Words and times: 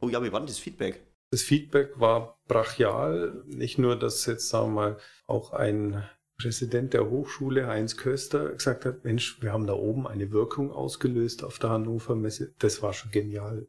Oh 0.00 0.08
ja, 0.08 0.22
wie 0.22 0.32
war 0.32 0.40
denn 0.40 0.46
das 0.46 0.58
Feedback? 0.58 1.06
Das 1.30 1.42
Feedback 1.42 1.98
war 1.98 2.38
brachial. 2.48 3.42
Nicht 3.46 3.78
nur, 3.78 3.98
dass 3.98 4.26
jetzt, 4.26 4.48
sagen 4.48 4.68
wir 4.68 4.74
mal, 4.74 4.96
auch 5.26 5.52
ein 5.52 6.04
Präsident 6.38 6.92
der 6.92 7.08
Hochschule, 7.08 7.66
Heinz 7.66 7.96
Köster, 7.96 8.52
gesagt 8.52 8.84
hat, 8.84 9.04
Mensch, 9.04 9.40
wir 9.42 9.52
haben 9.52 9.66
da 9.66 9.72
oben 9.72 10.06
eine 10.06 10.30
Wirkung 10.32 10.70
ausgelöst 10.70 11.42
auf 11.42 11.58
der 11.58 11.70
Hannover 11.70 12.14
Messe. 12.14 12.54
Das 12.58 12.82
war 12.82 12.92
schon 12.92 13.10
genial. 13.10 13.66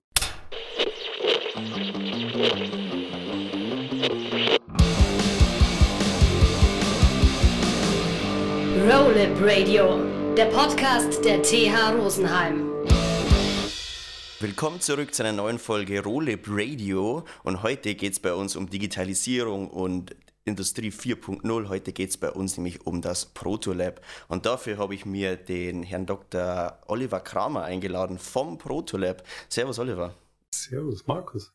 Rollip 8.89 9.41
Radio, 9.41 10.01
der 10.35 10.45
Podcast 10.45 11.23
der 11.23 11.41
TH 11.41 11.95
Rosenheim. 11.97 12.66
Willkommen 14.39 14.79
zurück 14.79 15.15
zu 15.15 15.23
einer 15.23 15.33
neuen 15.33 15.57
Folge 15.57 16.03
Rolib 16.03 16.45
Radio 16.47 17.25
und 17.43 17.63
heute 17.63 17.95
geht 17.95 18.13
es 18.13 18.19
bei 18.19 18.35
uns 18.35 18.55
um 18.55 18.69
Digitalisierung 18.69 19.67
und 19.67 20.15
Industrie 20.45 20.91
4.0. 20.91 21.69
Heute 21.69 21.91
geht 21.91 22.11
es 22.11 22.17
bei 22.17 22.29
uns 22.29 22.55
nämlich 22.55 22.85
um 22.85 23.01
das 23.01 23.25
Protolab 23.25 23.99
und 24.27 24.45
dafür 24.45 24.77
habe 24.77 24.93
ich 24.93 25.07
mir 25.07 25.37
den 25.37 25.81
Herrn 25.81 26.05
Dr. 26.05 26.77
Oliver 26.85 27.19
Kramer 27.19 27.63
eingeladen 27.63 28.19
vom 28.19 28.59
Protolab. 28.59 29.23
Servus 29.49 29.79
Oliver. 29.79 30.13
Servus 30.53 31.07
Markus. 31.07 31.51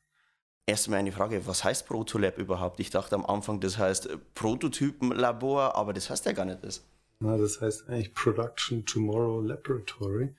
Erstmal 0.67 0.99
eine 0.99 1.13
Frage, 1.13 1.47
was 1.47 1.63
heißt 1.63 1.87
Protolab 1.87 2.37
überhaupt? 2.37 2.81
Ich 2.81 2.91
dachte 2.91 3.15
am 3.15 3.25
Anfang, 3.25 3.61
das 3.61 3.79
heißt 3.79 4.09
Prototypenlabor, 4.35 5.77
aber 5.77 5.93
das 5.93 6.11
heißt 6.11 6.27
ja 6.27 6.33
gar 6.33 6.47
nicht 6.47 6.65
das. 6.65 6.83
Na, 7.21 7.37
das 7.37 7.61
heißt 7.61 7.89
eigentlich 7.89 8.13
Production 8.13 8.85
Tomorrow 8.85 9.41
Laboratory 9.41 10.35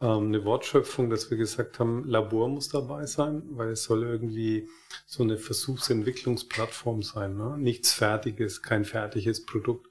ähm, 0.00 0.26
eine 0.26 0.44
Wortschöpfung, 0.44 1.10
dass 1.10 1.30
wir 1.30 1.38
gesagt 1.38 1.78
haben, 1.78 2.04
Labor 2.04 2.48
muss 2.48 2.68
dabei 2.68 3.06
sein, 3.06 3.42
weil 3.50 3.70
es 3.70 3.84
soll 3.84 4.02
irgendwie 4.02 4.68
so 5.06 5.22
eine 5.22 5.38
Versuchsentwicklungsplattform 5.38 7.02
sein. 7.02 7.36
Ne? 7.36 7.56
Nichts 7.58 7.92
Fertiges, 7.92 8.62
kein 8.62 8.84
fertiges 8.84 9.46
Produkt. 9.46 9.88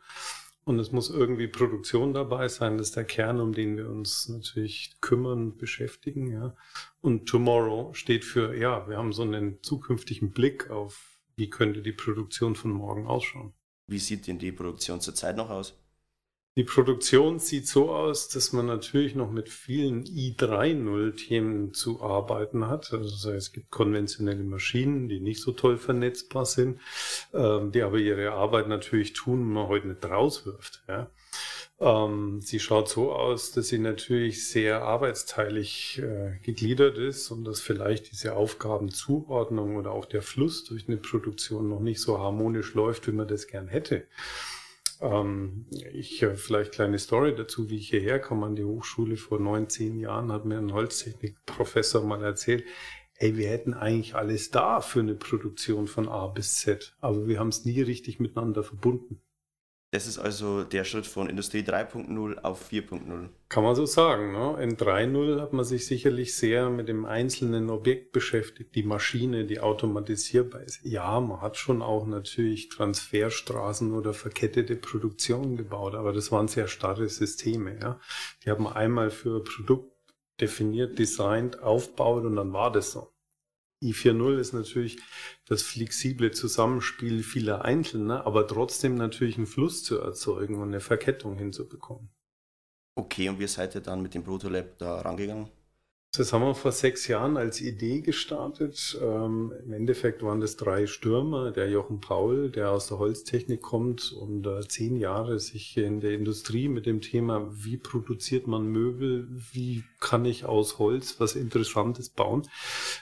Und 0.63 0.79
es 0.79 0.91
muss 0.91 1.11
irgendwie 1.11 1.47
Produktion 1.47 2.13
dabei 2.13 2.47
sein. 2.47 2.77
Das 2.77 2.88
ist 2.88 2.95
der 2.95 3.03
Kern, 3.03 3.39
um 3.39 3.53
den 3.53 3.77
wir 3.77 3.88
uns 3.88 4.27
natürlich 4.29 4.95
kümmern, 4.99 5.57
beschäftigen. 5.57 6.31
Ja. 6.31 6.55
Und 7.01 7.27
Tomorrow 7.27 7.94
steht 7.94 8.25
für, 8.25 8.57
ja, 8.57 8.88
wir 8.89 8.97
haben 8.97 9.13
so 9.13 9.22
einen 9.22 9.61
zukünftigen 9.61 10.31
Blick 10.31 10.72
auf, 10.72 11.19
wie 11.35 11.51
könnte 11.51 11.83
die 11.83 11.91
Produktion 11.91 12.55
von 12.55 12.72
morgen 12.72 13.05
ausschauen. 13.05 13.53
Wie 13.88 13.99
sieht 13.99 14.25
denn 14.25 14.39
die 14.39 14.51
Produktion 14.51 15.01
zurzeit 15.01 15.38
noch 15.38 15.51
aus? 15.51 15.79
Die 16.57 16.63
Produktion 16.63 17.39
sieht 17.39 17.67
so 17.67 17.91
aus, 17.91 18.29
dass 18.29 18.53
man 18.53 18.65
natürlich 18.65 19.13
noch 19.13 19.29
mit 19.29 19.49
vielen 19.49 20.05
i3.0-Themen 20.05 21.73
zu 21.73 22.01
arbeiten 22.01 22.69
hat. 22.69 22.93
Also 22.93 23.31
es 23.31 23.51
gibt 23.51 23.71
konventionelle 23.71 24.45
Maschinen, 24.45 25.09
die 25.09 25.19
nicht 25.19 25.41
so 25.41 25.51
toll 25.51 25.77
vernetzbar 25.77 26.45
sind, 26.45 26.79
ähm, 27.33 27.73
die 27.73 27.81
aber 27.81 27.97
ihre 27.97 28.31
Arbeit 28.31 28.69
natürlich 28.69 29.11
tun, 29.11 29.41
wenn 29.41 29.51
man 29.51 29.67
heute 29.67 29.89
nicht 29.89 30.05
rauswirft. 30.05 30.85
Ja. 30.87 31.11
Ähm, 31.81 32.39
sie 32.39 32.61
schaut 32.61 32.87
so 32.87 33.11
aus, 33.11 33.51
dass 33.51 33.67
sie 33.67 33.79
natürlich 33.79 34.47
sehr 34.47 34.81
arbeitsteilig 34.83 35.99
äh, 35.99 36.39
gegliedert 36.41 36.97
ist 36.97 37.31
und 37.31 37.43
dass 37.43 37.59
vielleicht 37.59 38.11
diese 38.13 38.33
Aufgabenzuordnung 38.37 39.75
oder 39.75 39.91
auch 39.91 40.05
der 40.05 40.21
Fluss 40.21 40.63
durch 40.63 40.87
eine 40.87 40.95
Produktion 40.95 41.67
noch 41.67 41.81
nicht 41.81 41.99
so 41.99 42.17
harmonisch 42.17 42.75
läuft, 42.75 43.07
wie 43.07 43.11
man 43.11 43.27
das 43.27 43.47
gern 43.47 43.67
hätte. 43.67 44.07
Ähm, 45.01 45.65
ich 45.93 46.25
vielleicht 46.35 46.73
kleine 46.73 46.99
Story 46.99 47.35
dazu, 47.35 47.69
wie 47.69 47.77
ich 47.77 47.89
hierher 47.89 48.19
komme 48.19 48.45
an 48.45 48.55
die 48.55 48.63
Hochschule 48.63 49.17
vor 49.17 49.39
neun, 49.39 49.69
zehn 49.69 49.99
Jahren, 49.99 50.31
hat 50.31 50.45
mir 50.45 50.57
ein 50.57 50.73
Holztechnikprofessor 50.73 52.03
mal 52.03 52.23
erzählt, 52.23 52.63
ey, 53.17 53.38
wir 53.38 53.49
hätten 53.49 53.73
eigentlich 53.73 54.16
alles 54.16 54.51
da 54.51 54.81
für 54.81 54.99
eine 54.99 55.16
Produktion 55.16 55.88
von 55.88 56.07
A 56.07 56.27
bis 56.27 56.57
Z, 56.57 56.95
aber 56.99 57.27
wir 57.27 57.39
haben 57.39 57.49
es 57.49 57.66
nie 57.66 57.81
richtig 57.81 58.19
miteinander 58.19 58.63
verbunden. 58.63 59.21
Das 59.95 60.07
ist 60.07 60.19
also 60.19 60.65
der 60.65 60.83
Schritt 60.83 61.07
von 61.07 61.29
Industrie 61.29 61.61
3.0 61.61 62.39
auf 62.39 62.69
4.0. 62.69 63.29
Kann 63.47 63.63
man 63.63 63.75
so 63.75 63.85
sagen. 63.85 64.33
Ne? 64.33 64.61
In 64.61 64.75
3.0 64.75 65.39
hat 65.39 65.53
man 65.53 65.63
sich 65.63 65.85
sicherlich 65.85 66.35
sehr 66.35 66.69
mit 66.69 66.89
dem 66.89 67.06
einzelnen 67.06 67.69
Objekt 67.69 68.11
beschäftigt, 68.11 68.75
die 68.75 68.83
Maschine, 68.83 69.45
die 69.45 69.61
automatisierbar 69.61 70.63
ist. 70.63 70.81
Ja, 70.83 71.22
man 71.22 71.39
hat 71.39 71.56
schon 71.56 71.81
auch 71.81 72.06
natürlich 72.07 72.67
Transferstraßen 72.67 73.94
oder 73.94 74.13
verkettete 74.13 74.75
Produktionen 74.75 75.56
gebaut, 75.56 75.95
aber 75.95 76.12
das 76.12 76.29
waren 76.29 76.50
sehr 76.50 76.67
starre 76.67 77.07
Systeme. 77.07 77.79
Ja? 77.79 77.97
Die 78.44 78.50
haben 78.50 78.67
einmal 78.67 79.09
für 79.12 79.45
Produkt 79.45 79.94
definiert, 80.41 81.00
designt, 81.00 81.63
aufbaut 81.63 82.25
und 82.25 82.35
dann 82.35 82.51
war 82.51 82.69
das 82.69 82.91
so 82.91 83.14
i4.0 83.84 84.40
ist 84.40 84.53
natürlich 84.53 85.00
das 85.46 85.62
flexible 85.62 86.31
Zusammenspiel 86.31 87.24
vieler 87.24 87.66
Einzelner, 87.66 88.25
aber 88.25 88.47
trotzdem 88.47 88.96
natürlich 88.96 89.38
einen 89.38 89.47
Fluss 89.47 89.84
zu 89.84 90.00
erzeugen 90.00 90.56
und 90.56 90.69
eine 90.69 90.80
Verkettung 90.80 91.38
hinzubekommen. 91.38 92.09
Okay, 92.97 93.28
und 93.30 93.40
wie 93.40 93.47
seid 93.47 93.75
ihr 93.75 93.81
dann 93.81 94.02
mit 94.02 94.13
dem 94.13 94.24
Protolab 94.24 94.78
da 94.78 95.02
rangegangen? 95.02 95.50
Das 96.17 96.33
haben 96.33 96.43
wir 96.43 96.55
vor 96.55 96.71
sechs 96.71 97.07
Jahren 97.07 97.35
als 97.37 97.61
Idee 97.61 98.01
gestartet. 98.01 98.97
Ähm, 99.01 99.53
Im 99.65 99.73
Endeffekt 99.73 100.23
waren 100.23 100.39
das 100.39 100.55
drei 100.55 100.87
Stürmer. 100.87 101.51
Der 101.51 101.69
Jochen 101.69 101.99
Paul, 101.99 102.49
der 102.49 102.71
aus 102.71 102.87
der 102.87 102.99
Holztechnik 102.99 103.61
kommt 103.61 104.13
und 104.13 104.45
äh, 104.47 104.67
zehn 104.67 104.95
Jahre 104.97 105.39
sich 105.39 105.75
in 105.77 105.99
der 105.99 106.13
Industrie 106.13 106.69
mit 106.69 106.85
dem 106.85 107.01
Thema, 107.01 107.49
wie 107.51 107.77
produziert 107.77 108.47
man 108.47 108.67
Möbel, 108.67 109.27
wie 109.51 109.83
kann 109.99 110.25
ich 110.25 110.45
aus 110.45 110.79
Holz 110.79 111.19
was 111.19 111.35
Interessantes 111.35 112.09
bauen 112.09 112.47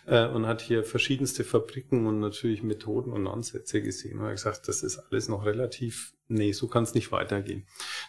äh, 0.06 0.28
und 0.28 0.48
hat 0.48 0.62
hier 0.62 0.84
verschiedenste 0.84 1.44
Fabriken 1.44 2.08
und 2.08 2.20
natürlich 2.20 2.64
Methoden 2.64 3.12
und 3.12 3.28
Ansätze 3.28 3.82
gesehen. 3.82 4.20
Und 4.20 4.26
hat 4.26 4.32
gesagt, 4.32 4.68
das 4.68 4.84
ist 4.84 4.98
alles 4.98 5.30
noch 5.30 5.46
relativ 5.46 6.14
nee, 6.28 6.52
so 6.52 6.68
kann 6.68 6.84
es 6.84 6.94
nicht 6.94 7.12
weitergehen. 7.12 7.66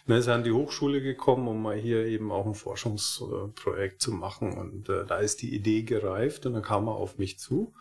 Dann 0.07 0.17
ist 0.17 0.27
er 0.27 0.35
an 0.35 0.43
die 0.43 0.51
Hochschule 0.51 1.01
gekommen, 1.01 1.47
um 1.47 1.61
mal 1.61 1.75
hier 1.75 2.05
eben 2.05 2.31
auch 2.31 2.45
ein 2.45 2.55
Forschungsprojekt 2.55 4.01
zu 4.01 4.11
machen. 4.11 4.53
Und 4.53 4.89
äh, 4.89 5.05
da 5.05 5.17
ist 5.17 5.41
die 5.41 5.53
Idee 5.53 5.83
gereift 5.83 6.45
und 6.45 6.53
dann 6.53 6.63
kam 6.63 6.87
er 6.87 6.95
auf 6.95 7.17
mich 7.17 7.39
zu. 7.39 7.73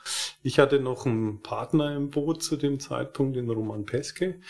Ich 0.42 0.58
hatte 0.58 0.80
noch 0.80 1.06
einen 1.06 1.40
Partner 1.40 1.96
im 1.96 2.10
Boot 2.10 2.42
zu 2.42 2.56
dem 2.56 2.80
Zeitpunkt, 2.80 3.36
den 3.36 3.48
Roman 3.48 3.86
Peske. 3.86 4.40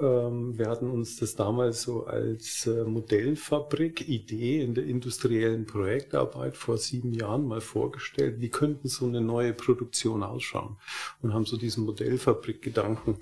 Ähm, 0.00 0.58
wir 0.58 0.68
hatten 0.68 0.90
uns 0.90 1.16
das 1.18 1.36
damals 1.36 1.82
so 1.82 2.06
als 2.06 2.66
äh, 2.66 2.84
Modellfabrik, 2.84 4.08
Idee 4.08 4.60
in 4.62 4.74
der 4.74 4.84
industriellen 4.84 5.66
Projektarbeit 5.66 6.56
vor 6.56 6.78
sieben 6.78 7.12
Jahren 7.12 7.46
mal 7.46 7.60
vorgestellt. 7.60 8.40
Wie 8.40 8.50
könnten 8.50 8.88
so 8.88 9.06
eine 9.06 9.20
neue 9.20 9.52
Produktion 9.52 10.22
ausschauen? 10.22 10.76
Und 11.22 11.34
haben 11.34 11.44
so 11.44 11.56
diesen 11.56 11.84
Modellfabrik-Gedanken 11.84 13.18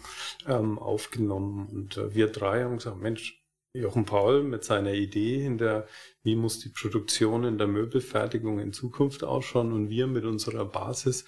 ähm, 0.46 0.78
aufgenommen. 0.78 1.68
Und 1.70 1.96
äh, 1.96 2.03
wir 2.12 2.28
drei 2.28 2.64
haben 2.64 2.78
gesagt, 2.78 3.00
Mensch, 3.00 3.44
Jochen 3.76 4.04
Paul 4.04 4.44
mit 4.44 4.62
seiner 4.62 4.92
Idee 4.92 5.40
hinter, 5.40 5.88
wie 6.22 6.36
muss 6.36 6.60
die 6.60 6.68
Produktion 6.68 7.42
in 7.42 7.58
der 7.58 7.66
Möbelfertigung 7.66 8.60
in 8.60 8.72
Zukunft 8.72 9.24
ausschauen 9.24 9.72
und 9.72 9.90
wir 9.90 10.06
mit 10.06 10.24
unserer 10.24 10.64
Basis, 10.64 11.24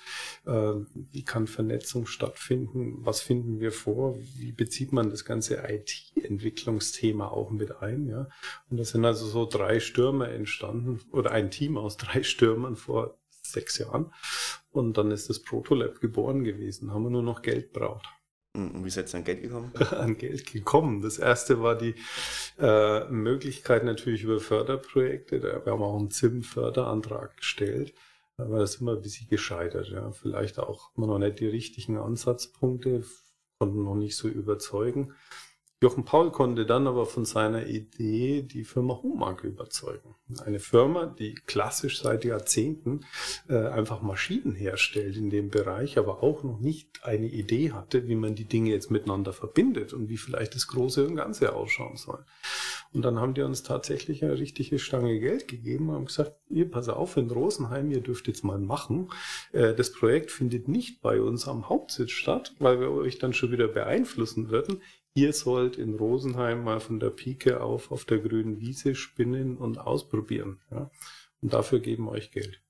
äh, 0.47 0.75
wie 0.95 1.25
kann 1.25 1.49
Vernetzung 1.49 2.07
stattfinden, 2.07 3.05
was 3.05 3.21
finden 3.21 3.59
wir 3.59 3.73
vor, 3.73 4.17
wie 4.37 4.53
bezieht 4.53 4.93
man 4.93 5.11
das 5.11 5.25
ganze 5.25 5.57
IT-Entwicklungsthema 5.69 7.27
auch 7.27 7.51
mit 7.51 7.83
ein, 7.83 8.07
ja. 8.07 8.29
Und 8.71 8.77
das 8.77 8.91
sind 8.91 9.05
also 9.05 9.27
so 9.27 9.45
drei 9.45 9.81
Stürmer 9.81 10.29
entstanden 10.29 11.01
oder 11.11 11.33
ein 11.33 11.51
Team 11.51 11.77
aus 11.77 11.97
drei 11.97 12.23
Stürmern 12.23 12.77
vor 12.77 13.19
sechs 13.43 13.79
Jahren. 13.79 14.13
Und 14.71 14.99
dann 14.99 15.11
ist 15.11 15.29
das 15.29 15.43
Protolab 15.43 16.01
geboren 16.01 16.45
gewesen, 16.45 16.93
haben 16.93 17.03
wir 17.03 17.11
nur 17.11 17.23
noch 17.25 17.43
Geld 17.43 17.73
braucht. 17.73 18.07
Und 18.57 18.85
wie 18.85 18.91
seid 18.91 19.13
ihr 19.13 19.19
an 19.19 19.25
Geld 19.25 19.43
gekommen? 19.43 19.73
an 19.91 20.17
Geld 20.19 20.51
gekommen. 20.51 21.03
Das 21.03 21.19
erste 21.19 21.63
war 21.63 21.77
die 21.77 21.95
äh, 22.59 23.05
Möglichkeit 23.09 23.85
natürlich 23.85 24.23
über 24.23 24.41
Förderprojekte. 24.41 25.43
Wir 25.43 25.73
haben 25.73 25.83
auch 25.83 25.99
einen 25.99 26.11
ZIM-Förderantrag 26.11 27.37
gestellt. 27.37 27.95
Aber 28.39 28.59
das 28.59 28.75
ist 28.75 28.81
immer 28.81 28.93
ein 28.93 29.03
bisschen 29.03 29.29
gescheitert. 29.29 29.89
Ja. 29.89 30.11
Vielleicht 30.13 30.59
auch 30.59 30.91
immer 30.97 31.07
noch 31.07 31.19
nicht 31.19 31.41
die 31.41 31.49
richtigen 31.49 31.99
Ansatzpunkte, 31.99 33.05
konnten 33.59 33.85
noch 33.85 33.95
nicht 33.95 34.17
so 34.17 34.29
überzeugen. 34.29 35.15
Jochen 35.83 36.07
Paul 36.07 36.31
konnte 36.33 36.65
dann 36.65 36.87
aber 36.87 37.05
von 37.05 37.27
seiner 37.27 37.67
Idee 37.67 38.41
die 38.41 38.65
Firma 38.65 38.99
Homag 39.03 39.45
überzeugen. 39.45 40.15
Eine 40.43 40.59
Firma, 40.59 41.05
die 41.05 41.35
klassisch 41.35 42.01
seit 42.01 42.25
Jahrzehnten 42.25 43.05
äh, 43.47 43.59
einfach 43.59 44.01
Maschinen 44.01 44.55
herstellt 44.55 45.19
in 45.19 45.29
dem 45.29 45.51
Bereich, 45.51 45.99
aber 45.99 46.23
auch 46.23 46.43
noch 46.45 46.61
nicht 46.61 47.05
eine 47.05 47.27
Idee 47.27 47.73
hatte, 47.73 48.09
wie 48.09 48.15
man 48.15 48.35
die 48.35 48.47
Dinge 48.47 48.71
jetzt 48.71 48.91
miteinander 48.91 49.35
verbindet 49.35 49.93
und 49.93 50.09
wie 50.09 50.17
vielleicht 50.17 50.55
das 50.55 50.67
Große 50.69 51.07
und 51.07 51.15
Ganze 51.15 51.55
ausschauen 51.55 51.99
soll. 51.99 52.25
Und 52.95 53.05
dann 53.05 53.21
haben 53.21 53.35
die 53.35 53.43
uns 53.43 53.63
tatsächlich 53.63 54.25
eine 54.25 54.39
richtige 54.39 54.79
Stange 54.79 55.21
Geld 55.21 55.47
gegeben 55.47 55.91
und 55.91 55.95
haben 55.95 56.07
gesagt, 56.07 56.33
ihr 56.49 56.71
pass 56.71 56.89
auf, 56.89 57.19
in 57.19 57.31
Rosenheim, 57.31 57.91
ihr 57.91 58.01
dürft 58.01 58.29
jetzt 58.29 58.45
mal 58.45 58.59
machen. 58.59 59.11
Äh, 59.53 59.75
das 59.75 59.93
Projekt 59.93 60.31
findet 60.31 60.69
nicht 60.69 61.03
bei 61.03 61.21
uns 61.21 61.47
am 61.47 61.69
Hauptsitz 61.69 62.13
statt, 62.13 62.55
weil 62.61 62.81
wir 62.81 62.91
euch 62.93 63.19
dann 63.19 63.35
schon 63.35 63.53
wieder 63.53 63.69
beeinflussen 63.69 64.49
würden 64.49 64.81
ihr 65.17 65.33
sollt 65.33 65.79
in 65.79 65.95
Rosenheim 65.95 66.63
mal 66.63 66.79
von 66.79 67.01
der 67.01 67.11
Pike 67.11 67.61
auf 67.61 67.91
auf 67.91 68.05
der 68.05 68.19
grünen 68.19 68.61
Wiese 68.61 68.95
spinnen 68.95 69.57
und 69.57 69.79
ausprobieren. 69.79 70.61
Ja? 70.71 70.91
Und 71.41 71.53
dafür 71.53 71.81
geben 71.81 72.09
euch 72.09 72.31
Geld. 72.31 72.61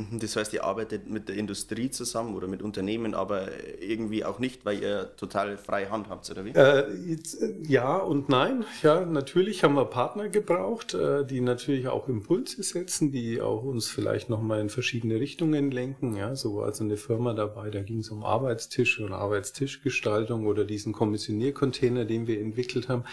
Mhm, 0.00 0.18
das 0.18 0.36
heißt, 0.36 0.52
ihr 0.52 0.64
arbeitet 0.64 1.08
mit 1.08 1.28
der 1.28 1.36
Industrie 1.36 1.90
zusammen 1.90 2.34
oder 2.34 2.48
mit 2.48 2.62
Unternehmen, 2.62 3.14
aber 3.14 3.48
irgendwie 3.80 4.24
auch 4.24 4.38
nicht, 4.38 4.64
weil 4.64 4.82
ihr 4.82 5.14
total 5.16 5.58
freie 5.58 5.90
Hand 5.90 6.08
habt, 6.08 6.30
oder 6.30 6.44
wie? 6.44 6.50
Äh, 6.50 6.92
jetzt, 7.06 7.40
äh, 7.42 7.54
ja 7.66 7.96
und 7.98 8.28
nein. 8.28 8.64
Ja, 8.82 9.04
natürlich 9.04 9.62
haben 9.64 9.74
wir 9.74 9.84
Partner 9.84 10.28
gebraucht, 10.28 10.94
äh, 10.94 11.24
die 11.24 11.40
natürlich 11.40 11.88
auch 11.88 12.08
Impulse 12.08 12.62
setzen, 12.62 13.12
die 13.12 13.40
auch 13.40 13.62
uns 13.62 13.88
vielleicht 13.88 14.30
nochmal 14.30 14.60
in 14.60 14.70
verschiedene 14.70 15.20
Richtungen 15.20 15.70
lenken. 15.70 16.16
Ja, 16.16 16.34
so 16.34 16.56
war 16.56 16.66
also 16.66 16.84
eine 16.84 16.96
Firma 16.96 17.34
dabei, 17.34 17.70
da 17.70 17.82
ging 17.82 17.98
es 17.98 18.10
um 18.10 18.24
Arbeitstische 18.24 19.04
und 19.04 19.12
Arbeitstischgestaltung 19.12 20.46
oder 20.46 20.64
diesen 20.64 20.92
Kommissioniercontainer, 20.92 22.04
den 22.04 22.26
wir 22.26 22.40
entwickelt 22.40 22.88
haben. 22.88 23.04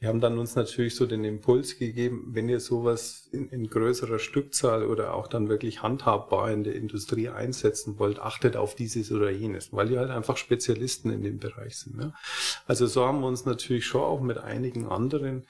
Die 0.00 0.06
haben 0.06 0.20
dann 0.20 0.38
uns 0.38 0.54
natürlich 0.54 0.94
so 0.94 1.06
den 1.06 1.24
Impuls 1.24 1.78
gegeben, 1.78 2.28
wenn 2.32 2.48
ihr 2.48 2.60
sowas 2.60 3.28
in, 3.32 3.48
in 3.48 3.68
größerer 3.68 4.18
Stückzahl 4.18 4.84
oder 4.84 5.14
auch 5.14 5.26
dann 5.26 5.48
wirklich 5.48 5.82
handhabbar 5.82 6.35
in 6.44 6.64
der 6.64 6.74
Industrie 6.74 7.28
einsetzen 7.28 7.98
wollt, 7.98 8.18
achtet 8.18 8.56
auf 8.56 8.74
dieses 8.74 9.10
oder 9.12 9.30
jenes, 9.30 9.72
weil 9.72 9.88
die 9.88 9.98
halt 9.98 10.10
einfach 10.10 10.36
Spezialisten 10.36 11.10
in 11.10 11.22
dem 11.22 11.38
Bereich 11.38 11.78
sind. 11.78 12.00
Ja. 12.00 12.12
Also 12.66 12.86
so 12.86 13.04
haben 13.06 13.20
wir 13.20 13.28
uns 13.28 13.44
natürlich 13.44 13.86
schon 13.86 14.02
auch 14.02 14.20
mit 14.20 14.38
einigen 14.38 14.86
anderen 14.86 15.46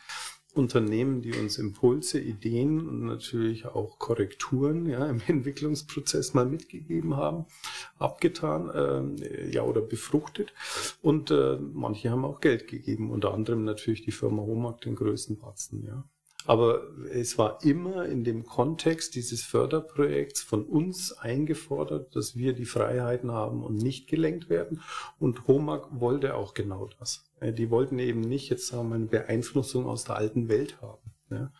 Unternehmen, 0.57 1.21
die 1.21 1.35
uns 1.35 1.59
Impulse, 1.59 2.19
Ideen 2.19 2.89
und 2.89 3.05
natürlich 3.05 3.67
auch 3.67 3.99
Korrekturen 3.99 4.87
ja, 4.87 5.07
im 5.07 5.21
Entwicklungsprozess 5.27 6.35
mal 6.35 6.47
mitgegeben 6.47 7.17
haben, 7.17 7.47
abgetan 7.99 9.21
äh, 9.21 9.51
ja 9.51 9.63
oder 9.63 9.83
befruchtet. 9.83 10.55
Und 11.03 11.31
äh, 11.31 11.59
manche 11.61 12.11
haben 12.11 12.25
auch 12.25 12.41
Geld 12.41 12.69
gegeben, 12.69 13.11
unter 13.11 13.35
anderem 13.35 13.65
natürlich 13.65 14.03
die 14.05 14.13
Firma 14.13 14.43
Homag 14.43 14.81
den 14.81 14.97
größten 14.97 15.39
Batzen. 15.39 15.85
Ja. 15.87 16.05
Aber 16.47 16.83
es 17.13 17.39
war 17.39 17.63
immer 17.65 18.07
in 18.07 18.25
dem 18.25 18.45
Kontext 18.45 19.15
dieses 19.15 19.43
Förderprojekts 19.43 20.43
von 20.43 20.65
uns 20.65 21.13
eingefordert, 21.13 22.15
dass 22.15 22.37
wir 22.37 22.53
die 22.53 22.65
Freiheiten 22.65 23.33
haben 23.33 23.63
und 23.63 23.77
nicht 23.77 24.09
gelenkt 24.09 24.49
werden. 24.49 24.81
Und 25.19 25.47
Homag 25.49 25.89
wollte 25.91 26.35
auch 26.35 26.55
genau 26.55 26.89
das. 26.99 27.25
Die 27.43 27.71
wollten 27.71 27.99
eben 27.99 28.21
nicht 28.21 28.49
jetzt 28.49 28.69
sagen 28.69 28.89
wir, 28.89 28.95
eine 28.95 29.07
Beeinflussung 29.07 29.87
aus 29.87 30.05
der 30.05 30.17
alten 30.17 30.49
Welt 30.49 30.81
haben. 30.81 31.13
Ja. 31.31 31.53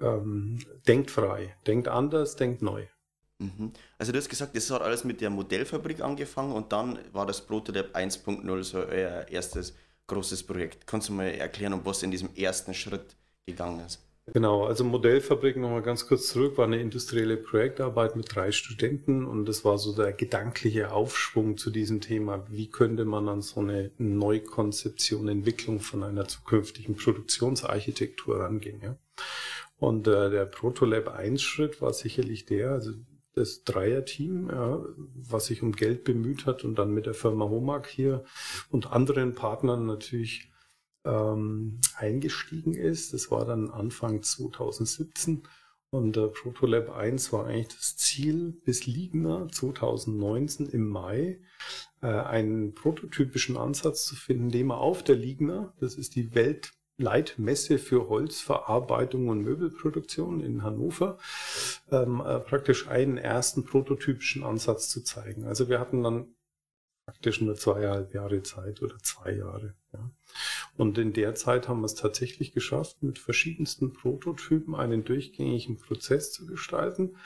Ähm, 0.00 0.58
denkt 0.86 1.10
frei, 1.10 1.56
denkt 1.66 1.88
anders, 1.88 2.36
denkt 2.36 2.62
neu. 2.62 2.86
Mhm. 3.38 3.72
Also 3.98 4.12
du 4.12 4.18
hast 4.18 4.28
gesagt, 4.28 4.56
das 4.56 4.70
hat 4.70 4.82
alles 4.82 5.04
mit 5.04 5.20
der 5.20 5.30
Modellfabrik 5.30 6.00
angefangen 6.00 6.52
und 6.52 6.72
dann 6.72 6.98
war 7.12 7.26
das 7.26 7.44
Prototype 7.44 7.94
1.0 7.94 8.62
so 8.62 8.78
euer 8.78 9.28
erstes 9.28 9.74
großes 10.06 10.44
Projekt. 10.44 10.86
Kannst 10.86 11.08
du 11.08 11.12
mal 11.12 11.26
erklären, 11.26 11.72
um 11.72 11.84
was 11.84 12.02
in 12.02 12.10
diesem 12.10 12.34
ersten 12.34 12.74
Schritt 12.74 13.16
gegangen 13.46 13.80
ist? 13.84 14.00
Genau, 14.32 14.64
also 14.64 14.84
Modellfabrik 14.84 15.58
nochmal 15.58 15.82
ganz 15.82 16.06
kurz 16.06 16.28
zurück, 16.28 16.56
war 16.56 16.64
eine 16.64 16.80
industrielle 16.80 17.36
Projektarbeit 17.36 18.16
mit 18.16 18.34
drei 18.34 18.52
Studenten 18.52 19.26
und 19.26 19.44
das 19.44 19.66
war 19.66 19.76
so 19.76 19.94
der 19.94 20.14
gedankliche 20.14 20.92
Aufschwung 20.92 21.58
zu 21.58 21.70
diesem 21.70 22.00
Thema. 22.00 22.46
Wie 22.48 22.70
könnte 22.70 23.04
man 23.04 23.28
an 23.28 23.42
so 23.42 23.60
eine 23.60 23.90
Neukonzeption, 23.98 25.28
Entwicklung 25.28 25.80
von 25.80 26.02
einer 26.02 26.26
zukünftigen 26.26 26.96
Produktionsarchitektur 26.96 28.40
rangehen? 28.40 28.80
Ja? 28.82 28.96
Und 29.78 30.06
äh, 30.06 30.30
der 30.30 30.46
Protolab 30.46 31.08
1 31.08 31.42
Schritt 31.42 31.82
war 31.82 31.92
sicherlich 31.92 32.46
der, 32.46 32.70
also 32.70 32.92
das 33.34 33.64
Dreierteam, 33.64 34.48
ja, 34.48 34.82
was 35.16 35.46
sich 35.46 35.62
um 35.62 35.72
Geld 35.72 36.04
bemüht 36.04 36.46
hat 36.46 36.64
und 36.64 36.76
dann 36.78 36.94
mit 36.94 37.04
der 37.04 37.14
Firma 37.14 37.44
Homag 37.44 37.88
hier 37.88 38.24
und 38.70 38.90
anderen 38.90 39.34
Partnern 39.34 39.84
natürlich 39.84 40.50
ähm, 41.04 41.80
eingestiegen 41.96 42.74
ist. 42.74 43.12
Das 43.12 43.30
war 43.30 43.44
dann 43.44 43.70
Anfang 43.70 44.22
2017 44.22 45.42
und 45.94 46.16
äh, 46.16 46.26
Protolab 46.26 46.90
1 46.90 47.32
war 47.32 47.46
eigentlich 47.46 47.68
das 47.68 47.96
Ziel 47.96 48.60
bis 48.64 48.84
Ligna 48.84 49.46
2019 49.48 50.66
im 50.66 50.88
Mai 50.88 51.38
äh, 52.02 52.08
einen 52.08 52.74
prototypischen 52.74 53.56
Ansatz 53.56 54.04
zu 54.04 54.16
finden, 54.16 54.50
den 54.50 54.66
man 54.66 54.78
auf 54.78 55.04
der 55.04 55.14
Ligna, 55.14 55.72
das 55.78 55.94
ist 55.94 56.16
die 56.16 56.34
Weltleitmesse 56.34 57.78
für 57.78 58.08
Holzverarbeitung 58.08 59.28
und 59.28 59.42
Möbelproduktion 59.42 60.40
in 60.40 60.64
Hannover, 60.64 61.18
ähm, 61.92 62.20
äh, 62.26 62.40
praktisch 62.40 62.88
einen 62.88 63.16
ersten 63.16 63.64
prototypischen 63.64 64.42
Ansatz 64.42 64.88
zu 64.88 65.04
zeigen. 65.04 65.44
Also 65.44 65.68
wir 65.68 65.78
hatten 65.78 66.02
dann 66.02 66.33
praktisch 67.06 67.40
nur 67.40 67.54
zweieinhalb 67.54 68.14
Jahre 68.14 68.42
Zeit 68.42 68.82
oder 68.82 68.98
zwei 68.98 69.32
Jahre. 69.32 69.74
Ja. 69.92 70.10
Und 70.76 70.98
in 70.98 71.12
der 71.12 71.34
Zeit 71.34 71.68
haben 71.68 71.80
wir 71.80 71.86
es 71.86 71.94
tatsächlich 71.94 72.52
geschafft, 72.52 73.02
mit 73.02 73.18
verschiedensten 73.18 73.92
Prototypen 73.92 74.74
einen 74.74 75.04
durchgängigen 75.04 75.78
Prozess 75.78 76.32
zu 76.32 76.46
gestalten, 76.46 77.16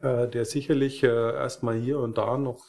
äh, 0.00 0.28
der 0.28 0.44
sicherlich 0.44 1.02
äh, 1.02 1.06
erstmal 1.06 1.78
hier 1.78 2.00
und 2.00 2.18
da 2.18 2.36
noch 2.36 2.66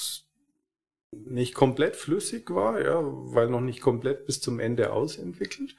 nicht 1.12 1.56
komplett 1.56 1.96
flüssig 1.96 2.50
war, 2.52 2.84
ja, 2.84 3.02
weil 3.04 3.50
noch 3.50 3.62
nicht 3.62 3.82
komplett 3.82 4.26
bis 4.26 4.42
zum 4.42 4.60
Ende 4.60 4.94
ausentwickelt. 4.94 5.76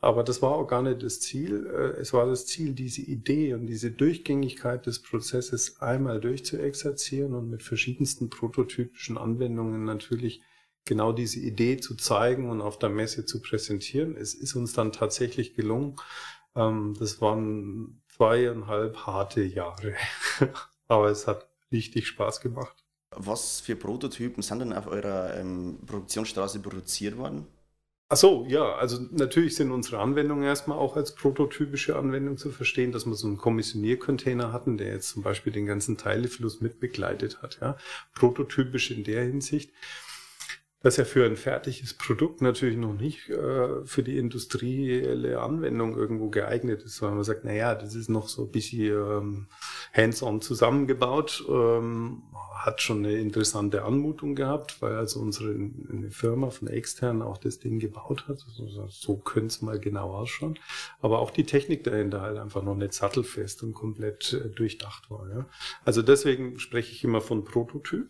Aber 0.00 0.24
das 0.24 0.42
war 0.42 0.52
auch 0.52 0.66
gar 0.66 0.82
nicht 0.82 1.02
das 1.02 1.20
Ziel. 1.20 1.66
Äh, 1.66 2.00
es 2.00 2.12
war 2.12 2.26
das 2.26 2.46
Ziel, 2.46 2.74
diese 2.74 3.02
Idee 3.02 3.54
und 3.54 3.66
diese 3.66 3.90
Durchgängigkeit 3.90 4.86
des 4.86 5.02
Prozesses 5.02 5.80
einmal 5.80 6.20
durchzuexerzieren 6.20 7.34
und 7.34 7.50
mit 7.50 7.62
verschiedensten 7.62 8.30
prototypischen 8.30 9.18
Anwendungen 9.18 9.84
natürlich 9.84 10.42
genau 10.84 11.12
diese 11.12 11.40
Idee 11.40 11.76
zu 11.76 11.94
zeigen 11.94 12.50
und 12.50 12.60
auf 12.60 12.78
der 12.78 12.88
Messe 12.88 13.24
zu 13.26 13.40
präsentieren. 13.40 14.16
Es 14.16 14.34
ist 14.34 14.54
uns 14.54 14.72
dann 14.72 14.92
tatsächlich 14.92 15.54
gelungen. 15.54 15.96
Ähm, 16.56 16.94
das 16.98 17.20
waren 17.20 18.02
zweieinhalb 18.08 18.96
harte 19.06 19.42
Jahre. 19.42 19.94
Aber 20.88 21.10
es 21.10 21.26
hat 21.26 21.48
richtig 21.70 22.08
Spaß 22.08 22.40
gemacht. 22.40 22.81
Was 23.16 23.60
für 23.60 23.76
Prototypen 23.76 24.42
sind 24.42 24.60
denn 24.60 24.72
auf 24.72 24.86
eurer 24.86 25.34
ähm, 25.36 25.78
Produktionsstraße 25.86 26.60
produziert 26.60 27.16
worden? 27.16 27.46
Ach 28.12 28.16
so, 28.18 28.44
ja, 28.46 28.74
also 28.74 28.98
natürlich 29.12 29.56
sind 29.56 29.70
unsere 29.70 29.98
Anwendungen 29.98 30.44
erstmal 30.44 30.76
auch 30.76 30.96
als 30.96 31.14
prototypische 31.14 31.96
Anwendung 31.96 32.36
zu 32.36 32.50
verstehen, 32.50 32.92
dass 32.92 33.06
wir 33.06 33.14
so 33.14 33.26
einen 33.26 33.38
Kommissioniercontainer 33.38 34.52
hatten, 34.52 34.76
der 34.76 34.88
jetzt 34.88 35.08
zum 35.08 35.22
Beispiel 35.22 35.50
den 35.50 35.64
ganzen 35.64 35.96
Teilefluss 35.96 36.60
mitbegleitet 36.60 37.40
hat. 37.40 37.58
Ja. 37.62 37.78
Prototypisch 38.14 38.90
in 38.90 39.04
der 39.04 39.22
Hinsicht 39.22 39.70
das 40.82 40.96
ja 40.96 41.04
für 41.04 41.24
ein 41.24 41.36
fertiges 41.36 41.94
Produkt 41.94 42.42
natürlich 42.42 42.76
noch 42.76 42.92
nicht 42.92 43.28
äh, 43.30 43.84
für 43.84 44.02
die 44.02 44.18
industrielle 44.18 45.40
Anwendung 45.40 45.96
irgendwo 45.96 46.28
geeignet 46.28 46.82
ist, 46.82 47.00
weil 47.02 47.12
man 47.12 47.22
sagt, 47.24 47.44
na 47.44 47.52
ja, 47.52 47.74
das 47.74 47.94
ist 47.94 48.08
noch 48.08 48.28
so 48.28 48.44
ein 48.44 48.50
bisschen 48.50 48.92
ähm, 48.92 49.46
hands-on 49.94 50.40
zusammengebaut, 50.40 51.44
ähm, 51.48 52.22
hat 52.54 52.80
schon 52.80 52.98
eine 52.98 53.14
interessante 53.14 53.84
Anmutung 53.84 54.34
gehabt, 54.34 54.82
weil 54.82 54.94
also 54.94 55.20
unsere 55.20 55.54
Firma 56.10 56.50
von 56.50 56.68
extern 56.68 57.22
auch 57.22 57.38
das 57.38 57.58
Ding 57.58 57.78
gebaut 57.78 58.28
hat. 58.28 58.44
Also 58.48 58.86
so 58.88 59.16
könnte 59.16 59.48
es 59.48 59.62
mal 59.62 59.78
genau 59.78 60.12
ausschauen. 60.14 60.58
Aber 61.00 61.20
auch 61.20 61.30
die 61.30 61.44
Technik 61.44 61.84
dahinter 61.84 62.20
halt 62.20 62.38
einfach 62.38 62.62
noch 62.62 62.76
nicht 62.76 62.94
sattelfest 62.94 63.62
und 63.62 63.74
komplett 63.74 64.32
äh, 64.32 64.48
durchdacht 64.48 65.10
war. 65.10 65.28
Ja? 65.30 65.46
Also 65.84 66.02
deswegen 66.02 66.58
spreche 66.58 66.92
ich 66.92 67.04
immer 67.04 67.20
von 67.20 67.44
Prototyp. 67.44 68.08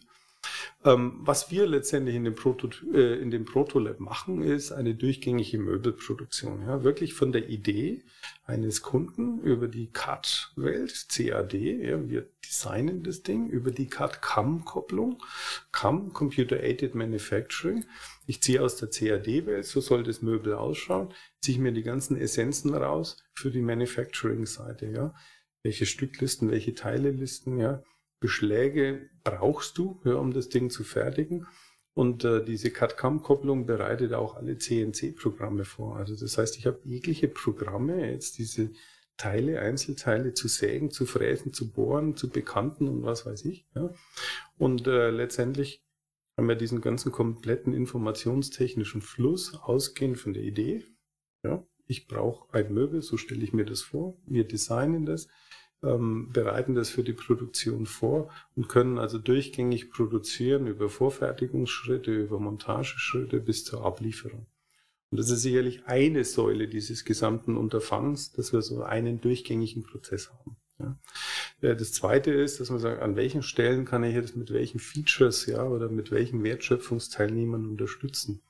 Ähm, 0.84 1.20
was 1.20 1.52
wir 1.52 1.66
letztendlich 1.66 2.16
in 2.16 2.24
dem, 2.24 2.34
Proto, 2.34 2.68
äh, 2.92 3.20
in 3.20 3.30
dem 3.30 3.44
Protolab 3.44 4.00
machen, 4.00 4.42
ist 4.42 4.72
eine 4.72 4.96
durchgängige 4.96 5.58
Möbelproduktion. 5.58 6.66
Ja, 6.66 6.82
wirklich 6.82 7.14
von 7.14 7.30
der 7.30 7.48
Idee 7.48 8.02
eines 8.46 8.82
Kunden 8.82 9.40
über 9.42 9.68
die 9.68 9.92
CAD-Welt, 9.92 11.06
CAD, 11.08 11.54
ja, 11.54 12.08
wir 12.08 12.28
designen 12.44 13.04
das 13.04 13.22
Ding, 13.22 13.48
über 13.48 13.70
die 13.70 13.86
CAD-CAM-Kopplung, 13.86 15.22
CAM, 15.70 16.12
Computer 16.12 16.60
Aided 16.60 16.96
Manufacturing. 16.96 17.84
Ich 18.26 18.42
ziehe 18.42 18.60
aus 18.60 18.76
der 18.76 18.90
CAD-Welt, 18.90 19.64
so 19.64 19.80
soll 19.80 20.02
das 20.02 20.20
Möbel 20.20 20.54
ausschauen, 20.54 21.14
ziehe 21.40 21.60
mir 21.60 21.72
die 21.72 21.84
ganzen 21.84 22.16
Essenzen 22.16 22.74
raus 22.74 23.22
für 23.34 23.52
die 23.52 23.62
Manufacturing-Seite. 23.62 24.86
Ja. 24.86 25.14
Welche 25.62 25.86
Stücklisten, 25.86 26.50
welche 26.50 26.74
Teilelisten, 26.74 27.58
ja 27.58 27.84
Beschläge 28.22 29.10
brauchst 29.24 29.76
du, 29.76 30.00
ja, 30.04 30.14
um 30.14 30.32
das 30.32 30.48
Ding 30.48 30.70
zu 30.70 30.84
fertigen. 30.84 31.46
Und 31.92 32.24
äh, 32.24 32.42
diese 32.42 32.70
CAD-CAM-Kopplung 32.70 33.66
bereitet 33.66 34.14
auch 34.14 34.36
alle 34.36 34.56
CNC-Programme 34.56 35.66
vor. 35.66 35.96
Also 35.96 36.16
das 36.16 36.38
heißt, 36.38 36.56
ich 36.56 36.66
habe 36.66 36.80
jegliche 36.84 37.28
Programme, 37.28 38.10
jetzt 38.10 38.38
diese 38.38 38.70
Teile, 39.18 39.60
Einzelteile 39.60 40.32
zu 40.32 40.48
sägen, 40.48 40.90
zu 40.90 41.04
fräsen, 41.04 41.52
zu 41.52 41.70
bohren, 41.70 42.16
zu 42.16 42.30
bekannten 42.30 42.88
und 42.88 43.02
was 43.02 43.26
weiß 43.26 43.44
ich. 43.44 43.66
Ja. 43.74 43.92
Und 44.56 44.86
äh, 44.86 45.10
letztendlich 45.10 45.84
haben 46.38 46.48
wir 46.48 46.56
diesen 46.56 46.80
ganzen 46.80 47.12
kompletten 47.12 47.74
informationstechnischen 47.74 49.02
Fluss 49.02 49.54
ausgehend 49.54 50.18
von 50.18 50.32
der 50.32 50.44
Idee. 50.44 50.84
Ja. 51.44 51.66
Ich 51.86 52.08
brauche 52.08 52.54
ein 52.54 52.72
Möbel, 52.72 53.02
so 53.02 53.18
stelle 53.18 53.44
ich 53.44 53.52
mir 53.52 53.66
das 53.66 53.82
vor. 53.82 54.16
Wir 54.24 54.44
designen 54.44 55.04
das 55.04 55.28
ähm, 55.82 56.30
bereiten 56.32 56.74
das 56.74 56.90
für 56.90 57.02
die 57.02 57.12
Produktion 57.12 57.86
vor 57.86 58.30
und 58.56 58.68
können 58.68 58.98
also 58.98 59.18
durchgängig 59.18 59.90
produzieren 59.90 60.66
über 60.66 60.88
Vorfertigungsschritte, 60.88 62.12
über 62.12 62.38
Montageschritte 62.38 63.40
bis 63.40 63.64
zur 63.64 63.84
Ablieferung. 63.84 64.46
Und 65.10 65.18
das 65.18 65.28
ist 65.28 65.42
sicherlich 65.42 65.84
eine 65.86 66.24
Säule 66.24 66.68
dieses 66.68 67.04
gesamten 67.04 67.56
Unterfangens, 67.56 68.32
dass 68.32 68.52
wir 68.52 68.62
so 68.62 68.82
einen 68.82 69.20
durchgängigen 69.20 69.82
Prozess 69.82 70.30
haben. 70.30 70.56
Ja. 70.78 71.74
Das 71.74 71.92
zweite 71.92 72.32
ist, 72.32 72.60
dass 72.60 72.70
man 72.70 72.78
sagt, 72.78 73.02
an 73.02 73.14
welchen 73.14 73.42
Stellen 73.42 73.84
kann 73.84 74.04
ich 74.04 74.14
jetzt 74.14 74.36
mit 74.36 74.52
welchen 74.52 74.80
Features, 74.80 75.46
ja, 75.46 75.64
oder 75.64 75.88
mit 75.88 76.10
welchen 76.10 76.42
Wertschöpfungsteilnehmern 76.42 77.66
unterstützen. 77.68 78.42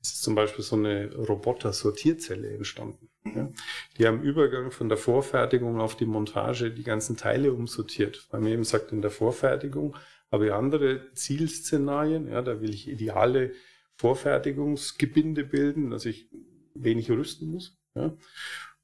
Es 0.00 0.12
ist 0.12 0.22
zum 0.22 0.34
Beispiel 0.34 0.64
so 0.64 0.76
eine 0.76 1.14
Roboter-Sortierzelle 1.14 2.48
entstanden. 2.54 3.08
Ja. 3.26 3.50
Die 3.98 4.06
haben 4.06 4.22
Übergang 4.22 4.70
von 4.70 4.88
der 4.88 4.98
Vorfertigung 4.98 5.80
auf 5.80 5.96
die 5.96 6.06
Montage 6.06 6.70
die 6.70 6.82
ganzen 6.82 7.16
Teile 7.16 7.52
umsortiert. 7.52 8.26
Weil 8.30 8.40
man 8.40 8.52
eben 8.52 8.64
sagt, 8.64 8.92
in 8.92 9.02
der 9.02 9.10
Vorfertigung 9.10 9.96
habe 10.30 10.46
ich 10.46 10.52
andere 10.52 11.12
Zielszenarien. 11.14 12.28
Ja, 12.28 12.42
da 12.42 12.60
will 12.60 12.74
ich 12.74 12.88
ideale 12.88 13.52
Vorfertigungsgebinde 13.96 15.44
bilden, 15.44 15.90
dass 15.90 16.04
ich 16.04 16.28
wenig 16.74 17.10
rüsten 17.10 17.50
muss. 17.50 17.78
Ja. 17.94 18.16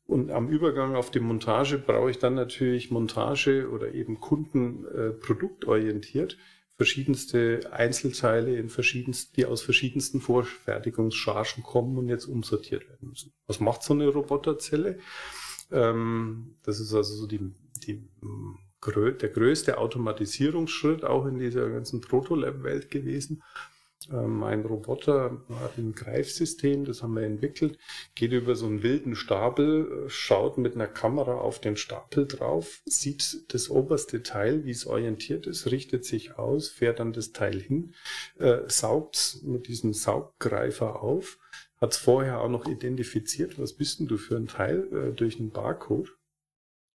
Und 0.06 0.30
am 0.30 0.48
Übergang 0.48 0.96
auf 0.96 1.10
die 1.10 1.20
Montage 1.20 1.78
brauche 1.78 2.10
ich 2.10 2.18
dann 2.18 2.34
natürlich 2.34 2.90
Montage 2.90 3.70
oder 3.70 3.94
eben 3.94 4.20
Kunden 4.20 4.84
äh, 4.86 5.10
produktorientiert 5.10 6.36
verschiedenste 6.80 7.60
Einzelteile 7.72 8.56
in 8.56 8.70
verschiedensten, 8.70 9.34
die 9.36 9.44
aus 9.44 9.60
verschiedensten 9.60 10.22
Vorfertigungschargen 10.22 11.62
kommen 11.62 11.98
und 11.98 12.08
jetzt 12.08 12.24
umsortiert 12.24 12.88
werden 12.88 13.10
müssen. 13.10 13.34
Was 13.46 13.60
macht 13.60 13.82
so 13.82 13.92
eine 13.92 14.08
Roboterzelle? 14.08 14.98
Ähm, 15.70 16.56
das 16.62 16.80
ist 16.80 16.94
also 16.94 17.14
so 17.16 17.26
die, 17.26 17.52
die 17.86 18.02
der 18.82 19.28
größte 19.28 19.76
Automatisierungsschritt 19.76 21.04
auch 21.04 21.26
in 21.26 21.38
dieser 21.38 21.68
ganzen 21.68 22.00
Protolab-Welt 22.00 22.90
gewesen. 22.90 23.42
Ähm, 24.10 24.42
ein 24.42 24.64
Roboter 24.64 25.42
hat 25.60 25.76
ein 25.76 25.94
Greifsystem, 25.94 26.84
das 26.84 27.02
haben 27.02 27.14
wir 27.14 27.22
entwickelt, 27.22 27.78
geht 28.14 28.32
über 28.32 28.54
so 28.54 28.66
einen 28.66 28.82
wilden 28.82 29.14
Stapel, 29.14 30.04
schaut 30.08 30.58
mit 30.58 30.74
einer 30.74 30.86
Kamera 30.86 31.34
auf 31.34 31.60
den 31.60 31.76
Stapel 31.76 32.26
drauf, 32.26 32.82
sieht 32.86 33.52
das 33.52 33.68
oberste 33.68 34.22
Teil, 34.22 34.64
wie 34.64 34.70
es 34.70 34.86
orientiert 34.86 35.46
ist, 35.46 35.70
richtet 35.70 36.04
sich 36.04 36.38
aus, 36.38 36.68
fährt 36.68 37.00
dann 37.00 37.12
das 37.12 37.32
Teil 37.32 37.60
hin, 37.60 37.94
äh, 38.38 38.60
saugt 38.68 39.40
mit 39.42 39.68
diesem 39.68 39.92
Sauggreifer 39.92 41.02
auf, 41.02 41.38
hat 41.76 41.92
es 41.92 41.98
vorher 41.98 42.40
auch 42.40 42.48
noch 42.48 42.66
identifiziert, 42.66 43.58
was 43.58 43.74
bist 43.74 44.00
denn 44.00 44.06
du 44.06 44.16
für 44.16 44.36
ein 44.36 44.46
Teil, 44.46 44.88
äh, 44.92 45.12
durch 45.12 45.38
einen 45.38 45.50
Barcode 45.50 46.16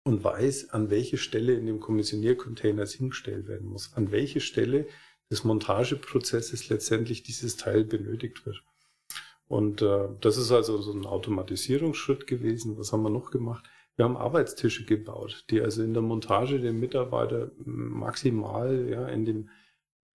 und 0.06 0.24
weiß, 0.24 0.70
an 0.72 0.90
welche 0.90 1.18
Stelle 1.18 1.54
in 1.54 1.66
dem 1.66 1.80
Kommissioniercontainer 1.80 2.84
es 2.84 2.94
hingestellt 2.94 3.48
werden 3.48 3.68
muss, 3.68 3.94
an 3.94 4.12
welche 4.12 4.42
Stelle 4.42 4.88
des 5.34 5.44
Montageprozesses 5.44 6.70
letztendlich 6.70 7.24
dieses 7.24 7.58
Teil 7.58 7.84
benötigt 7.84 8.46
wird. 8.46 8.64
Und 9.48 9.82
äh, 9.82 10.10
das 10.22 10.38
ist 10.38 10.52
also 10.52 10.80
so 10.80 10.94
ein 10.94 11.08
Automatisierungsschritt 11.08 12.28
gewesen. 12.28 12.78
Was 12.78 12.94
haben 12.94 13.02
wir 13.02 13.10
noch 13.10 13.32
gemacht? 13.32 13.66
Wir 13.96 14.06
haben 14.06 14.16
Arbeitstische 14.16 14.86
gebaut, 14.86 15.46
die 15.50 15.60
also 15.62 15.82
in 15.82 15.94
der 15.94 16.04
Montage 16.04 16.60
den 16.60 16.80
Mitarbeiter 16.80 17.52
maximal 17.66 18.88
ja, 18.90 19.08
in 19.08 19.26
dem 19.26 19.50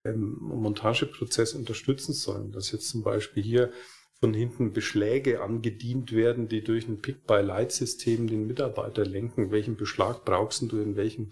ähm, 0.04 0.36
Montageprozess 0.40 1.54
unterstützen 1.54 2.12
sollen. 2.12 2.52
Dass 2.52 2.70
jetzt 2.70 2.88
zum 2.88 3.02
Beispiel 3.02 3.42
hier 3.42 3.72
von 4.20 4.34
hinten 4.34 4.72
Beschläge 4.72 5.42
angedient 5.42 6.12
werden, 6.12 6.48
die 6.48 6.62
durch 6.62 6.86
ein 6.86 7.02
Pick-by-Light-System 7.02 8.28
den 8.28 8.46
Mitarbeiter 8.46 9.04
lenken. 9.04 9.50
Welchen 9.50 9.76
Beschlag 9.76 10.24
brauchst 10.24 10.62
du 10.62 10.80
in 10.80 10.94
welchem 10.96 11.30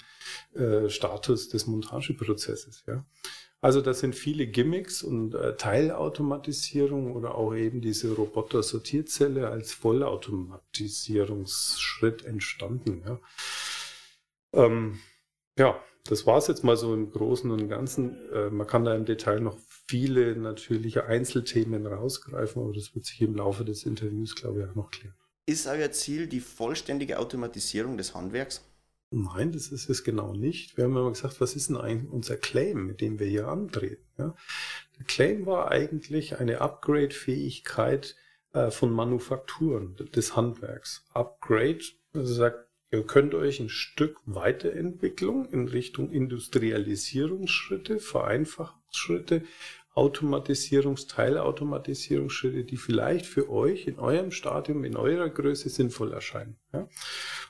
äh, 0.55 0.89
Status 0.89 1.49
des 1.49 1.67
Montageprozesses? 1.69 2.85
Ja? 2.87 3.05
Also 3.67 3.81
das 3.81 3.99
sind 3.99 4.15
viele 4.15 4.47
Gimmicks 4.47 5.03
und 5.03 5.35
äh, 5.35 5.57
Teilautomatisierung 5.57 7.17
oder 7.17 7.35
auch 7.35 7.53
eben 7.53 7.81
diese 7.81 8.15
Roboter-Sortierzelle 8.15 9.49
als 9.49 9.73
Vollautomatisierungsschritt 9.73 12.25
entstanden. 12.25 13.03
Ja, 13.05 13.19
ähm, 14.53 15.01
ja 15.59 15.83
das 16.05 16.29
war 16.29 16.39
es 16.39 16.47
jetzt 16.47 16.63
mal 16.63 16.77
so 16.77 16.95
im 16.95 17.11
Großen 17.11 17.51
und 17.51 17.69
Ganzen. 17.69 18.31
Äh, 18.33 18.51
man 18.51 18.69
kann 18.69 18.85
da 18.85 18.95
im 18.95 19.05
Detail 19.05 19.41
noch 19.41 19.59
viele 19.89 20.37
natürliche 20.37 21.07
Einzelthemen 21.07 21.89
rausgreifen, 21.89 22.63
aber 22.63 22.73
das 22.73 22.95
wird 22.95 23.05
sich 23.05 23.21
im 23.21 23.35
Laufe 23.35 23.65
des 23.65 23.83
Interviews, 23.83 24.37
glaube 24.37 24.61
ich, 24.61 24.71
auch 24.71 24.77
noch 24.77 24.93
klären. 24.93 25.17
Ist 25.45 25.67
euer 25.67 25.91
Ziel 25.91 26.29
die 26.29 26.39
vollständige 26.39 27.19
Automatisierung 27.19 27.97
des 27.97 28.15
Handwerks? 28.15 28.65
Nein, 29.11 29.53
das 29.53 29.69
ist 29.69 29.89
es 29.89 30.03
genau 30.03 30.33
nicht. 30.33 30.77
Wir 30.77 30.85
haben 30.85 30.97
immer 30.97 31.11
gesagt, 31.11 31.41
was 31.41 31.55
ist 31.55 31.69
denn 31.69 31.77
eigentlich 31.77 32.13
unser 32.13 32.37
Claim, 32.37 32.87
mit 32.87 33.01
dem 33.01 33.21
wir 33.21 33.27
hier 33.27 33.47
antreten? 33.47 34.05
Ja? 34.19 34.35
Der 34.99 35.07
Claim 35.07 35.47
war 35.47 35.71
eigentlich 35.71 36.39
eine 36.39 36.61
Upgrade-Fähigkeit 36.61 38.17
äh, 38.53 38.71
von 38.71 38.91
Manufakturen, 38.91 39.95
des 39.97 40.35
Handwerks. 40.35 41.07
Upgrade, 41.13 41.85
also 42.15 42.35
sagt, 42.35 42.67
ihr 42.91 43.05
könnt 43.05 43.35
euch 43.35 43.61
ein 43.61 43.69
Stück 43.69 44.19
Weiterentwicklung 44.27 45.47
in 45.51 45.69
Richtung 45.69 46.11
Industrialisierungsschritte, 46.11 48.01
Vereinfachungsschritte 48.01 49.43
Automatisierungs-, 49.97 51.09
Teilautomatisierungsschritte, 51.09 52.65
die 52.65 52.77
vielleicht 52.77 53.25
für 53.25 53.51
euch 53.51 53.87
in 53.87 53.99
eurem 53.99 54.31
Stadium, 54.31 54.85
in 54.85 54.95
eurer 54.95 55.31
Größe 55.31 55.71
sinnvoll 55.71 56.13
erscheinen. 56.13 56.57
Ja? 56.73 56.87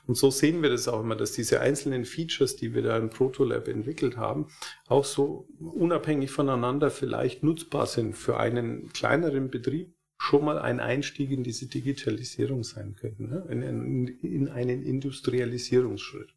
Und 0.07 0.15
so 0.15 0.31
sehen 0.31 0.63
wir 0.63 0.69
das 0.69 0.87
auch 0.87 1.01
immer, 1.01 1.17
dass 1.17 1.33
diese 1.33 1.59
einzelnen 1.59 2.05
Features, 2.05 2.55
die 2.55 2.73
wir 2.73 2.81
da 2.81 2.97
im 2.97 3.09
Protolab 3.09 3.67
entwickelt 3.67 4.15
haben, 4.15 4.47
auch 4.87 5.03
so 5.03 5.49
unabhängig 5.59 6.31
voneinander 6.31 6.89
vielleicht 6.89 7.43
nutzbar 7.43 7.85
sind 7.85 8.15
für 8.15 8.37
einen 8.37 8.93
kleineren 8.93 9.51
Betrieb, 9.51 9.93
schon 10.17 10.45
mal 10.45 10.57
ein 10.57 10.79
Einstieg 10.79 11.31
in 11.31 11.43
diese 11.43 11.67
Digitalisierung 11.67 12.63
sein 12.63 12.95
könnten, 12.95 13.29
ne? 13.29 13.45
in, 13.49 13.61
in, 13.61 14.07
in 14.07 14.47
einen 14.47 14.83
Industrialisierungsschritt. 14.83 16.36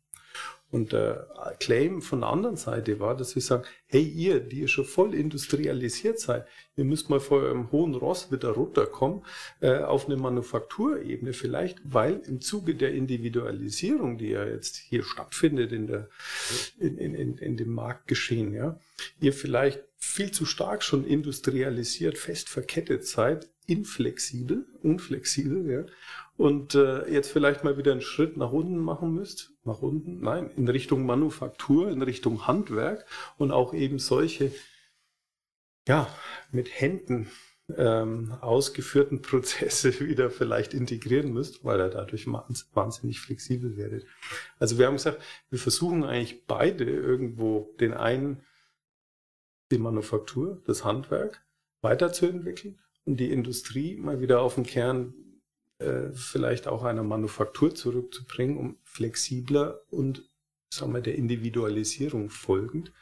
Und 0.71 0.93
der 0.93 1.27
Claim 1.59 2.01
von 2.01 2.21
der 2.21 2.31
anderen 2.31 2.57
Seite 2.57 3.01
war, 3.01 3.17
dass 3.17 3.35
wir 3.35 3.43
sagen, 3.43 3.65
hey 3.87 4.03
ihr, 4.03 4.39
die 4.39 4.61
ihr 4.61 4.69
schon 4.69 4.85
voll 4.85 5.15
industrialisiert 5.15 6.21
seid, 6.21 6.47
ihr 6.77 6.85
müsst 6.85 7.11
mal 7.11 7.19
vor 7.19 7.43
eurem 7.43 7.73
hohen 7.73 7.97
Ross 7.97 8.31
wieder 8.31 8.51
runterkommen 8.51 9.25
äh, 9.61 9.79
auf 9.79 10.07
eine 10.07 10.17
Manufakturebene 10.17 11.33
vielleicht, 11.33 11.81
weil 11.83 12.23
im 12.27 12.41
Zuge 12.41 12.77
der 12.77 12.93
Individualisierung, 12.95 14.17
die 14.17 14.29
ja 14.29 14.45
jetzt 14.45 14.77
hier 14.77 15.03
stattfindet 15.03 15.73
in, 15.73 15.89
der, 15.89 16.09
in, 16.79 16.99
in, 16.99 17.15
in, 17.15 17.39
in 17.39 17.57
dem 17.57 17.73
Marktgeschehen, 17.73 18.55
ja, 18.55 18.79
ihr 19.21 19.33
vielleicht 19.33 19.83
viel 19.97 20.31
zu 20.31 20.47
stark 20.47 20.85
schon 20.85 21.05
industrialisiert, 21.05 22.17
fest 22.17 22.49
verkettet 22.49 23.07
seid, 23.07 23.49
inflexibel, 23.67 24.67
unflexibel, 24.83 25.71
ja, 25.71 25.85
und 26.41 26.75
äh, 26.75 27.07
jetzt 27.13 27.31
vielleicht 27.31 27.65
mal 27.65 27.77
wieder 27.77 27.93
einen 27.93 28.01
Schritt 28.01 28.39
nach 28.39 28.51
unten 28.51 28.79
machen 28.79 29.13
müsst, 29.13 29.53
nach 29.65 29.83
unten, 29.83 30.23
nein, 30.23 30.51
in 30.57 30.67
Richtung 30.67 31.05
Manufaktur, 31.05 31.91
in 31.91 32.01
Richtung 32.01 32.47
Handwerk. 32.47 33.05
Und 33.37 33.53
auch 33.53 33.75
eben 33.75 33.99
solche, 33.99 34.51
ja, 35.87 36.09
mit 36.51 36.81
Händen 36.81 37.31
ähm, 37.77 38.33
ausgeführten 38.41 39.21
Prozesse 39.23 40.01
wieder 40.01 40.31
vielleicht 40.31 40.73
integrieren 40.73 41.31
müsst, 41.31 41.63
weil 41.63 41.79
er 41.79 41.91
dadurch 41.91 42.27
wahnsinnig 42.27 43.21
flexibel 43.21 43.77
werdet. 43.77 44.07
Also 44.59 44.79
wir 44.79 44.87
haben 44.87 44.95
gesagt, 44.95 45.21
wir 45.51 45.59
versuchen 45.59 46.05
eigentlich 46.05 46.47
beide 46.47 46.85
irgendwo 46.85 47.77
den 47.81 47.93
einen, 47.93 48.41
die 49.71 49.79
Manufaktur, 49.79 50.63
das 50.65 50.87
Handwerk 50.87 51.45
weiterzuentwickeln 51.83 52.79
und 53.05 53.21
die 53.21 53.31
Industrie 53.31 53.97
mal 53.97 54.23
wieder 54.23 54.41
auf 54.41 54.55
den 54.55 54.65
Kern 54.65 55.13
äh, 55.81 56.13
vielleicht 56.13 56.69
auch 56.69 56.85
einer 56.85 57.03
Manufaktur 57.03 57.75
zurückzubringen, 57.75 58.57
um 58.57 58.79
flexibler 58.85 59.81
und 59.91 60.29
sagen 60.73 60.93
wir, 60.93 61.01
der 61.01 61.17
Individualisierung 61.17 62.31
folgend 62.31 62.93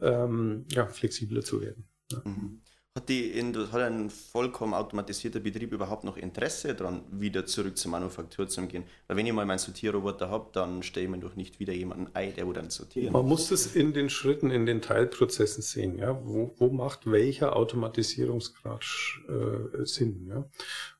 ähm, 0.00 0.66
ja, 0.68 0.86
flexibler 0.86 1.42
zu 1.42 1.60
werden. 1.60 1.88
Ja. 2.10 2.22
Mhm. 2.24 2.62
Hat, 2.94 3.08
die, 3.08 3.32
hat 3.72 3.80
ein 3.80 4.10
vollkommen 4.10 4.74
automatisierter 4.74 5.40
Betrieb 5.40 5.72
überhaupt 5.72 6.04
noch 6.04 6.18
Interesse 6.18 6.74
daran, 6.74 7.02
wieder 7.10 7.46
zurück 7.46 7.78
zur 7.78 7.90
Manufaktur 7.90 8.48
zu 8.48 8.66
gehen? 8.66 8.84
Weil 9.06 9.16
wenn 9.16 9.24
ich 9.24 9.32
mal 9.32 9.46
meinen 9.46 9.58
Sortierroboter 9.58 10.28
habe, 10.28 10.50
dann 10.52 10.82
stelle 10.82 11.06
ich 11.06 11.10
mir 11.10 11.18
doch 11.18 11.34
nicht 11.34 11.58
wieder 11.58 11.72
jemanden 11.72 12.08
ein, 12.12 12.34
der 12.34 12.46
wo 12.46 12.52
dann 12.52 12.68
sortieren 12.68 13.14
Man 13.14 13.24
muss 13.24 13.48
das 13.48 13.74
in 13.74 13.94
den 13.94 14.10
Schritten, 14.10 14.50
in 14.50 14.66
den 14.66 14.82
Teilprozessen 14.82 15.62
sehen. 15.62 15.96
Ja? 15.96 16.20
Wo, 16.22 16.54
wo 16.58 16.68
macht 16.68 17.10
welcher 17.10 17.56
Automatisierungsgrad 17.56 18.84
äh, 19.26 19.86
Sinn? 19.86 20.26
Ja? 20.28 20.44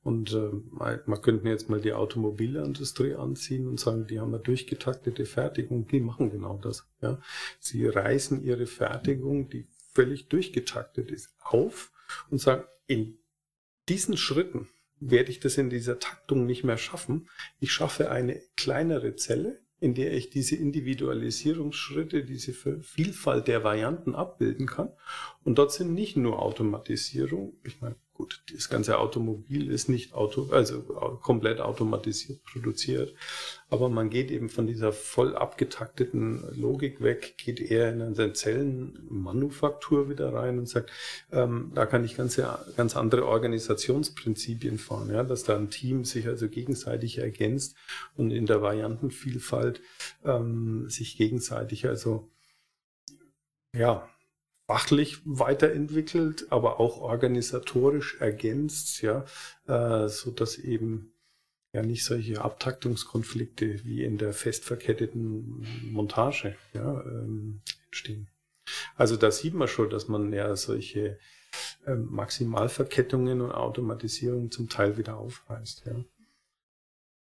Und 0.03 0.33
äh, 0.33 0.51
man 0.71 1.21
könnte 1.21 1.47
jetzt 1.47 1.69
mal 1.69 1.83
die 1.83 1.93
Automobilindustrie 1.93 3.17
anziehen 3.17 3.69
und 3.69 3.79
sagen, 3.79 4.07
die 4.07 4.19
haben 4.19 4.33
eine 4.33 4.43
durchgetaktete 4.43 5.27
Fertigung, 5.27 5.87
die 5.89 6.01
machen 6.01 6.31
genau 6.31 6.57
das. 6.57 6.89
Ja? 7.03 7.19
Sie 7.61 7.87
reißen 7.87 8.43
ihre 8.43 8.67
Fertigung, 8.67 9.51
die 9.51 9.67
völlig 9.95 10.29
durchgetaktet 10.29 11.11
ist, 11.11 11.35
auf 11.41 11.93
und 12.31 12.39
sagen, 12.39 12.65
in 12.87 13.19
diesen 13.89 14.17
Schritten 14.17 14.69
werde 15.01 15.31
ich 15.31 15.41
das 15.41 15.59
in 15.59 15.71
dieser 15.71 15.99
Taktung 15.99 16.47
nicht 16.47 16.65
mehr 16.65 16.79
schaffen. 16.79 17.29
Ich 17.59 17.73
schaffe 17.73 18.11
eine 18.11 18.41
kleinere 18.57 19.17
Zelle, 19.17 19.61
in 19.81 19.95
der 19.95 20.13
ich 20.13 20.31
diese 20.31 20.55
Individualisierungsschritte, 20.55 22.25
diese 22.25 22.53
Vielfalt 22.53 23.49
der 23.49 23.65
Varianten 23.65 24.15
abbilden 24.15 24.67
kann. 24.67 24.93
Und 25.43 25.59
dort 25.59 25.73
sind 25.73 25.93
nicht 25.93 26.17
nur 26.17 26.41
Automatisierung, 26.41 27.59
ich 27.65 27.81
meine, 27.81 27.97
Gut, 28.23 28.41
das 28.55 28.69
ganze 28.69 29.01
Automobil 29.01 29.69
ist 29.69 29.89
nicht 29.89 30.15
auto, 30.15 30.51
also 30.53 30.81
komplett 31.23 31.61
automatisiert 31.61 32.41
produziert, 32.45 33.13
aber 33.69 33.89
man 33.89 34.11
geht 34.11 34.31
eben 34.31 34.49
von 34.49 34.69
dieser 34.69 34.93
voll 34.93 35.35
abgetakteten 35.35 36.45
Logik 36.55 37.03
weg, 37.03 37.35
geht 37.37 37.59
eher 37.59 37.93
in 37.93 38.01
eine 38.01 38.33
Zellenmanufaktur 38.33 40.09
wieder 40.09 40.33
rein 40.33 40.61
und 40.61 40.69
sagt, 40.69 40.93
ähm, 41.33 41.73
da 41.75 41.85
kann 41.85 42.05
ich 42.05 42.17
ganz, 42.17 42.41
ganz 42.77 42.95
andere 42.95 43.27
Organisationsprinzipien 43.27 44.79
fahren, 44.79 45.11
ja, 45.11 45.25
dass 45.25 45.43
da 45.43 45.57
ein 45.57 45.71
Team 45.71 46.05
sich 46.05 46.29
also 46.29 46.49
gegenseitig 46.49 47.19
ergänzt 47.19 47.75
und 48.15 48.31
in 48.31 48.47
der 48.47 48.63
Variantenvielfalt 48.63 49.81
ähm, 50.25 50.89
sich 50.89 51.17
gegenseitig 51.17 51.89
also 51.89 52.31
ja, 53.75 54.09
fachlich 54.73 55.21
weiterentwickelt, 55.27 56.47
aber 56.51 56.81
auch 56.81 56.97
organisatorisch 56.99 58.19
ergänzt, 58.23 59.03
ja, 59.03 59.27
äh, 59.67 60.09
so 60.09 60.31
dass 60.31 60.57
eben 60.57 61.13
ja 61.75 61.83
nicht 61.83 62.07
solche 62.07 62.41
Abtaktungskonflikte 62.41 63.85
wie 63.85 64.03
in 64.03 64.17
der 64.17 64.33
fest 64.33 64.65
verketteten 64.65 65.67
Montage 65.93 66.57
ja, 66.73 67.03
ähm, 67.03 67.61
entstehen. 67.85 68.31
Also 68.97 69.17
da 69.19 69.31
sieht 69.31 69.53
man 69.53 69.69
schon, 69.69 69.91
dass 69.91 70.09
man 70.09 70.33
ja 70.33 70.57
solche 70.57 71.19
ähm, 71.87 72.09
Maximalverkettungen 72.11 73.43
und 73.43 73.53
Automatisierung 73.53 74.51
zum 74.51 74.71
Teil 74.71 74.97
wieder 74.97 75.19
aufreißt. 75.19 75.85
Ja. 75.85 76.03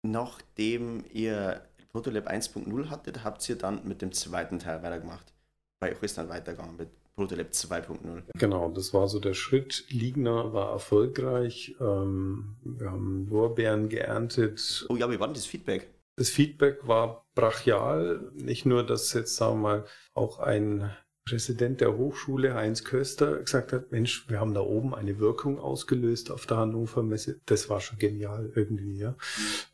Nachdem 0.03 1.05
ihr 1.13 1.61
Protolab 1.91 2.29
1.0 2.29 2.89
hattet, 2.89 3.25
habt 3.25 3.49
ihr 3.49 3.59
dann 3.59 3.85
mit 3.89 4.01
dem 4.01 4.13
zweiten 4.13 4.61
Teil 4.61 4.85
weitergemacht. 4.85 5.35
Bei 5.81 5.91
euch 5.91 6.03
ist 6.05 6.19
dann 6.19 6.29
weitergegangen 6.29 6.77
mit 6.77 7.02
Protolab 7.17 7.49
2.0. 7.51 8.23
Genau, 8.35 8.71
das 8.71 8.95
war 8.95 9.09
so 9.09 9.21
der 9.21 9.35
Schritt. 9.35 9.85
Ligner 9.91 10.53
war 10.53 10.73
erfolgreich. 10.73 11.77
Ähm, 11.81 12.57
wir 12.65 12.91
haben 12.91 13.29
Lorbeeren 13.29 13.89
geerntet. 13.89 14.87
Oh 14.89 14.97
ja, 14.97 15.11
wie 15.11 15.21
war 15.21 15.29
denn 15.29 15.35
das 15.35 15.47
Feedback? 15.47 15.93
Das 16.17 16.31
Feedback 16.31 16.87
war 16.87 17.27
brachial. 17.35 18.31
Nicht 18.35 18.67
nur, 18.67 18.85
dass 18.85 19.13
jetzt, 19.13 19.37
sagen 19.37 19.57
wir 19.57 19.63
mal, 19.63 19.85
auch 20.15 20.39
ein 20.39 20.91
Präsident 21.25 21.81
der 21.81 21.97
Hochschule 21.97 22.55
Heinz 22.55 22.83
Köster 22.83 23.39
gesagt 23.39 23.73
hat, 23.73 23.93
Mensch, 23.93 24.29
wir 24.29 24.41
haben 24.41 24.55
da 24.55 24.61
oben 24.61 24.93
eine 24.93 25.21
Wirkung 25.21 25.61
ausgelöst 25.61 26.33
auf 26.33 26.47
der 26.47 26.57
Hannover 26.57 27.05
Messe. 27.05 27.41
Das 27.47 27.71
war 27.71 27.81
schon 27.81 27.99
genial 27.99 28.51
irgendwie, 28.57 28.99
ja. 28.99 29.15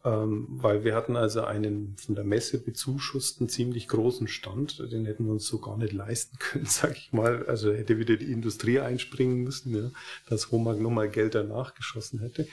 Ähm, 0.05 0.47
weil 0.51 0.85
wir 0.85 0.95
hatten 0.95 1.17
also 1.17 1.43
einen 1.45 1.97
von 1.97 2.15
der 2.15 2.25
Messe 2.25 2.59
bezuschussten 2.59 3.49
ziemlich 3.49 3.89
großen 3.89 4.29
Stand. 4.29 4.79
Den 4.93 5.07
hätten 5.07 5.25
wir 5.25 5.33
uns 5.33 5.47
so 5.47 5.59
gar 5.59 5.79
nicht 5.79 5.95
leisten 5.95 6.37
können, 6.41 6.67
sag 6.67 6.97
ich 6.97 7.13
mal. 7.13 7.47
Also 7.47 7.73
hätte 7.73 7.99
wieder 7.99 8.17
die 8.17 8.31
Industrie 8.31 8.81
einspringen 8.81 9.43
müssen, 9.43 9.75
ja, 9.75 9.91
dass 10.29 10.53
Homag 10.53 10.79
nochmal 10.79 11.09
Geld 11.09 11.35
danach 11.35 11.75
geschossen 11.75 12.21
hätte. 12.21 12.47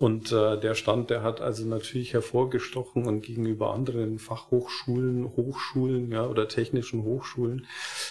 Und 0.00 0.32
äh, 0.32 0.58
der 0.58 0.74
Stand, 0.74 1.10
der 1.10 1.22
hat 1.22 1.42
also 1.42 1.66
natürlich 1.66 2.14
hervorgestochen 2.14 3.06
und 3.06 3.20
gegenüber 3.20 3.74
anderen 3.74 4.18
Fachhochschulen, 4.18 5.36
Hochschulen 5.36 6.10
ja, 6.10 6.26
oder 6.26 6.48
technischen 6.48 7.02
Hochschulen, 7.02 7.66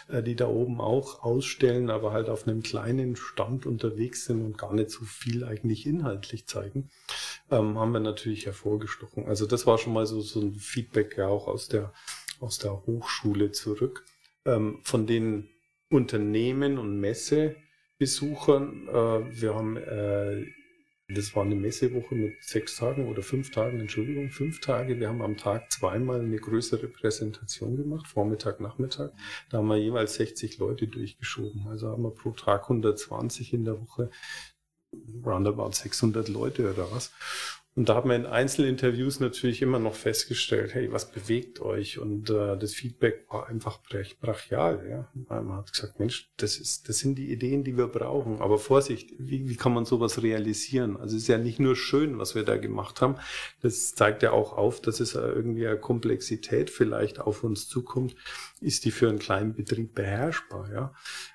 äh, 0.07 0.21
die 0.21 0.35
da 0.35 0.47
oben 0.47 0.81
auch 0.81 1.23
ausstellen, 1.23 1.89
aber 1.89 2.11
halt 2.11 2.29
auf 2.29 2.47
einem 2.47 2.61
kleinen 2.61 3.15
Stand 3.15 3.65
unterwegs 3.65 4.25
sind 4.25 4.45
und 4.45 4.55
gar 4.55 4.71
nicht 4.71 4.91
so 4.91 5.03
viel 5.03 5.43
eigentlich 5.43 5.87
inhaltlich 5.87 6.45
zeigen, 6.45 6.91
ähm, 7.49 7.79
haben 7.79 7.91
wir 7.91 7.99
natürlich 7.99 8.45
hervorgestochen. 8.45 9.25
Also 9.25 9.47
das 9.47 9.65
war 9.65 9.79
schon 9.79 9.93
mal 9.93 10.05
so, 10.05 10.21
so 10.21 10.41
ein 10.41 10.53
Feedback 10.53 11.17
ja 11.17 11.27
auch 11.27 11.47
aus 11.47 11.69
der, 11.69 11.91
aus 12.39 12.59
der 12.59 12.85
Hochschule 12.85 13.51
zurück. 13.51 14.05
Ähm, 14.45 14.77
von 14.83 15.07
den 15.07 15.49
Unternehmen 15.89 16.77
und 16.77 16.99
Messebesuchern, 16.99 18.87
äh, 18.89 19.41
wir 19.41 19.55
haben 19.55 19.75
äh, 19.75 20.45
das 21.11 21.35
war 21.35 21.43
eine 21.43 21.55
Messewoche 21.55 22.13
mit 22.13 22.43
sechs 22.43 22.75
Tagen 22.75 23.07
oder 23.07 23.23
fünf 23.23 23.49
Tagen, 23.49 23.79
Entschuldigung, 23.79 24.29
fünf 24.29 24.61
Tage. 24.61 24.99
Wir 24.99 25.09
haben 25.09 25.23
am 25.23 25.37
Tag 25.37 25.71
zweimal 25.71 26.19
eine 26.19 26.37
größere 26.37 26.87
Präsentation 26.87 27.77
gemacht, 27.77 28.07
Vormittag, 28.07 28.59
Nachmittag. 28.59 29.11
Da 29.49 29.57
haben 29.57 29.67
wir 29.67 29.77
jeweils 29.77 30.15
60 30.15 30.59
Leute 30.59 30.87
durchgeschoben. 30.87 31.67
Also 31.67 31.89
haben 31.89 32.03
wir 32.03 32.11
pro 32.11 32.31
Tag 32.31 32.63
120 32.63 33.53
in 33.53 33.65
der 33.65 33.81
Woche, 33.81 34.11
roundabout 35.25 35.71
600 35.71 36.29
Leute 36.29 36.71
oder 36.71 36.91
was. 36.91 37.11
Und 37.79 37.87
da 37.87 37.95
hat 37.95 38.03
man 38.03 38.25
in 38.25 38.25
Einzelinterviews 38.25 39.21
natürlich 39.21 39.61
immer 39.61 39.79
noch 39.79 39.95
festgestellt, 39.95 40.73
hey, 40.73 40.91
was 40.91 41.13
bewegt 41.13 41.61
euch? 41.61 41.97
Und 41.97 42.29
äh, 42.29 42.57
das 42.57 42.73
Feedback 42.73 43.25
war 43.29 43.47
einfach 43.47 43.79
brachial. 44.19 44.85
Ja? 44.89 45.07
Man 45.23 45.55
hat 45.55 45.71
gesagt, 45.71 45.97
Mensch, 45.97 46.29
das, 46.35 46.57
ist, 46.57 46.89
das 46.89 46.99
sind 46.99 47.15
die 47.15 47.31
Ideen, 47.31 47.63
die 47.63 47.77
wir 47.77 47.87
brauchen. 47.87 48.41
Aber 48.41 48.59
Vorsicht, 48.59 49.11
wie, 49.17 49.47
wie 49.47 49.55
kann 49.55 49.73
man 49.73 49.85
sowas 49.85 50.21
realisieren? 50.21 50.97
Also 50.97 51.15
es 51.15 51.21
ist 51.21 51.29
ja 51.29 51.37
nicht 51.37 51.61
nur 51.61 51.77
schön, 51.77 52.19
was 52.19 52.35
wir 52.35 52.43
da 52.43 52.57
gemacht 52.57 52.99
haben. 52.99 53.15
Das 53.61 53.95
zeigt 53.95 54.23
ja 54.23 54.33
auch 54.33 54.57
auf, 54.57 54.81
dass 54.81 54.99
es 54.99 55.15
irgendwie 55.15 55.65
eine 55.65 55.79
Komplexität 55.79 56.69
vielleicht 56.69 57.21
auf 57.21 57.45
uns 57.45 57.69
zukommt. 57.69 58.13
Ist 58.59 58.83
die 58.83 58.91
für 58.91 59.07
einen 59.07 59.19
kleinen 59.19 59.53
Betrieb 59.53 59.95
beherrschbar? 59.95 60.69
Ja? 60.73 60.93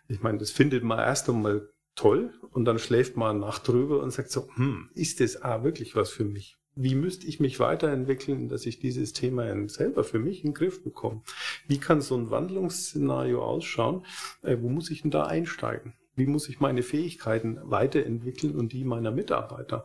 Ich 0.09 0.21
meine, 0.21 0.37
das 0.37 0.51
findet 0.51 0.85
man 0.85 0.99
erst 0.99 1.27
einmal 1.31 1.71
toll 1.95 2.33
und 2.51 2.65
dann 2.65 2.79
schläft 2.79 3.17
man 3.17 3.41
Nacht 3.41 3.69
drüber 3.69 4.01
und 4.03 4.11
sagt 4.11 4.31
so, 4.31 4.49
hm, 4.55 4.91
ist 4.95 5.21
das 5.21 5.43
ah, 5.43 5.65
wirklich 5.65 5.97
was 5.97 6.11
für 6.11 6.25
mich? 6.25 6.57
Wie 6.77 6.97
müsste 6.97 7.27
ich 7.29 7.39
mich 7.39 7.61
weiterentwickeln, 7.61 8.49
dass 8.49 8.67
ich 8.67 8.81
dieses 8.81 9.13
Thema 9.13 9.69
selber 9.69 10.03
für 10.03 10.19
mich 10.19 10.43
in 10.43 10.51
den 10.51 10.55
Griff 10.55 10.83
bekomme? 10.83 11.23
Wie 11.69 11.79
kann 11.79 12.01
so 12.01 12.17
ein 12.17 12.31
Wandlungsszenario 12.31 13.45
ausschauen? 13.45 14.05
Äh, 14.43 14.57
wo 14.61 14.69
muss 14.69 14.91
ich 14.91 15.03
denn 15.03 15.13
da 15.13 15.25
einsteigen? 15.27 15.95
Wie 16.17 16.27
muss 16.27 16.49
ich 16.49 16.61
meine 16.61 16.83
Fähigkeiten 16.83 17.59
weiterentwickeln 17.63 18.57
und 18.57 18.73
die 18.73 18.85
meiner 18.85 19.13
Mitarbeiter? 19.13 19.85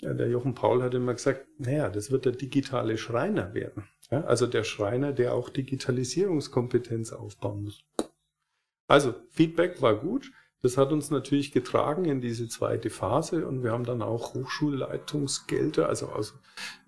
Ja, 0.00 0.14
der 0.14 0.28
Jochen 0.28 0.54
Paul 0.54 0.82
hat 0.82 0.94
immer 0.94 1.14
gesagt, 1.14 1.46
naja, 1.58 1.88
das 1.88 2.10
wird 2.10 2.24
der 2.24 2.32
digitale 2.32 2.98
Schreiner 2.98 3.54
werden. 3.54 3.84
Ja, 4.10 4.24
also 4.24 4.46
der 4.46 4.64
Schreiner, 4.64 5.12
der 5.12 5.34
auch 5.34 5.48
Digitalisierungskompetenz 5.48 7.12
aufbauen 7.12 7.64
muss. 7.64 7.84
Also 8.88 9.14
Feedback 9.30 9.80
war 9.80 9.96
gut. 9.96 10.30
Das 10.62 10.76
hat 10.76 10.90
uns 10.90 11.10
natürlich 11.10 11.52
getragen 11.52 12.06
in 12.06 12.20
diese 12.20 12.48
zweite 12.48 12.90
Phase 12.90 13.46
und 13.46 13.62
wir 13.62 13.72
haben 13.72 13.84
dann 13.84 14.02
auch 14.02 14.34
Hochschulleitungsgelder, 14.34 15.88
also 15.88 16.08
aus, 16.08 16.34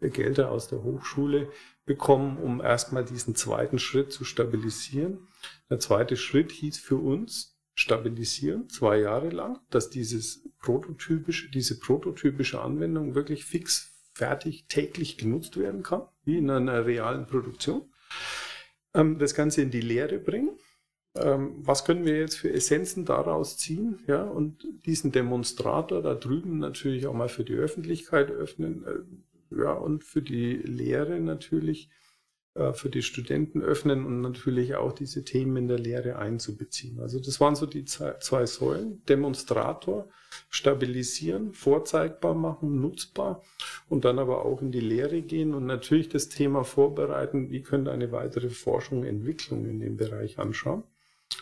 äh, 0.00 0.08
Gelder 0.08 0.50
aus 0.50 0.68
der 0.68 0.82
Hochschule 0.82 1.50
bekommen, 1.84 2.38
um 2.38 2.60
erstmal 2.60 3.04
diesen 3.04 3.34
zweiten 3.34 3.78
Schritt 3.78 4.12
zu 4.12 4.24
stabilisieren. 4.24 5.28
Der 5.70 5.78
zweite 5.78 6.16
Schritt 6.16 6.50
hieß 6.50 6.78
für 6.78 6.96
uns 6.96 7.58
stabilisieren, 7.74 8.68
zwei 8.68 8.98
Jahre 8.98 9.28
lang, 9.28 9.60
dass 9.70 9.90
dieses 9.90 10.48
prototypische, 10.60 11.50
diese 11.50 11.78
prototypische 11.78 12.60
Anwendung 12.60 13.14
wirklich 13.14 13.44
fix, 13.44 13.92
fertig, 14.14 14.66
täglich 14.68 15.16
genutzt 15.18 15.56
werden 15.56 15.82
kann, 15.82 16.02
wie 16.24 16.38
in 16.38 16.50
einer 16.50 16.86
realen 16.86 17.26
Produktion. 17.26 17.92
Ähm, 18.94 19.18
das 19.18 19.34
Ganze 19.34 19.62
in 19.62 19.70
die 19.70 19.80
Lehre 19.80 20.18
bringen 20.18 20.58
ähm, 21.22 21.54
was 21.58 21.84
können 21.84 22.04
wir 22.04 22.18
jetzt 22.18 22.36
für 22.36 22.52
Essenzen 22.52 23.04
daraus 23.04 23.58
ziehen? 23.58 24.00
Ja, 24.06 24.22
und 24.22 24.66
diesen 24.86 25.12
Demonstrator 25.12 26.02
da 26.02 26.14
drüben 26.14 26.58
natürlich 26.58 27.06
auch 27.06 27.14
mal 27.14 27.28
für 27.28 27.44
die 27.44 27.54
Öffentlichkeit 27.54 28.30
öffnen, 28.30 28.84
äh, 28.84 29.58
ja, 29.60 29.72
und 29.72 30.04
für 30.04 30.22
die 30.22 30.54
Lehre 30.54 31.20
natürlich, 31.20 31.90
äh, 32.54 32.72
für 32.72 32.90
die 32.90 33.02
Studenten 33.02 33.62
öffnen 33.62 34.04
und 34.04 34.20
natürlich 34.20 34.74
auch 34.76 34.92
diese 34.92 35.24
Themen 35.24 35.56
in 35.56 35.68
der 35.68 35.78
Lehre 35.78 36.16
einzubeziehen. 36.16 37.00
Also 37.00 37.18
das 37.20 37.40
waren 37.40 37.56
so 37.56 37.66
die 37.66 37.84
zwei 37.84 38.46
Säulen. 38.46 39.02
Demonstrator, 39.06 40.08
stabilisieren, 40.50 41.52
vorzeigbar 41.52 42.34
machen, 42.34 42.80
nutzbar 42.80 43.42
und 43.88 44.04
dann 44.04 44.18
aber 44.18 44.44
auch 44.44 44.62
in 44.62 44.72
die 44.72 44.80
Lehre 44.80 45.22
gehen 45.22 45.54
und 45.54 45.66
natürlich 45.66 46.08
das 46.08 46.28
Thema 46.28 46.64
vorbereiten, 46.64 47.50
wie 47.50 47.62
könnte 47.62 47.90
eine 47.92 48.12
weitere 48.12 48.50
Forschung, 48.50 49.04
Entwicklung 49.04 49.66
in 49.66 49.80
dem 49.80 49.96
Bereich 49.96 50.38
anschauen. 50.38 50.84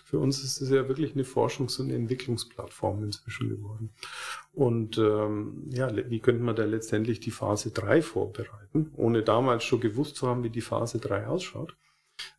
Für 0.07 0.21
uns 0.21 0.45
ist 0.45 0.61
es 0.61 0.71
ja 0.71 0.87
wirklich 0.87 1.15
eine 1.15 1.25
Forschungs- 1.25 1.81
und 1.81 1.91
Entwicklungsplattform 1.91 3.03
inzwischen 3.03 3.49
geworden. 3.49 3.91
Und 4.53 4.99
ähm, 4.99 5.65
ja, 5.71 5.91
wie 5.97 6.21
könnte 6.21 6.45
man 6.45 6.55
da 6.55 6.65
letztendlich 6.65 7.19
die 7.19 7.33
Phase 7.33 7.73
3 7.73 8.03
vorbereiten, 8.03 8.93
ohne 8.95 9.25
damals 9.25 9.65
schon 9.65 9.81
gewusst 9.81 10.15
zu 10.15 10.29
haben, 10.29 10.45
wie 10.45 10.51
die 10.51 10.61
Phase 10.61 11.01
3 11.01 11.27
ausschaut? 11.27 11.77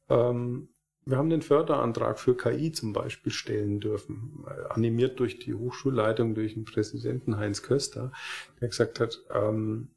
Ähm, 0.08 0.70
wir 1.04 1.18
haben 1.18 1.30
den 1.30 1.42
Förderantrag 1.42 2.22
für 2.22 2.38
KI 2.38 2.72
zum 2.72 2.94
Beispiel 2.94 3.34
stellen 3.34 3.82
dürfen, 3.82 4.46
animiert 4.70 5.20
durch 5.20 5.38
die 5.38 5.54
Hochschulleitung, 5.54 6.36
durch 6.36 6.54
den 6.54 6.64
Präsidenten 6.64 7.36
Heinz 7.36 7.64
Köster, 7.64 8.14
der 8.62 8.70
gesagt 8.70 9.02
hat, 9.02 9.20
ähm, 9.30 9.90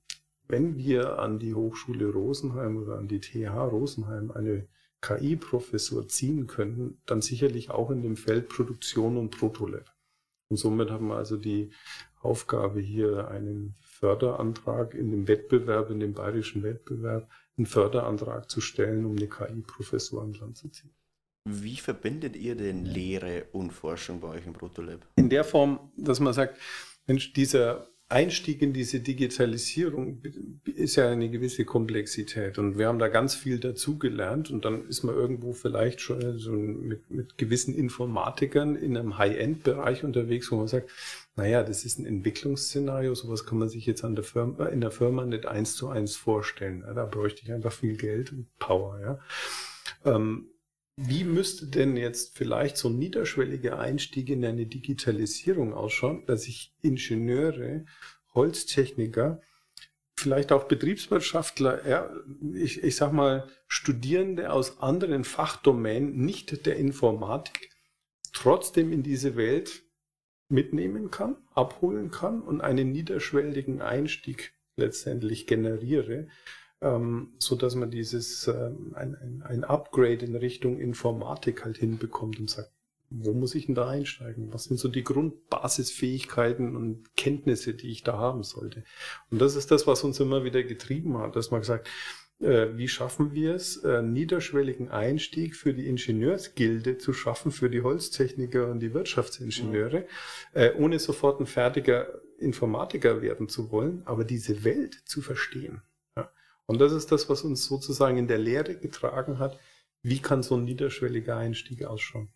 wenn 0.49 0.77
wir 0.77 1.21
an 1.21 1.39
die 1.39 1.55
Hochschule 1.55 2.11
Rosenheim 2.11 2.79
oder 2.79 2.99
an 2.99 3.07
die 3.07 3.21
TH 3.21 3.55
Rosenheim 3.71 4.33
eine 4.33 4.67
KI-Professur 5.03 6.09
ziehen 6.09 6.47
könnten, 6.47 7.01
dann 7.07 7.23
sicherlich 7.23 7.71
auch 7.71 7.91
in 7.91 8.03
dem 8.03 8.17
Feld 8.17 8.49
Produktion 8.49 9.17
und 9.17 9.31
Protolab. 9.31 9.95
Und 10.51 10.57
somit 10.57 10.91
haben 10.91 11.09
wir 11.09 11.17
also 11.17 11.37
die 11.37 11.73
Aufgabe 12.21 12.81
hier 12.81 13.29
einen 13.29 13.77
Förderantrag 13.81 14.95
in 14.95 15.11
dem 15.11 15.29
Wettbewerb, 15.29 15.91
in 15.91 16.01
dem 16.01 16.13
bayerischen 16.13 16.63
Wettbewerb, 16.63 17.31
einen 17.57 17.67
Förderantrag 17.67 18.51
zu 18.51 18.61
stellen, 18.61 19.07
um 19.07 19.17
eine 19.17 19.29
KI-Professur 19.29 20.23
an 20.23 20.33
Land 20.35 20.59
zu 20.59 20.69
ziehen. 20.69 20.95
Wie 21.49 21.77
verbindet 21.77 22.37
ihr 22.37 22.55
denn 22.55 22.85
Lehre 22.85 23.47
und 23.53 23.73
Forschung 23.73 24.21
bei 24.21 24.29
euch 24.29 24.47
im 24.47 24.53
Protolab? 24.53 25.07
In 25.17 25.31
der 25.31 25.45
Form, 25.45 25.93
dass 25.97 26.21
man 26.21 26.35
sagt, 26.35 26.59
Mensch, 27.07 27.33
dieser 27.33 27.89
Einstieg 28.11 28.61
in 28.61 28.73
diese 28.73 28.99
Digitalisierung 28.99 30.21
ist 30.65 30.97
ja 30.97 31.09
eine 31.09 31.31
gewisse 31.31 31.65
Komplexität 31.65 32.59
und 32.59 32.77
wir 32.77 32.89
haben 32.89 32.99
da 32.99 33.07
ganz 33.07 33.37
viel 33.37 33.61
dazugelernt 33.61 34.51
und 34.51 34.65
dann 34.65 34.89
ist 34.89 35.05
man 35.05 35.15
irgendwo 35.15 35.53
vielleicht 35.53 36.01
schon 36.01 36.39
so 36.39 36.51
mit, 36.51 37.09
mit 37.09 37.39
gewissen 37.39 37.73
Informatikern 37.73 38.75
in 38.75 38.97
einem 38.97 39.17
High-End-Bereich 39.17 40.03
unterwegs, 40.03 40.51
wo 40.51 40.57
man 40.57 40.67
sagt, 40.67 40.91
naja, 41.37 41.63
das 41.63 41.85
ist 41.85 42.01
ein 42.01 42.07
Entwicklungsszenario, 42.07 43.15
sowas 43.15 43.47
kann 43.47 43.59
man 43.59 43.69
sich 43.69 43.87
jetzt 43.87 44.03
an 44.03 44.17
der 44.17 44.25
Firma, 44.25 44.67
in 44.67 44.81
der 44.81 44.91
Firma 44.91 45.25
nicht 45.25 45.47
eins 45.47 45.77
zu 45.77 45.89
eins 45.89 46.17
vorstellen. 46.17 46.83
Da 46.95 47.07
bräuchte 47.07 47.43
ich 47.45 47.53
einfach 47.53 47.73
viel 47.73 47.97
Geld 47.97 48.33
und 48.33 48.49
Power. 48.59 49.01
Ja. 49.01 49.21
Ähm, 50.05 50.49
wie 51.03 51.25
müsste 51.25 51.67
denn 51.67 51.97
jetzt 51.97 52.37
vielleicht 52.37 52.77
so 52.77 52.89
ein 52.89 52.99
niederschwelliger 52.99 53.79
Einstieg 53.79 54.29
in 54.29 54.45
eine 54.45 54.67
Digitalisierung 54.67 55.73
ausschauen, 55.73 56.27
dass 56.27 56.43
sich 56.43 56.75
Ingenieure, 56.83 57.87
Holztechniker, 58.35 59.41
vielleicht 60.15 60.53
auch 60.53 60.65
Betriebswirtschaftler, 60.65 61.89
ja, 61.89 62.11
ich, 62.55 62.83
ich 62.83 62.97
sag 62.97 63.13
mal, 63.13 63.49
Studierende 63.67 64.53
aus 64.53 64.81
anderen 64.81 65.25
Fachdomänen, 65.25 66.17
nicht 66.17 66.67
der 66.67 66.77
Informatik, 66.77 67.71
trotzdem 68.35 68.93
in 68.93 69.03
diese 69.03 69.37
Welt 69.37 69.83
mitnehmen 70.51 71.11
kann, 71.11 71.37
abholen 71.55 72.11
kann 72.11 72.43
und 72.43 72.61
einen 72.61 72.93
niederschwelligen 72.93 73.81
Einstieg 73.81 74.53
letztendlich 74.77 75.47
generiere, 75.47 76.29
ähm, 76.81 77.33
so 77.39 77.57
dass 77.57 77.75
man 77.75 77.91
dieses 77.91 78.49
ähm, 78.49 78.93
ein, 78.95 79.43
ein, 79.45 79.65
Upgrade 79.65 80.25
in 80.25 80.35
Richtung 80.35 80.79
Informatik 80.79 81.65
halt 81.65 81.79
hinbekommt 81.79 82.39
und 82.41 82.49
sagt, 82.49 82.73
wo 83.11 83.33
muss 83.33 83.55
ich 83.55 83.67
denn 83.67 83.75
da 83.75 83.89
einsteigen? 83.89 84.53
Was 84.53 84.65
sind 84.65 84.79
so 84.79 84.89
die 84.89 85.05
Grundbasisfähigkeiten 85.05 86.77
und 86.77 87.17
Kenntnisse, 87.17 87.75
die 87.75 87.91
ich 87.91 88.05
da 88.05 88.17
haben 88.17 88.45
sollte? 88.45 88.85
Und 89.31 89.41
das 89.41 89.57
ist 89.57 89.71
das, 89.71 89.87
was 89.87 90.05
uns 90.05 90.21
immer 90.21 90.45
wieder 90.45 90.63
getrieben 90.63 91.19
hat, 91.19 91.35
dass 91.35 91.51
man 91.51 91.61
gesagt, 91.61 91.89
äh, 92.41 92.69
wie 92.77 92.89
schaffen 92.89 93.33
wir 93.33 93.55
es, 93.55 93.79
äh, 93.79 94.01
niederschwelligen 94.01 94.89
Einstieg 94.89 95.57
für 95.57 95.75
die 95.75 95.89
Ingenieursgilde 95.89 96.99
zu 96.99 97.13
schaffen, 97.13 97.51
für 97.51 97.69
die 97.69 97.83
Holztechniker 97.83 98.71
und 98.71 98.81
die 98.81 98.95
Wirtschaftsingenieure, 98.95 100.07
äh, 100.55 100.73
ohne 100.75 100.99
sofort 100.99 101.41
ein 101.41 101.47
fertiger 101.47 102.07
Informatiker 102.39 103.21
werden 103.21 103.49
zu 103.49 103.71
wollen, 103.71 104.03
aber 104.07 104.25
diese 104.25 104.65
Welt 104.65 105.03
zu 105.05 105.21
verstehen. 105.21 105.83
Und 106.71 106.81
das 106.81 106.93
ist 106.93 107.11
das, 107.11 107.29
was 107.29 107.43
uns 107.43 107.65
sozusagen 107.65 108.17
in 108.17 108.29
der 108.29 108.39
Lehre 108.39 108.77
getragen 108.77 109.41
hat. 109.41 109.59
Wie 110.05 110.21
kann 110.21 110.45
so 110.45 110.55
ein 110.55 110.63
niederschwelliger 110.63 111.37
Einstieg 111.37 111.85
ausschauen? 111.85 112.33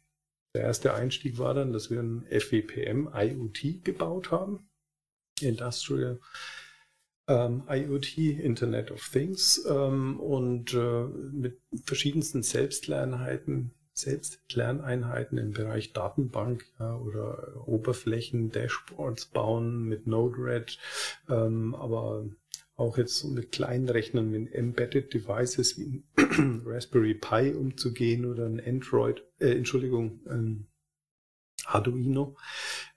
Der 0.56 0.62
erste 0.62 0.92
Einstieg 0.92 1.38
war 1.38 1.54
dann, 1.54 1.72
dass 1.72 1.88
wir 1.88 2.00
ein 2.00 2.26
FWPM 2.28 3.10
IoT 3.14 3.84
gebaut 3.84 4.32
haben. 4.32 4.68
Industrial 5.40 6.18
ähm, 7.28 7.62
IoT, 7.68 8.18
Internet 8.18 8.90
of 8.90 9.08
Things, 9.08 9.64
ähm, 9.70 10.18
und 10.18 10.74
äh, 10.74 11.04
mit 11.04 11.60
verschiedensten 11.84 12.42
Selbstlerneinheiten, 12.42 13.70
Selbstlerneinheiten 13.92 15.38
im 15.38 15.52
Bereich 15.52 15.92
Datenbank 15.92 16.66
ja, 16.80 16.96
oder 16.96 17.68
Oberflächen, 17.68 18.50
Dashboards 18.50 19.26
bauen 19.26 19.84
mit 19.84 20.08
Node-RED, 20.08 20.76
ähm, 21.28 21.76
aber 21.76 22.24
auch 22.76 22.98
jetzt 22.98 23.24
mit 23.24 23.52
kleinen 23.52 23.88
Rechnern, 23.88 24.30
mit 24.30 24.52
Embedded 24.52 25.14
Devices 25.14 25.78
wie 25.78 26.04
ein 26.16 26.62
Raspberry 26.66 27.14
Pi 27.14 27.52
umzugehen 27.52 28.26
oder 28.26 28.46
ein 28.46 28.60
Android, 28.60 29.22
äh, 29.38 29.52
Entschuldigung, 29.52 30.20
ein 30.28 30.66
Arduino, 31.66 32.36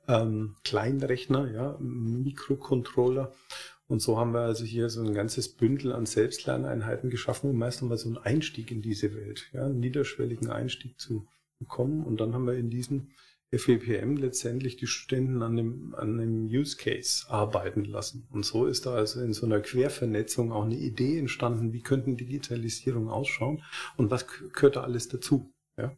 ähm, 0.08 0.56
Kleinrechner, 0.64 1.52
ja, 1.52 1.78
Mikrocontroller. 1.80 3.34
Und 3.88 4.02
so 4.02 4.18
haben 4.18 4.34
wir 4.34 4.42
also 4.42 4.66
hier 4.66 4.90
so 4.90 5.02
ein 5.02 5.14
ganzes 5.14 5.48
Bündel 5.48 5.94
an 5.94 6.06
Selbstlerneinheiten 6.06 7.10
geschaffen, 7.10 7.52
um 7.52 7.62
erst 7.62 7.82
einmal 7.82 7.98
so 7.98 8.10
einen 8.10 8.18
Einstieg 8.18 8.72
in 8.72 8.82
diese 8.82 9.16
Welt, 9.16 9.50
ja, 9.54 9.66
einen 9.66 9.80
niederschwelligen 9.80 10.50
Einstieg 10.50 11.00
zu 11.00 11.28
bekommen. 11.60 12.04
Und 12.04 12.20
dann 12.20 12.34
haben 12.34 12.48
wir 12.48 12.56
in 12.56 12.70
diesem 12.70 13.12
FEPM 13.56 14.18
letztendlich 14.18 14.76
die 14.76 14.88
Studenten 14.88 15.42
an 15.42 15.56
dem, 15.56 15.96
an 15.96 16.18
dem 16.18 16.48
Use 16.48 16.76
Case 16.76 17.30
arbeiten 17.30 17.86
lassen. 17.86 18.28
Und 18.30 18.46
so 18.46 18.66
ist 18.66 18.86
da 18.86 18.96
also 18.96 19.22
in 19.22 19.34
so 19.34 19.46
einer 19.46 19.62
Quervernetzung 19.62 20.52
auch 20.52 20.66
eine 20.66 20.76
Idee 20.76 21.18
entstanden, 21.18 21.72
wie 21.72 21.82
könnten 21.82 22.18
Digitalisierung 22.18 23.10
ausschauen 23.10 23.64
und 23.96 24.12
was 24.12 24.28
gehört 24.28 24.76
da 24.76 24.84
alles 24.84 25.08
dazu. 25.08 25.54
Ja? 25.78 25.96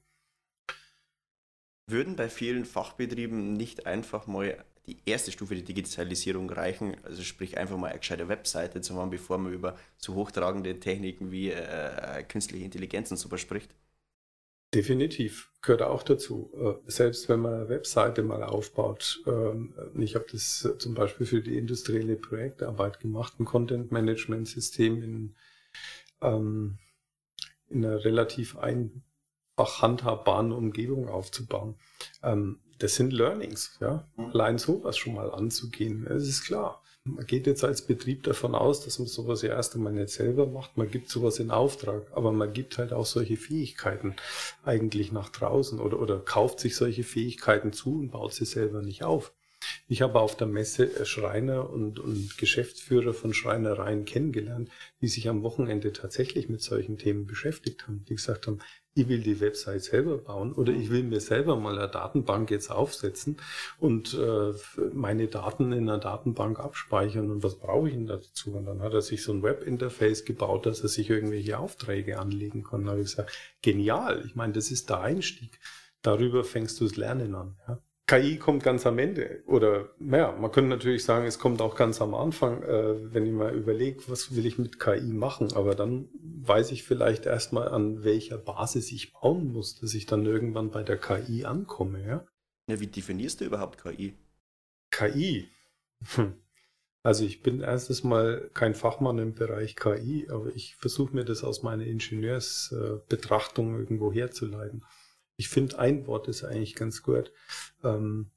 Würden 1.87 2.15
bei 2.15 2.29
vielen 2.29 2.65
Fachbetrieben 2.65 3.53
nicht 3.53 3.87
einfach 3.87 4.27
mal 4.27 4.63
die 4.85 4.97
erste 5.05 5.31
Stufe 5.31 5.55
der 5.55 5.63
Digitalisierung 5.63 6.49
reichen, 6.51 6.97
also 7.03 7.23
sprich 7.23 7.57
einfach 7.57 7.77
mal 7.77 7.89
eine 7.89 7.99
gescheite 7.99 8.27
Webseite 8.27 8.81
zu 8.81 8.95
haben, 8.95 9.09
bevor 9.09 9.39
man 9.39 9.53
über 9.53 9.77
so 9.97 10.13
hochtragende 10.13 10.79
Techniken 10.79 11.31
wie 11.31 11.49
äh, 11.49 12.23
künstliche 12.23 12.65
Intelligenz 12.65 13.09
und 13.11 13.17
so 13.17 13.35
spricht? 13.37 13.73
Definitiv 14.73 15.51
gehört 15.61 15.81
auch 15.81 16.03
dazu. 16.03 16.51
Äh, 16.53 16.91
selbst 16.91 17.27
wenn 17.27 17.39
man 17.39 17.53
eine 17.53 17.69
Webseite 17.69 18.23
mal 18.23 18.43
aufbaut. 18.43 19.21
Ähm, 19.25 19.73
ich 19.95 20.15
habe 20.15 20.25
das 20.31 20.67
zum 20.77 20.93
Beispiel 20.93 21.25
für 21.25 21.41
die 21.41 21.57
industrielle 21.57 22.15
Projektarbeit 22.15 22.99
gemacht, 22.99 23.39
ein 23.39 23.45
Content-Management-System 23.45 25.01
in, 25.01 25.35
ähm, 26.21 26.77
in 27.69 27.85
einer 27.85 28.03
relativ 28.05 28.57
einfach 28.57 29.81
handhabbaren 29.81 30.51
Umgebung 30.51 31.09
aufzubauen. 31.09 31.75
Ähm, 32.21 32.59
das 32.77 32.95
sind 32.95 33.11
Learnings, 33.11 33.77
ja. 33.81 34.07
Mhm. 34.15 34.25
Allein 34.25 34.57
sowas 34.57 34.97
schon 34.97 35.15
mal 35.15 35.31
anzugehen, 35.31 36.05
das 36.07 36.23
ist 36.23 36.45
klar. 36.45 36.81
Man 37.15 37.25
geht 37.25 37.47
jetzt 37.47 37.63
als 37.63 37.81
Betrieb 37.81 38.23
davon 38.23 38.55
aus, 38.55 38.83
dass 38.83 38.99
man 38.99 39.07
sowas 39.07 39.41
ja 39.41 39.49
erst 39.49 39.75
einmal 39.75 39.93
nicht 39.93 40.09
selber 40.09 40.47
macht. 40.47 40.77
Man 40.77 40.89
gibt 40.89 41.09
sowas 41.09 41.39
in 41.39 41.51
Auftrag, 41.51 42.07
aber 42.11 42.31
man 42.31 42.53
gibt 42.53 42.77
halt 42.77 42.93
auch 42.93 43.05
solche 43.05 43.37
Fähigkeiten 43.37 44.15
eigentlich 44.63 45.11
nach 45.11 45.29
draußen 45.29 45.79
oder, 45.79 45.99
oder 45.99 46.19
kauft 46.19 46.59
sich 46.59 46.75
solche 46.75 47.03
Fähigkeiten 47.03 47.73
zu 47.73 47.99
und 47.99 48.11
baut 48.11 48.33
sie 48.33 48.45
selber 48.45 48.81
nicht 48.81 49.03
auf. 49.03 49.33
Ich 49.87 50.01
habe 50.01 50.19
auf 50.19 50.37
der 50.37 50.47
Messe 50.47 51.05
Schreiner 51.05 51.69
und, 51.69 51.99
und 51.99 52.37
Geschäftsführer 52.37 53.13
von 53.13 53.33
Schreinereien 53.33 54.05
kennengelernt, 54.05 54.69
die 55.01 55.07
sich 55.07 55.27
am 55.27 55.43
Wochenende 55.43 55.91
tatsächlich 55.91 56.47
mit 56.47 56.61
solchen 56.61 56.97
Themen 56.97 57.25
beschäftigt 57.25 57.87
haben, 57.87 58.05
die 58.07 58.15
gesagt 58.15 58.47
haben, 58.47 58.59
ich 58.95 59.07
will 59.07 59.21
die 59.21 59.39
Website 59.39 59.83
selber 59.83 60.17
bauen 60.17 60.51
oder 60.53 60.73
ich 60.73 60.89
will 60.89 61.03
mir 61.03 61.21
selber 61.21 61.55
mal 61.55 61.77
eine 61.77 61.89
Datenbank 61.89 62.51
jetzt 62.51 62.71
aufsetzen 62.71 63.37
und 63.79 64.13
äh, 64.13 64.53
meine 64.93 65.27
Daten 65.27 65.71
in 65.71 65.89
einer 65.89 65.99
Datenbank 65.99 66.59
abspeichern 66.59 67.29
und 67.29 67.43
was 67.43 67.59
brauche 67.59 67.87
ich 67.87 67.93
denn 67.93 68.07
dazu? 68.07 68.55
Und 68.55 68.65
dann 68.65 68.81
hat 68.81 68.93
er 68.93 69.01
sich 69.01 69.23
so 69.23 69.31
ein 69.31 69.43
Webinterface 69.43 70.25
gebaut, 70.25 70.65
dass 70.65 70.81
er 70.81 70.89
sich 70.89 71.09
irgendwelche 71.09 71.59
Aufträge 71.59 72.19
anlegen 72.19 72.63
kann. 72.63 72.85
Da 72.85 72.91
habe 72.91 73.01
ich 73.01 73.07
gesagt, 73.07 73.31
genial, 73.61 74.23
ich 74.25 74.35
meine, 74.35 74.53
das 74.53 74.71
ist 74.71 74.89
der 74.89 75.01
Einstieg. 75.01 75.59
Darüber 76.01 76.43
fängst 76.43 76.79
du 76.79 76.85
das 76.85 76.97
Lernen 76.97 77.35
an. 77.35 77.57
Ja? 77.67 77.79
KI 78.09 78.37
kommt 78.37 78.63
ganz 78.63 78.87
am 78.87 78.97
Ende. 78.97 79.43
Oder, 79.45 79.89
naja, 79.99 80.31
man 80.31 80.51
könnte 80.51 80.71
natürlich 80.71 81.03
sagen, 81.03 81.27
es 81.27 81.37
kommt 81.37 81.61
auch 81.61 81.75
ganz 81.75 82.01
am 82.01 82.15
Anfang, 82.15 82.63
äh, 82.63 83.13
wenn 83.13 83.27
ich 83.27 83.31
mal 83.31 83.53
überlege, 83.53 84.01
was 84.07 84.35
will 84.35 84.47
ich 84.47 84.57
mit 84.57 84.79
KI 84.79 85.13
machen. 85.13 85.53
Aber 85.53 85.75
dann 85.75 86.09
weiß 86.43 86.71
ich 86.71 86.81
vielleicht 86.81 87.27
erstmal, 87.27 87.67
an 87.67 88.03
welcher 88.03 88.39
Basis 88.39 88.91
ich 88.91 89.13
bauen 89.13 89.51
muss, 89.53 89.79
dass 89.79 89.93
ich 89.93 90.07
dann 90.07 90.25
irgendwann 90.25 90.71
bei 90.71 90.81
der 90.81 90.97
KI 90.97 91.45
ankomme. 91.45 92.03
Ja, 92.03 92.25
ja 92.67 92.79
wie 92.79 92.87
definierst 92.87 93.41
du 93.41 93.45
überhaupt 93.45 93.83
KI? 93.83 94.15
KI? 94.89 95.47
Hm. 96.15 96.33
Also 97.03 97.25
ich 97.25 97.43
bin 97.43 97.61
erstes 97.61 98.03
Mal 98.03 98.49
kein 98.55 98.73
Fachmann 98.73 99.19
im 99.19 99.35
Bereich 99.35 99.75
KI, 99.75 100.27
aber 100.31 100.47
ich 100.55 100.75
versuche 100.77 101.15
mir 101.15 101.25
das 101.25 101.43
aus 101.43 101.61
meiner 101.61 101.85
Ingenieursbetrachtung 101.85 103.77
irgendwo 103.77 104.11
herzuleiten 104.11 104.83
ich 105.39 105.47
finde, 105.47 105.79
ein 105.79 106.05
Wort 106.05 106.27
ist 106.27 106.43
eigentlich 106.43 106.75
ganz 106.75 107.01
gut. 107.01 107.31
Ähm, 107.81 108.29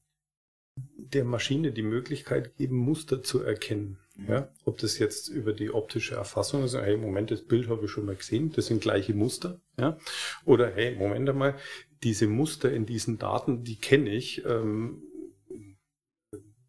der 0.76 1.24
Maschine 1.24 1.72
die 1.72 1.82
Möglichkeit 1.82 2.56
geben, 2.56 2.76
Muster 2.76 3.24
zu 3.24 3.42
erkennen. 3.42 3.98
Mhm. 4.14 4.28
Ja, 4.28 4.48
ob 4.64 4.78
das 4.78 5.00
jetzt 5.00 5.26
über 5.26 5.52
die 5.52 5.72
optische 5.72 6.14
Erfassung 6.14 6.62
ist, 6.62 6.76
hey, 6.76 6.96
Moment, 6.96 7.32
das 7.32 7.42
Bild 7.42 7.68
habe 7.68 7.86
ich 7.86 7.90
schon 7.90 8.06
mal 8.06 8.14
gesehen, 8.14 8.52
das 8.52 8.66
sind 8.66 8.82
gleiche 8.82 9.14
Muster, 9.14 9.60
ja, 9.80 9.98
oder 10.44 10.70
hey, 10.70 10.94
Moment 10.94 11.28
einmal, 11.28 11.56
diese 12.04 12.28
Muster 12.28 12.72
in 12.72 12.86
diesen 12.86 13.18
Daten, 13.18 13.64
die 13.64 13.76
kenne 13.76 14.10
ich, 14.10 14.44
ähm, 14.44 15.02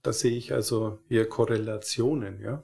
da 0.02 0.14
sehe 0.14 0.36
ich 0.36 0.52
also 0.52 1.00
hier 1.10 1.30
Korrelationen, 1.30 2.42
ja, 2.42 2.64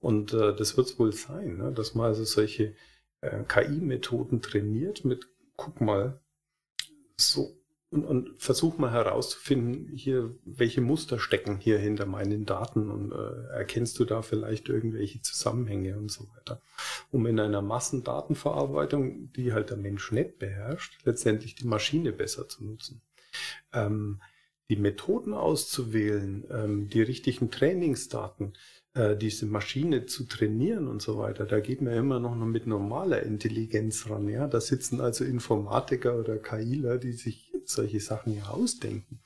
und 0.00 0.32
äh, 0.32 0.56
das 0.56 0.78
wird 0.78 0.86
es 0.86 0.98
wohl 0.98 1.12
sein, 1.12 1.58
ne? 1.58 1.72
dass 1.72 1.94
man 1.94 2.06
also 2.06 2.24
solche 2.24 2.74
äh, 3.20 3.42
KI-Methoden 3.46 4.40
trainiert 4.40 5.04
mit, 5.04 5.28
guck 5.56 5.82
mal, 5.82 6.20
so 7.16 7.56
und, 7.90 8.04
und 8.04 8.42
versuch 8.42 8.78
mal 8.78 8.90
herauszufinden, 8.92 9.90
hier, 9.94 10.34
welche 10.44 10.80
Muster 10.80 11.18
stecken 11.18 11.58
hier 11.58 11.78
hinter 11.78 12.06
meinen 12.06 12.44
Daten 12.44 12.90
und 12.90 13.12
äh, 13.12 13.54
erkennst 13.54 13.98
du 13.98 14.04
da 14.04 14.22
vielleicht 14.22 14.68
irgendwelche 14.68 15.22
Zusammenhänge 15.22 15.96
und 15.96 16.10
so 16.10 16.26
weiter. 16.36 16.60
Um 17.12 17.26
in 17.26 17.38
einer 17.38 17.62
Massendatenverarbeitung, 17.62 19.32
die 19.32 19.52
halt 19.52 19.70
der 19.70 19.76
Mensch 19.76 20.10
nicht 20.10 20.38
beherrscht, 20.38 20.98
letztendlich 21.04 21.54
die 21.54 21.66
Maschine 21.66 22.12
besser 22.12 22.48
zu 22.48 22.64
nutzen. 22.64 23.02
Ähm, 23.72 24.20
die 24.68 24.76
Methoden 24.76 25.32
auszuwählen, 25.32 26.44
ähm, 26.50 26.88
die 26.88 27.02
richtigen 27.02 27.52
Trainingsdaten, 27.52 28.54
äh, 28.96 29.16
diese 29.16 29.46
Maschine 29.46 30.06
zu 30.06 30.24
trainieren 30.24 30.88
und 30.88 31.00
so 31.02 31.18
weiter, 31.18 31.44
da 31.44 31.60
geht 31.60 31.82
man 31.82 31.92
immer 31.92 32.18
noch 32.18 32.34
mit 32.34 32.66
normaler 32.66 33.22
Intelligenz 33.22 34.08
ran. 34.08 34.26
Ja, 34.28 34.48
da 34.48 34.58
sitzen 34.60 35.02
also 35.02 35.24
Informatiker 35.24 36.18
oder 36.18 36.38
KIler, 36.38 36.96
die 36.96 37.12
sich 37.12 37.52
solche 37.66 38.00
Sachen 38.00 38.34
ja 38.34 38.48
ausdenken. 38.48 39.20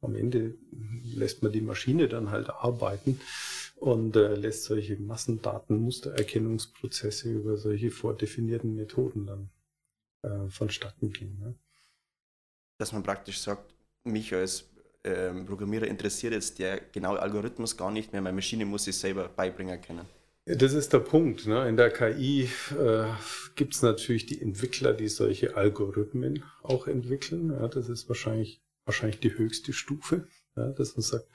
Am 0.00 0.16
Ende 0.16 0.54
lässt 1.14 1.42
man 1.42 1.52
die 1.52 1.60
Maschine 1.60 2.08
dann 2.08 2.30
halt 2.30 2.48
arbeiten 2.48 3.20
und 3.76 4.16
äh, 4.16 4.34
lässt 4.34 4.64
solche 4.64 4.96
Massendatenmustererkennungsprozesse 4.96 7.30
über 7.30 7.58
solche 7.58 7.90
vordefinierten 7.90 8.74
Methoden 8.74 9.26
dann 9.26 9.50
äh, 10.22 10.48
vonstatten 10.48 11.12
gehen. 11.12 11.38
Ne? 11.38 11.54
Dass 12.78 12.92
man 12.92 13.02
praktisch 13.02 13.40
sagt, 13.40 13.74
mich 14.04 14.34
als 14.34 14.71
ähm, 15.04 15.46
Programmierer 15.46 15.86
interessiert 15.86 16.32
jetzt 16.32 16.58
der 16.58 16.80
genaue 16.92 17.20
Algorithmus 17.20 17.76
gar 17.76 17.90
nicht 17.90 18.12
mehr, 18.12 18.22
meine 18.22 18.34
Maschine 18.34 18.64
muss 18.64 18.84
sich 18.84 18.96
selber 18.96 19.28
beibringen 19.28 19.80
können. 19.80 20.06
Das 20.44 20.72
ist 20.72 20.92
der 20.92 20.98
Punkt. 20.98 21.46
Ne? 21.46 21.68
In 21.68 21.76
der 21.76 21.90
KI 21.90 22.48
äh, 22.76 23.04
gibt 23.54 23.74
es 23.74 23.82
natürlich 23.82 24.26
die 24.26 24.42
Entwickler, 24.42 24.92
die 24.92 25.08
solche 25.08 25.56
Algorithmen 25.56 26.42
auch 26.62 26.88
entwickeln. 26.88 27.50
Ja, 27.50 27.68
das 27.68 27.88
ist 27.88 28.08
wahrscheinlich, 28.08 28.60
wahrscheinlich 28.84 29.20
die 29.20 29.38
höchste 29.38 29.72
Stufe, 29.72 30.26
ja, 30.56 30.70
dass 30.70 30.96
man 30.96 31.02
sagt, 31.02 31.28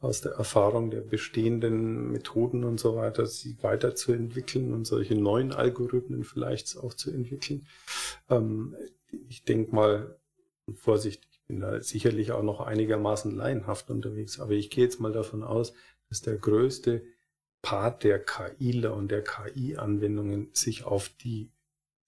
aus 0.00 0.20
der 0.22 0.32
Erfahrung 0.32 0.90
der 0.90 1.02
bestehenden 1.02 2.10
Methoden 2.10 2.64
und 2.64 2.80
so 2.80 2.96
weiter, 2.96 3.26
sie 3.26 3.56
weiterzuentwickeln 3.62 4.72
und 4.72 4.84
solche 4.84 5.14
neuen 5.14 5.52
Algorithmen 5.52 6.24
vielleicht 6.24 6.76
auch 6.76 6.94
zu 6.94 7.12
entwickeln. 7.12 7.68
Ähm, 8.28 8.74
ich 9.28 9.44
denke 9.44 9.72
mal, 9.74 10.18
Vorsicht, 10.74 11.26
ich 11.29 11.29
bin 11.50 11.58
da 11.58 11.80
sicherlich 11.82 12.30
auch 12.30 12.44
noch 12.44 12.60
einigermaßen 12.60 13.34
laienhaft 13.34 13.90
unterwegs, 13.90 14.38
aber 14.38 14.52
ich 14.52 14.70
gehe 14.70 14.84
jetzt 14.84 15.00
mal 15.00 15.10
davon 15.10 15.42
aus, 15.42 15.72
dass 16.08 16.22
der 16.22 16.36
größte 16.36 17.04
Part 17.60 18.04
der 18.04 18.24
KIler 18.24 18.94
und 18.94 19.10
der 19.10 19.24
KI-Anwendungen 19.24 20.50
sich 20.52 20.84
auf 20.84 21.08
die 21.08 21.50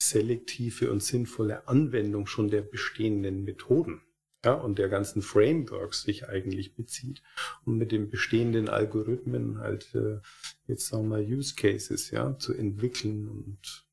selektive 0.01 0.93
und 0.93 1.03
sinnvolle 1.03 1.67
Anwendung 1.67 2.29
schon 2.29 2.51
der 2.51 2.63
bestehenden 2.63 3.43
Methoden 3.43 4.03
ja, 4.45 4.55
und 4.55 4.79
der 4.79 4.89
ganzen 4.89 5.23
Frameworks 5.23 6.03
sich 6.03 6.29
eigentlich 6.29 6.77
bezieht 6.77 7.21
und 7.65 7.79
mit 7.79 7.91
den 7.91 8.11
bestehenden 8.11 8.69
Algorithmen 8.69 9.59
halt 9.59 9.93
äh, 9.97 10.21
jetzt 10.69 10.87
sagen 10.87 11.09
wir 11.09 11.19
Use 11.19 11.57
Cases 11.57 12.13
ja 12.13 12.39
zu 12.39 12.55
entwickeln 12.55 13.27
und 13.27 13.89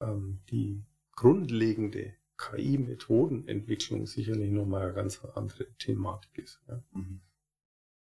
ähm, 0.00 0.40
die 0.50 0.86
grundlegende 1.12 2.14
KI-Methodenentwicklung 2.36 4.06
sicherlich 4.06 4.50
nochmal 4.50 4.84
eine 4.84 4.94
ganz 4.94 5.24
andere 5.34 5.72
Thematik 5.78 6.38
ist. 6.38 6.60
Ja. 6.68 6.82
Mhm. 6.92 7.20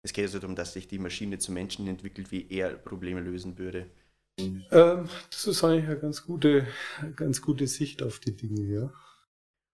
Es 0.03 0.13
geht 0.13 0.25
also 0.25 0.39
darum, 0.39 0.57
dass 0.57 0.73
sich 0.73 0.89
die 0.89 0.99
Maschine 0.99 1.39
zu 1.39 1.53
Menschen 1.53 1.87
entwickelt, 1.87 2.31
wie 2.31 2.49
er 2.49 2.71
Probleme 2.71 3.21
lösen 3.21 3.59
würde. 3.59 3.91
Ähm, 4.39 5.09
das 5.31 5.47
ist 5.47 5.63
eigentlich 5.63 5.85
eine 5.85 5.99
ganz 5.99 6.25
gute, 6.25 6.67
ganz 7.17 7.43
gute 7.43 7.67
Sicht 7.67 8.03
auf 8.03 8.19
die 8.21 8.37
Dinge, 8.37 8.63
ja. 8.63 8.93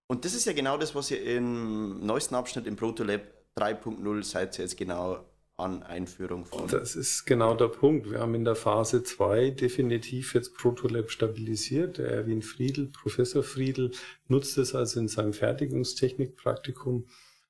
Und 0.09 0.25
das 0.25 0.35
ist 0.35 0.45
ja 0.45 0.53
genau 0.53 0.79
das, 0.79 0.95
was 0.95 1.11
ihr 1.11 1.23
im 1.23 2.05
neuesten 2.05 2.35
Abschnitt 2.35 2.67
im 2.67 2.77
Protolab 2.77 3.23
3.0 3.59 4.23
seid 4.23 4.59
ihr 4.59 4.65
jetzt 4.65 4.77
genau 4.77 5.25
an 5.59 5.83
Einführung 5.83 6.45
von. 6.45 6.69
Das 6.69 6.97
ist 6.97 7.25
genau 7.25 7.55
der 7.55 7.69
Punkt. 7.69 8.11
Wir 8.11 8.21
haben 8.21 8.35
in 8.35 8.45
der 8.45 8.57
Phase 8.57 9.03
2 9.03 9.51
definitiv 9.51 10.35
jetzt 10.35 10.55
Protolab 10.55 11.11
stabilisiert. 11.11 11.99
Der 11.99 12.11
Erwin 12.11 12.43
Friedl, 12.43 12.87
Professor 12.89 13.43
Friedl, 13.43 13.91
nutzt 14.29 14.59
es 14.59 14.75
also 14.75 15.01
in 15.01 15.09
seinem 15.09 15.33
Fertigungstechnikpraktikum 15.33 17.07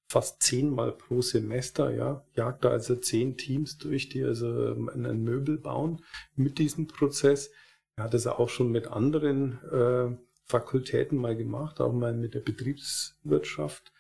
fast 0.09 0.41
zehnmal 0.43 0.93
pro 0.93 1.21
Semester, 1.21 1.93
ja, 1.93 2.25
jagt 2.37 2.65
da 2.65 2.71
also 2.71 2.95
zehn 2.95 3.37
Teams 3.37 3.79
durch, 3.79 4.09
die 4.09 4.23
also 4.23 4.47
ähm, 4.47 4.89
einen 4.89 5.25
Möbel 5.25 5.59
bauen 5.59 6.05
mit 6.37 6.59
diesem 6.59 6.87
Prozess. 6.87 7.51
Er 7.97 8.05
hat 8.05 8.15
es 8.15 8.29
auch 8.29 8.49
schon 8.49 8.71
mit 8.71 8.87
anderen 8.87 9.59
äh, 9.65 10.17
Fakultäten 10.45 11.19
mal 11.19 11.37
gemacht, 11.37 11.81
auch 11.81 11.93
mal 11.93 12.15
mit 12.15 12.35
der 12.35 12.41
Betriebswirtschaft. 12.41 13.93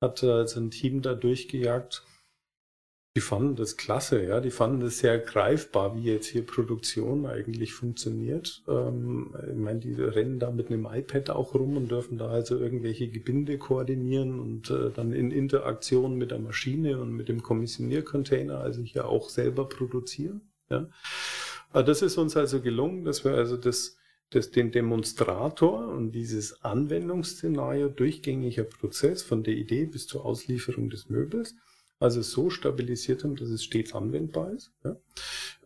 Hat 0.00 0.22
also 0.22 0.60
ein 0.60 0.70
Team 0.70 1.02
da 1.02 1.14
durchgejagt. 1.14 2.04
Die 3.16 3.20
fanden 3.20 3.56
das 3.56 3.76
klasse, 3.76 4.24
ja. 4.24 4.40
Die 4.40 4.52
fanden 4.52 4.80
das 4.80 4.98
sehr 4.98 5.18
greifbar, 5.18 5.96
wie 5.96 6.04
jetzt 6.04 6.26
hier 6.26 6.46
Produktion 6.46 7.26
eigentlich 7.26 7.72
funktioniert. 7.72 8.62
Ähm, 8.68 9.34
ich 9.50 9.56
meine, 9.56 9.80
die 9.80 9.94
rennen 9.94 10.38
da 10.38 10.52
mit 10.52 10.68
einem 10.68 10.86
iPad 10.86 11.30
auch 11.30 11.54
rum 11.54 11.76
und 11.76 11.90
dürfen 11.90 12.18
da 12.18 12.28
also 12.28 12.56
irgendwelche 12.56 13.08
Gebinde 13.08 13.58
koordinieren 13.58 14.38
und 14.38 14.70
äh, 14.70 14.90
dann 14.94 15.12
in 15.12 15.32
Interaktion 15.32 16.16
mit 16.18 16.30
der 16.30 16.38
Maschine 16.38 17.00
und 17.00 17.12
mit 17.12 17.28
dem 17.28 17.42
Kommissioniercontainer, 17.42 18.60
also 18.60 18.82
hier 18.82 19.08
auch 19.08 19.28
selber 19.28 19.68
produzieren. 19.68 20.42
Ja. 20.68 20.88
Aber 21.72 21.82
das 21.82 22.02
ist 22.02 22.16
uns 22.16 22.36
also 22.36 22.60
gelungen, 22.60 23.04
dass 23.04 23.24
wir 23.24 23.32
also 23.32 23.56
das 23.56 23.96
das 24.30 24.52
den 24.52 24.70
Demonstrator 24.70 25.88
und 25.88 26.12
dieses 26.12 26.62
Anwendungsszenario 26.62 27.88
durchgängiger 27.88 28.62
Prozess 28.62 29.22
von 29.22 29.42
der 29.42 29.54
Idee 29.54 29.86
bis 29.86 30.06
zur 30.06 30.24
Auslieferung 30.24 30.88
des 30.88 31.08
Möbels, 31.08 31.56
also 32.00 32.22
so 32.22 32.48
stabilisiert 32.50 33.22
haben, 33.22 33.36
dass 33.36 33.50
es 33.50 33.62
stets 33.62 33.94
anwendbar 33.94 34.52
ist. 34.52 34.72
Ja. 34.82 34.96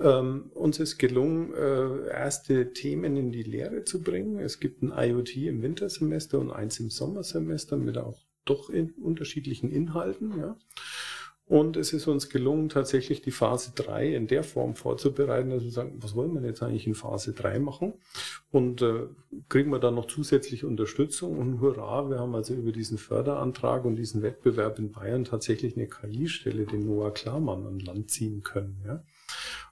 Ähm, 0.01 0.51
uns 0.53 0.81
ist 0.81 0.99
gelungen, 0.99 1.55
äh, 1.55 2.09
erste 2.09 2.73
Themen 2.73 3.17
in 3.17 3.31
die 3.31 3.45
Lehre 3.45 3.85
zu 3.85 4.03
bringen. 4.03 4.41
Es 4.41 4.59
gibt 4.59 4.83
ein 4.83 4.93
IoT 4.95 5.37
im 5.37 5.63
Wintersemester 5.63 6.41
und 6.41 6.51
eins 6.51 6.81
im 6.81 6.91
Sommersemester 6.91 7.77
mit 7.77 7.97
auch 7.97 8.19
doch 8.45 8.69
in 8.69 8.91
unterschiedlichen 8.91 9.71
Inhalten. 9.71 10.37
Ja. 10.37 10.57
Und 11.47 11.77
es 11.77 11.93
ist 11.93 12.07
uns 12.07 12.31
gelungen, 12.31 12.71
tatsächlich 12.71 13.21
die 13.21 13.31
Phase 13.31 13.73
3 13.75 14.15
in 14.15 14.27
der 14.27 14.43
Form 14.43 14.75
vorzubereiten, 14.77 15.51
dass 15.51 15.63
wir 15.63 15.71
sagen, 15.71 15.99
was 16.01 16.15
wollen 16.15 16.33
wir 16.33 16.43
jetzt 16.43 16.63
eigentlich 16.63 16.87
in 16.87 16.95
Phase 16.95 17.35
3 17.35 17.59
machen? 17.59 17.93
Und 18.51 18.81
äh, 18.81 19.09
kriegen 19.51 19.71
wir 19.71 19.79
dann 19.79 19.95
noch 19.95 20.07
zusätzliche 20.07 20.67
Unterstützung 20.67 21.37
und 21.39 21.61
hurra, 21.61 22.09
wir 22.09 22.19
haben 22.19 22.35
also 22.35 22.55
über 22.55 22.73
diesen 22.73 22.97
Förderantrag 22.97 23.85
und 23.85 23.97
diesen 23.97 24.23
Wettbewerb 24.23 24.79
in 24.79 24.91
Bayern 24.91 25.25
tatsächlich 25.25 25.77
eine 25.77 25.87
KI-Stelle, 25.87 26.65
den 26.65 26.87
Noah 26.87 27.13
Klarmann 27.13 27.67
an 27.67 27.79
Land 27.79 28.11
ziehen 28.11 28.43
können. 28.43 28.83
Ja? 28.87 29.05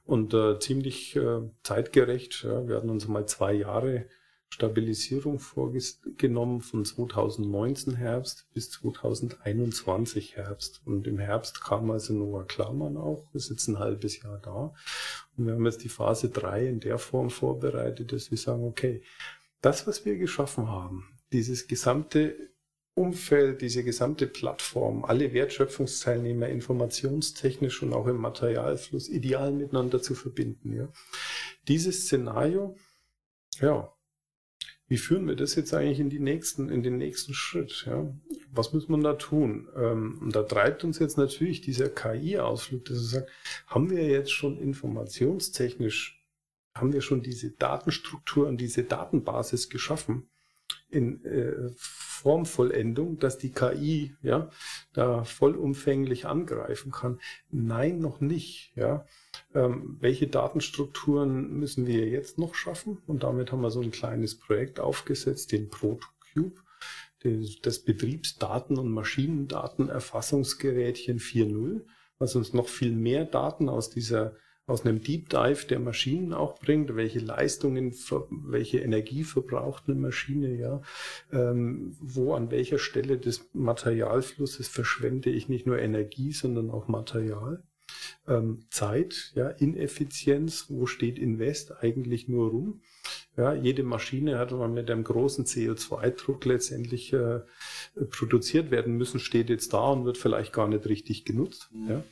Und 0.04 0.35
äh, 0.35 0.58
ziemlich 0.58 1.16
äh, 1.16 1.40
zeitgerecht, 1.62 2.42
ja, 2.42 2.68
wir 2.68 2.76
hatten 2.76 2.90
uns 2.90 3.08
mal 3.08 3.26
zwei 3.26 3.54
Jahre 3.54 4.06
Stabilisierung 4.53 5.38
vorgenommen 5.38 6.61
von 6.61 6.85
2019 6.85 7.97
Herbst 7.97 8.47
bis 8.53 8.71
2021 8.71 10.37
Herbst. 10.37 10.83
Und 10.85 11.07
im 11.07 11.19
Herbst 11.19 11.65
kam 11.65 11.91
also 11.91 12.12
Noah 12.12 12.47
Klarmann 12.47 12.99
auch, 12.99 13.27
ist 13.33 13.49
jetzt 13.49 13.67
ein 13.69 13.79
halbes 13.79 14.23
Jahr 14.23 14.38
da. 14.43 14.75
Und 15.38 15.47
wir 15.47 15.55
haben 15.55 15.65
jetzt 15.65 15.83
die 15.85 15.88
Phase 15.88 16.29
3 16.29 16.67
in 16.67 16.81
der 16.81 16.99
Form 16.99 17.31
vorbereitet, 17.31 18.12
dass 18.12 18.31
wir 18.31 18.37
sagen, 18.37 18.65
okay, 18.65 19.03
das, 19.62 19.87
was 19.87 20.05
wir 20.05 20.19
geschaffen 20.19 20.69
haben, 20.69 21.09
dieses 21.33 21.67
gesamte 21.67 22.37
Umfeld, 22.93 23.62
diese 23.62 23.83
gesamte 23.85 24.27
Plattform, 24.27 25.07
alle 25.07 25.33
Wertschöpfungsteilnehmer 25.33 26.51
informationstechnisch 26.51 27.83
und 27.83 27.95
auch 27.95 28.07
im 28.07 28.19
Materialfluss 28.19 29.09
ideal 29.09 29.51
miteinander 29.51 30.03
zu 30.03 30.15
verbinden. 30.15 30.75
Ja. 30.75 30.88
Dieses 31.69 32.03
Szenario, 32.03 32.77
ja, 33.59 33.91
wie 34.92 34.98
führen 34.98 35.26
wir 35.26 35.37
das 35.37 35.55
jetzt 35.55 35.72
eigentlich 35.72 36.00
in, 36.00 36.11
die 36.11 36.18
nächsten, 36.18 36.68
in 36.68 36.83
den 36.83 36.98
nächsten 36.98 37.33
Schritt? 37.33 37.85
Ja? 37.87 38.12
Was 38.50 38.74
muss 38.74 38.90
man 38.90 39.00
da 39.00 39.14
tun? 39.14 39.66
Ähm, 39.74 40.18
und 40.20 40.37
da 40.37 40.42
treibt 40.42 40.85
uns 40.85 40.98
jetzt 40.98 41.16
natürlich 41.16 41.62
dieser 41.62 41.88
KI-Ausflug, 41.88 42.85
dass 42.85 42.98
er 42.98 43.02
sagt, 43.05 43.31
haben 43.68 43.88
wir 43.88 44.07
jetzt 44.07 44.33
schon 44.33 44.59
informationstechnisch, 44.59 46.22
haben 46.74 46.92
wir 46.92 47.00
schon 47.00 47.22
diese 47.22 47.52
Datenstruktur 47.52 48.46
und 48.46 48.59
diese 48.59 48.85
Datenbasis 48.85 49.70
geschaffen 49.70 50.28
in 50.90 51.24
äh, 51.24 51.70
Formvollendung, 52.22 53.18
dass 53.18 53.37
die 53.37 53.50
KI 53.50 54.14
ja 54.22 54.48
da 54.92 55.24
vollumfänglich 55.24 56.26
angreifen 56.26 56.92
kann? 56.92 57.18
Nein, 57.50 57.98
noch 57.98 58.20
nicht. 58.20 58.70
Ja, 58.76 59.04
ähm, 59.54 59.96
welche 60.00 60.28
Datenstrukturen 60.28 61.58
müssen 61.58 61.85
wir 61.87 62.08
jetzt 62.08 62.38
noch 62.38 62.54
schaffen? 62.54 62.98
Und 63.06 63.24
damit 63.24 63.50
haben 63.50 63.62
wir 63.62 63.72
so 63.72 63.80
ein 63.80 63.90
kleines 63.90 64.38
Projekt 64.38 64.78
aufgesetzt, 64.78 65.50
den 65.50 65.68
ProtoCube, 65.68 66.61
das 67.62 67.85
Betriebsdaten- 67.85 68.78
und 68.78 68.92
Maschinendatenerfassungsgerätchen 68.92 71.18
4.0, 71.18 71.80
was 72.18 72.37
uns 72.37 72.52
noch 72.52 72.68
viel 72.68 72.92
mehr 72.92 73.24
Daten 73.24 73.68
aus 73.68 73.90
dieser 73.90 74.37
aus 74.66 74.85
einem 74.87 75.03
Deep 75.03 75.29
Dive 75.29 75.66
der 75.66 75.81
Maschinen 75.81 76.33
auch 76.33 76.59
bringt, 76.59 76.94
welche 76.94 77.18
Leistungen, 77.18 77.94
welche 78.31 78.79
Energie 78.79 79.25
verbraucht 79.25 79.85
eine 79.87 79.96
Maschine, 79.96 80.55
ja, 80.55 80.83
ähm, 81.33 81.96
wo 82.01 82.35
an 82.35 82.51
welcher 82.51 82.79
Stelle 82.79 83.18
des 83.18 83.48
Materialflusses 83.53 84.68
verschwende 84.68 85.31
ich 85.31 85.48
nicht 85.48 85.66
nur 85.66 85.79
Energie, 85.79 86.33
sondern 86.33 86.70
auch 86.70 86.88
Material. 86.88 87.62
ähm, 88.29 88.64
Zeit, 88.70 89.33
ja, 89.35 89.48
Ineffizienz, 89.48 90.66
wo 90.68 90.87
steht 90.87 91.18
Invest 91.18 91.83
eigentlich 91.83 92.29
nur 92.29 92.51
rum? 92.51 92.81
Ja, 93.37 93.55
jede 93.55 93.83
Maschine 93.83 94.38
hat 94.38 94.53
man 94.53 94.75
mit 94.75 94.90
einem 94.90 95.05
großen 95.05 95.46
CO2-Druck 95.46 96.44
letztendlich 96.44 97.12
äh, 97.14 97.40
produziert 98.11 98.70
werden 98.70 98.96
müssen, 98.96 99.20
steht 99.20 99.48
jetzt 99.48 99.72
da 99.72 99.90
und 99.90 100.05
wird 100.05 100.18
vielleicht 100.18 100.53
gar 100.53 100.68
nicht 100.68 100.87
richtig 100.87 101.25
genutzt. 101.25 101.70
Mhm. 101.72 101.88
Ja. 101.88 102.05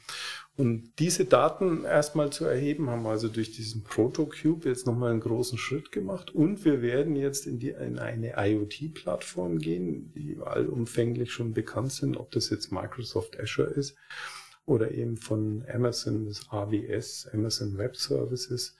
Und 0.56 0.92
diese 0.98 1.24
Daten 1.24 1.84
erstmal 1.84 2.30
zu 2.30 2.44
erheben, 2.44 2.90
haben 2.90 3.04
wir 3.04 3.10
also 3.10 3.28
durch 3.28 3.52
diesen 3.52 3.82
Protocube 3.82 4.68
jetzt 4.68 4.86
nochmal 4.86 5.12
einen 5.12 5.20
großen 5.20 5.56
Schritt 5.56 5.90
gemacht. 5.90 6.32
Und 6.32 6.64
wir 6.64 6.82
werden 6.82 7.16
jetzt 7.16 7.46
in, 7.46 7.58
die, 7.58 7.70
in 7.70 7.98
eine 7.98 8.34
IoT-Plattform 8.36 9.58
gehen, 9.58 10.12
die 10.12 10.38
allumfänglich 10.38 11.32
schon 11.32 11.54
bekannt 11.54 11.92
sind, 11.92 12.16
ob 12.16 12.30
das 12.32 12.50
jetzt 12.50 12.72
Microsoft 12.72 13.40
Azure 13.40 13.70
ist 13.70 13.96
oder 14.66 14.92
eben 14.92 15.16
von 15.16 15.64
Amazon, 15.68 16.26
das 16.26 16.48
AWS, 16.50 17.28
Amazon 17.32 17.78
Web 17.78 17.96
Services 17.96 18.76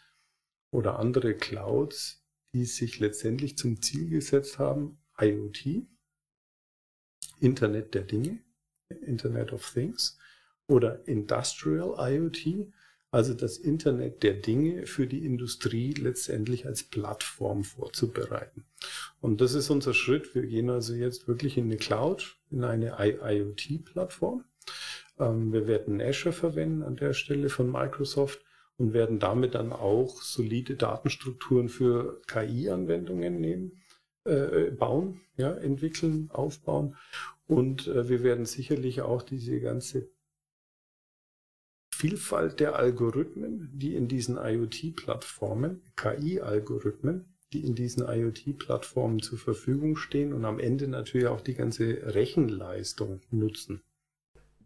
oder 0.71 0.99
andere 0.99 1.35
Clouds, 1.35 2.23
die 2.53 2.65
sich 2.65 3.01
letztendlich 3.01 3.57
zum 3.57 3.81
Ziel 3.81 4.11
gesetzt 4.11 4.59
haben, 4.59 4.99
IoT, 5.19 5.87
Internet 7.41 7.95
der 7.95 8.03
Dinge, 8.03 8.39
Internet 9.01 9.53
of 9.53 9.69
Things 9.73 10.20
oder 10.71 11.07
Industrial 11.09 11.95
IoT, 11.99 12.73
also 13.11 13.35
das 13.35 13.59
Internet 13.59 14.23
der 14.23 14.35
Dinge 14.35 14.87
für 14.87 15.09
die 15.09 15.27
Industrie 15.27 15.93
letztendlich 15.95 16.65
als 16.67 16.85
Plattform 16.85 17.65
vorzubereiten. 17.65 18.65
Und 19.21 19.41
das 19.41 19.55
ist 19.55 19.69
unser 19.69 19.95
Schritt. 19.95 20.33
Wir 20.35 20.47
gehen 20.47 20.71
also 20.71 20.95
jetzt 20.95 21.27
wirklich 21.27 21.59
in 21.59 21.65
eine 21.65 21.77
Cloud, 21.77 22.37
in 22.51 22.63
eine 22.63 22.97
IoT-Plattform. 23.01 24.45
Ähm, 25.19 25.53
wir 25.53 25.67
werden 25.67 26.01
Azure 26.01 26.33
verwenden 26.33 26.85
an 26.85 26.95
der 26.95 27.13
Stelle 27.15 27.49
von 27.49 27.71
Microsoft 27.71 28.41
und 28.77 28.93
werden 28.93 29.19
damit 29.19 29.57
dann 29.57 29.73
auch 29.73 30.23
solide 30.23 30.77
Datenstrukturen 30.77 31.69
für 31.69 32.23
KI-Anwendungen 32.29 33.41
nehmen, 33.41 33.83
äh, 34.25 34.71
bauen, 34.71 35.21
ja, 35.37 35.53
entwickeln, 35.53 36.31
aufbauen. 36.31 36.97
Und 37.49 37.89
äh, 37.89 38.09
wir 38.09 38.23
werden 38.23 38.47
sicherlich 38.47 39.01
auch 39.01 39.23
diese 39.23 39.61
ganze 39.61 40.09
Vielfalt 42.01 42.61
der 42.61 42.77
Algorithmen, 42.77 43.69
die 43.75 43.95
in 43.95 44.09
diesen 44.09 44.39
IoT-Plattformen, 44.39 45.83
KI-Algorithmen, 45.97 47.27
die 47.53 47.63
in 47.63 47.75
diesen 47.75 48.09
IoT-Plattformen 48.09 49.21
zur 49.21 49.37
Verfügung 49.37 49.97
stehen 49.97 50.33
und 50.33 50.47
am 50.47 50.59
Ende 50.59 50.89
natürlich 50.89 51.27
auch 51.27 51.43
die 51.43 51.53
ganze 51.53 52.15
Rechenleistung 52.15 53.21
nutzen. 53.31 53.83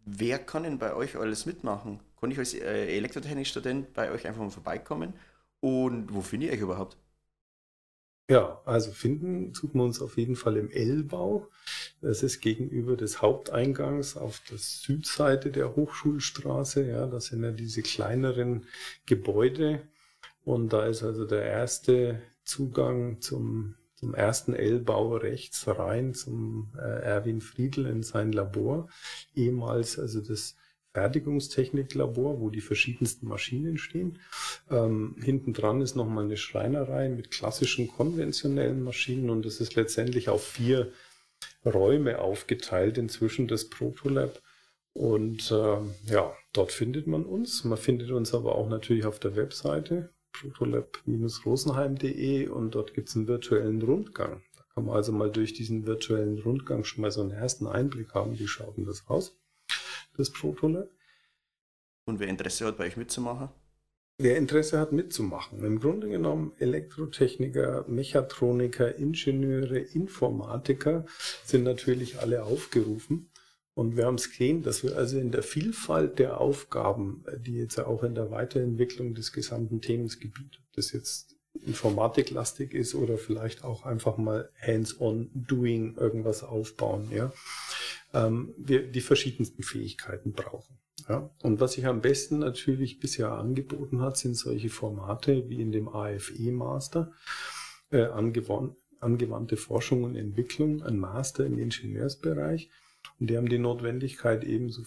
Wer 0.05 0.39
kann 0.39 0.63
denn 0.63 0.79
bei 0.79 0.95
euch 0.95 1.17
alles 1.17 1.45
mitmachen? 1.45 1.99
Kann 2.21 2.31
ich 2.31 2.37
als 2.37 2.53
äh, 2.53 2.95
Elektrotechnikstudent 2.95 3.93
bei 3.93 4.11
euch 4.11 4.25
einfach 4.25 4.41
mal 4.41 4.49
vorbeikommen? 4.49 5.11
Und 5.59 6.13
wo 6.13 6.21
finde 6.21 6.45
ich 6.45 6.53
euch 6.53 6.61
überhaupt? 6.61 6.95
Ja, 8.27 8.59
also 8.65 8.91
finden 8.91 9.53
tut 9.53 9.75
man 9.75 9.85
uns 9.85 10.01
auf 10.01 10.17
jeden 10.17 10.35
Fall 10.35 10.57
im 10.57 10.71
L-Bau. 10.71 11.47
Das 12.01 12.23
ist 12.23 12.41
gegenüber 12.41 12.97
des 12.97 13.21
Haupteingangs 13.21 14.17
auf 14.17 14.41
der 14.49 14.57
Südseite 14.57 15.51
der 15.51 15.75
Hochschulstraße. 15.75 16.87
Ja, 16.87 17.05
das 17.05 17.25
sind 17.25 17.43
ja 17.43 17.51
diese 17.51 17.83
kleineren 17.83 18.65
Gebäude. 19.05 19.87
Und 20.43 20.73
da 20.73 20.87
ist 20.87 21.03
also 21.03 21.25
der 21.25 21.43
erste 21.43 22.19
Zugang 22.43 23.21
zum, 23.21 23.75
zum 23.93 24.15
ersten 24.15 24.55
L-Bau 24.55 25.17
rechts 25.17 25.67
rein 25.67 26.15
zum 26.15 26.73
äh, 26.77 27.01
Erwin 27.03 27.41
Friedl 27.41 27.85
in 27.85 28.01
sein 28.01 28.31
Labor. 28.31 28.89
Ehemals 29.35 29.99
also 29.99 30.21
das 30.21 30.55
Fertigungstechniklabor, 30.95 32.39
wo 32.39 32.49
die 32.49 32.61
verschiedensten 32.61 33.27
Maschinen 33.27 33.77
stehen. 33.77 34.19
Ähm, 34.71 35.17
hinten 35.21 35.51
dran 35.51 35.81
ist 35.81 35.97
nochmal 35.97 36.23
eine 36.23 36.37
Schreinerei 36.37 37.09
mit 37.09 37.31
klassischen 37.31 37.89
konventionellen 37.89 38.81
Maschinen 38.81 39.29
und 39.29 39.45
das 39.45 39.59
ist 39.59 39.75
letztendlich 39.75 40.29
auf 40.29 40.47
vier 40.47 40.93
Räume 41.65 42.19
aufgeteilt 42.19 42.97
inzwischen 42.97 43.49
das 43.49 43.69
Protolab. 43.69 44.41
Und 44.93 45.51
äh, 45.51 45.79
ja, 46.05 46.33
dort 46.53 46.71
findet 46.71 47.07
man 47.07 47.25
uns. 47.25 47.65
Man 47.65 47.77
findet 47.77 48.11
uns 48.11 48.33
aber 48.33 48.55
auch 48.55 48.69
natürlich 48.69 49.05
auf 49.05 49.19
der 49.19 49.35
Webseite 49.35 50.13
protolab-rosenheim.de 50.31 52.47
und 52.47 52.73
dort 52.73 52.93
gibt 52.93 53.09
es 53.09 53.17
einen 53.17 53.27
virtuellen 53.27 53.81
Rundgang. 53.81 54.43
Da 54.55 54.63
kann 54.73 54.85
man 54.85 54.95
also 54.95 55.11
mal 55.11 55.29
durch 55.29 55.51
diesen 55.51 55.85
virtuellen 55.85 56.39
Rundgang 56.39 56.85
schon 56.85 57.01
mal 57.01 57.11
so 57.11 57.19
einen 57.19 57.31
ersten 57.31 57.67
Einblick 57.67 58.13
haben, 58.13 58.39
wie 58.39 58.47
schaut 58.47 58.77
denn 58.77 58.85
das 58.85 59.03
aus 59.07 59.35
das 60.17 60.31
Protolab. 60.31 60.89
Und 62.05 62.19
wer 62.19 62.27
Interesse 62.27 62.65
hat, 62.65 62.77
bei 62.77 62.85
euch 62.85 62.97
mitzumachen? 62.97 63.49
Wer 64.17 64.37
Interesse 64.37 64.79
hat, 64.79 64.93
mitzumachen. 64.93 65.63
Im 65.63 65.79
Grunde 65.79 66.07
genommen 66.07 66.53
Elektrotechniker, 66.57 67.85
Mechatroniker, 67.89 68.95
Ingenieure, 68.95 69.79
Informatiker 69.79 71.05
sind 71.43 71.63
natürlich 71.63 72.19
alle 72.19 72.43
aufgerufen. 72.43 73.29
Und 73.73 73.97
wir 73.97 74.05
haben 74.05 74.15
es 74.15 74.29
gesehen, 74.29 74.63
dass 74.63 74.83
wir 74.83 74.95
also 74.95 75.19
in 75.19 75.31
der 75.31 75.43
Vielfalt 75.43 76.17
der 76.17 76.39
Aufgaben, 76.39 77.25
die 77.39 77.57
jetzt 77.57 77.77
auch 77.77 78.03
in 78.03 78.15
der 78.15 78.31
Weiterentwicklung 78.31 79.15
des 79.15 79.33
gesamten 79.33 79.81
Themengebiets, 79.81 80.59
ob 80.59 80.73
das 80.75 80.93
jetzt 80.93 81.34
informatiklastig 81.65 82.73
ist 82.73 82.95
oder 82.95 83.17
vielleicht 83.17 83.63
auch 83.63 83.85
einfach 83.85 84.17
mal 84.17 84.49
hands-on 84.61 85.29
doing 85.33 85.95
irgendwas 85.97 86.43
aufbauen, 86.43 87.09
ja, 87.11 87.31
ähm, 88.13 88.53
wir 88.57 88.83
die 88.83 89.01
verschiedensten 89.01 89.63
Fähigkeiten 89.63 90.33
brauchen. 90.33 90.77
Ja? 91.09 91.29
Und 91.43 91.59
was 91.59 91.73
sich 91.73 91.85
am 91.85 92.01
besten 92.01 92.39
natürlich 92.39 92.99
bisher 92.99 93.31
angeboten 93.31 94.01
hat, 94.01 94.17
sind 94.17 94.35
solche 94.35 94.69
Formate 94.69 95.47
wie 95.49 95.61
in 95.61 95.71
dem 95.71 95.87
AFE 95.87 96.51
Master, 96.51 97.11
äh, 97.91 98.05
angewandt, 98.05 98.75
angewandte 98.99 99.57
Forschung 99.57 100.03
und 100.03 100.15
Entwicklung, 100.15 100.81
ein 100.83 100.97
Master 100.97 101.45
im 101.45 101.59
Ingenieursbereich. 101.59 102.71
Und 103.19 103.29
die 103.29 103.37
haben 103.37 103.49
die 103.49 103.59
Notwendigkeit, 103.59 104.43
ebenso 104.43 104.81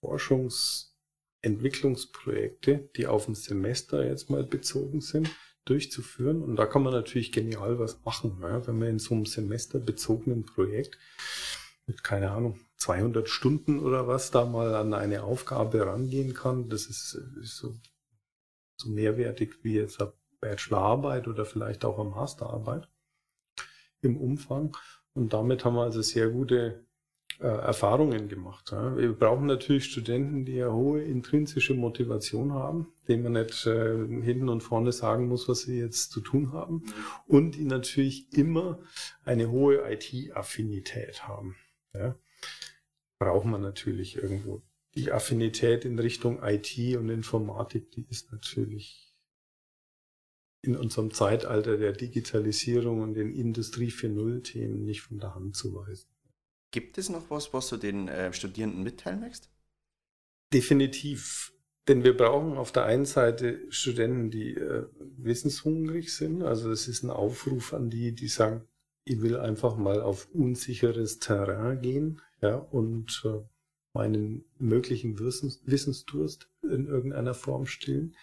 Forschungsentwicklungsprojekte, 0.00 2.88
die 2.96 3.06
auf 3.06 3.26
ein 3.26 3.34
Semester 3.34 4.06
jetzt 4.06 4.30
mal 4.30 4.44
bezogen 4.44 5.00
sind, 5.00 5.28
durchzuführen. 5.64 6.42
Und 6.42 6.56
da 6.56 6.66
kann 6.66 6.82
man 6.82 6.92
natürlich 6.92 7.32
genial 7.32 7.78
was 7.78 8.04
machen, 8.04 8.38
ja? 8.42 8.66
wenn 8.66 8.78
man 8.78 8.88
in 8.88 8.98
so 8.98 9.14
einem 9.14 9.26
semesterbezogenen 9.26 10.44
Projekt 10.44 10.98
mit, 11.86 12.02
keine 12.02 12.30
Ahnung, 12.30 12.60
200 12.78 13.28
Stunden 13.28 13.78
oder 13.78 14.06
was 14.06 14.30
da 14.30 14.44
mal 14.44 14.74
an 14.74 14.94
eine 14.94 15.22
Aufgabe 15.22 15.86
rangehen 15.86 16.34
kann. 16.34 16.68
Das 16.68 16.86
ist, 16.86 17.14
ist 17.40 17.56
so, 17.56 17.74
so 18.76 18.90
mehrwertig 18.90 19.62
wie 19.62 19.74
jetzt 19.74 20.00
eine 20.00 20.12
Bachelorarbeit 20.40 21.28
oder 21.28 21.44
vielleicht 21.46 21.84
auch 21.84 21.98
eine 21.98 22.10
Masterarbeit 22.10 22.88
im 24.02 24.16
Umfang. 24.16 24.76
Und 25.14 25.32
damit 25.32 25.64
haben 25.64 25.76
wir 25.76 25.82
also 25.82 26.02
sehr 26.02 26.28
gute 26.28 26.86
äh, 27.40 27.46
Erfahrungen 27.46 28.28
gemacht. 28.28 28.72
Wir 28.72 29.12
brauchen 29.12 29.46
natürlich 29.46 29.86
Studenten, 29.86 30.44
die 30.44 30.62
eine 30.62 30.72
hohe 30.72 31.02
intrinsische 31.02 31.74
Motivation 31.74 32.52
haben, 32.52 32.88
denen 33.08 33.24
man 33.24 33.32
nicht 33.32 33.66
äh, 33.66 33.96
hinten 34.22 34.48
und 34.48 34.62
vorne 34.62 34.92
sagen 34.92 35.28
muss, 35.28 35.48
was 35.48 35.62
sie 35.62 35.78
jetzt 35.78 36.10
zu 36.12 36.20
tun 36.20 36.52
haben. 36.52 36.84
Und 37.26 37.56
die 37.56 37.64
natürlich 37.64 38.32
immer 38.32 38.78
eine 39.24 39.50
hohe 39.50 39.82
IT-Affinität 39.90 41.28
haben. 41.28 41.56
Ja 41.92 42.16
braucht 43.18 43.46
man 43.46 43.62
natürlich 43.62 44.16
irgendwo. 44.16 44.62
Die 44.94 45.10
Affinität 45.10 45.84
in 45.84 45.98
Richtung 45.98 46.42
IT 46.42 46.76
und 46.96 47.08
Informatik, 47.08 47.90
die 47.92 48.06
ist 48.08 48.30
natürlich 48.32 49.12
in 50.62 50.76
unserem 50.76 51.10
Zeitalter 51.10 51.76
der 51.76 51.92
Digitalisierung 51.92 53.00
und 53.00 53.14
den 53.14 53.32
Industrie 53.32 53.90
4.0 53.90 54.42
Themen 54.42 54.84
nicht 54.84 55.02
von 55.02 55.18
der 55.18 55.34
Hand 55.34 55.56
zu 55.56 55.74
weisen. 55.74 56.13
Gibt 56.74 56.98
es 56.98 57.08
noch 57.08 57.30
was, 57.30 57.54
was 57.54 57.68
du 57.68 57.76
den 57.76 58.08
äh, 58.08 58.32
Studierenden 58.32 58.82
mitteilen 58.82 59.20
möchtest? 59.20 59.48
Definitiv. 60.52 61.52
Denn 61.86 62.02
wir 62.02 62.16
brauchen 62.16 62.56
auf 62.56 62.72
der 62.72 62.84
einen 62.84 63.04
Seite 63.04 63.60
Studenten, 63.70 64.32
die 64.32 64.54
äh, 64.54 64.88
wissenshungrig 65.16 66.12
sind. 66.12 66.42
Also 66.42 66.72
es 66.72 66.88
ist 66.88 67.04
ein 67.04 67.10
Aufruf 67.10 67.74
an 67.74 67.90
die, 67.90 68.12
die 68.12 68.26
sagen, 68.26 68.66
ich 69.04 69.22
will 69.22 69.36
einfach 69.36 69.76
mal 69.76 70.02
auf 70.02 70.28
unsicheres 70.32 71.20
Terrain 71.20 71.80
gehen 71.80 72.20
ja, 72.42 72.56
und 72.56 73.22
äh, 73.24 73.46
meinen 73.94 74.44
möglichen 74.58 75.18
Wissens 75.18 75.62
Wissensdurst 75.64 76.50
in 76.62 76.86
irgendeiner 76.86 77.34
Form 77.34 77.66
stillen. 77.66 78.16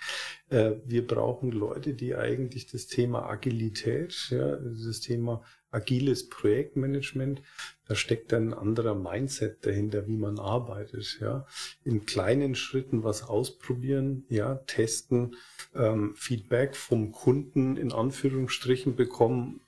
Äh, 0.50 0.74
wir 0.86 1.08
brauchen 1.08 1.52
Leute, 1.52 1.94
die 1.94 2.16
eigentlich 2.16 2.68
das 2.68 2.88
Thema 2.88 3.28
Agilität, 3.30 4.28
ja, 4.30 4.58
das 4.58 5.00
Thema 5.00 5.44
agiles 5.72 6.28
Projektmanagement, 6.28 7.42
da 7.88 7.96
steckt 7.96 8.34
ein 8.34 8.54
anderer 8.54 8.94
Mindset 8.94 9.66
dahinter, 9.66 10.06
wie 10.08 10.18
man 10.18 10.38
arbeitet, 10.38 11.18
ja. 11.22 11.46
In 11.86 12.06
kleinen 12.06 12.56
Schritten 12.56 13.04
was 13.04 13.24
ausprobieren, 13.24 14.26
ja, 14.28 14.56
testen, 14.56 15.36
ähm, 15.74 16.14
Feedback 16.16 16.76
vom 16.76 17.14
Kunden 17.14 17.78
in 17.78 17.94
Anführungsstrichen 17.94 18.98
bekommen, 18.98 19.62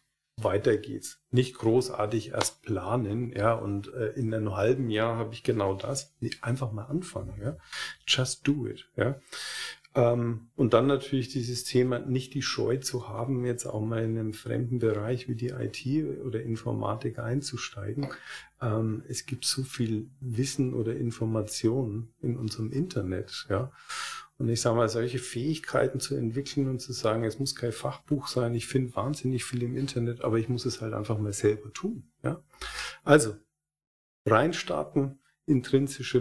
weiter 0.43 0.77
geht's. 0.77 1.19
Nicht 1.31 1.57
großartig 1.57 2.29
erst 2.29 2.63
planen, 2.63 3.31
ja, 3.35 3.53
und 3.53 3.93
äh, 3.93 4.09
in 4.13 4.33
einem 4.33 4.55
halben 4.55 4.89
Jahr 4.89 5.17
habe 5.17 5.33
ich 5.33 5.43
genau 5.43 5.73
das. 5.73 6.13
Nee, 6.19 6.31
einfach 6.41 6.71
mal 6.71 6.85
anfangen, 6.85 7.39
ja. 7.41 7.57
Just 8.07 8.47
do 8.47 8.67
it, 8.67 8.89
ja. 8.95 9.19
Ähm, 9.95 10.47
und 10.55 10.73
dann 10.73 10.87
natürlich 10.87 11.29
dieses 11.29 11.65
Thema, 11.65 11.99
nicht 11.99 12.33
die 12.33 12.41
Scheu 12.41 12.77
zu 12.77 13.09
haben, 13.09 13.45
jetzt 13.45 13.65
auch 13.65 13.81
mal 13.81 14.03
in 14.03 14.17
einem 14.17 14.33
fremden 14.33 14.79
Bereich 14.79 15.27
wie 15.27 15.35
die 15.35 15.49
IT 15.49 15.85
oder 16.25 16.41
Informatik 16.41 17.19
einzusteigen. 17.19 18.07
Ähm, 18.61 19.03
es 19.07 19.25
gibt 19.25 19.45
so 19.45 19.63
viel 19.63 20.09
Wissen 20.19 20.73
oder 20.73 20.95
Informationen 20.95 22.13
in 22.21 22.37
unserem 22.37 22.71
Internet, 22.71 23.45
ja. 23.49 23.71
Und 24.43 24.49
ich 24.49 24.59
sage 24.59 24.75
mal, 24.75 24.89
solche 24.89 25.19
Fähigkeiten 25.19 26.01
zu 26.01 26.17
entwickeln 26.17 26.67
und 26.67 26.81
zu 26.81 26.91
sagen, 26.91 27.23
es 27.23 27.39
muss 27.39 27.55
kein 27.55 27.71
Fachbuch 27.71 28.27
sein, 28.27 28.53
ich 28.53 28.67
finde 28.67 28.93
wahnsinnig 28.93 29.45
viel 29.45 29.63
im 29.63 29.77
Internet, 29.77 30.19
aber 30.19 30.37
ich 30.37 30.49
muss 30.49 30.65
es 30.65 30.81
halt 30.81 30.93
einfach 30.93 31.17
mal 31.17 31.31
selber 31.31 31.71
tun. 31.71 32.11
Ja? 32.23 32.43
Also, 33.05 33.37
reinstarten, 34.25 35.21
intrinsische 35.45 36.19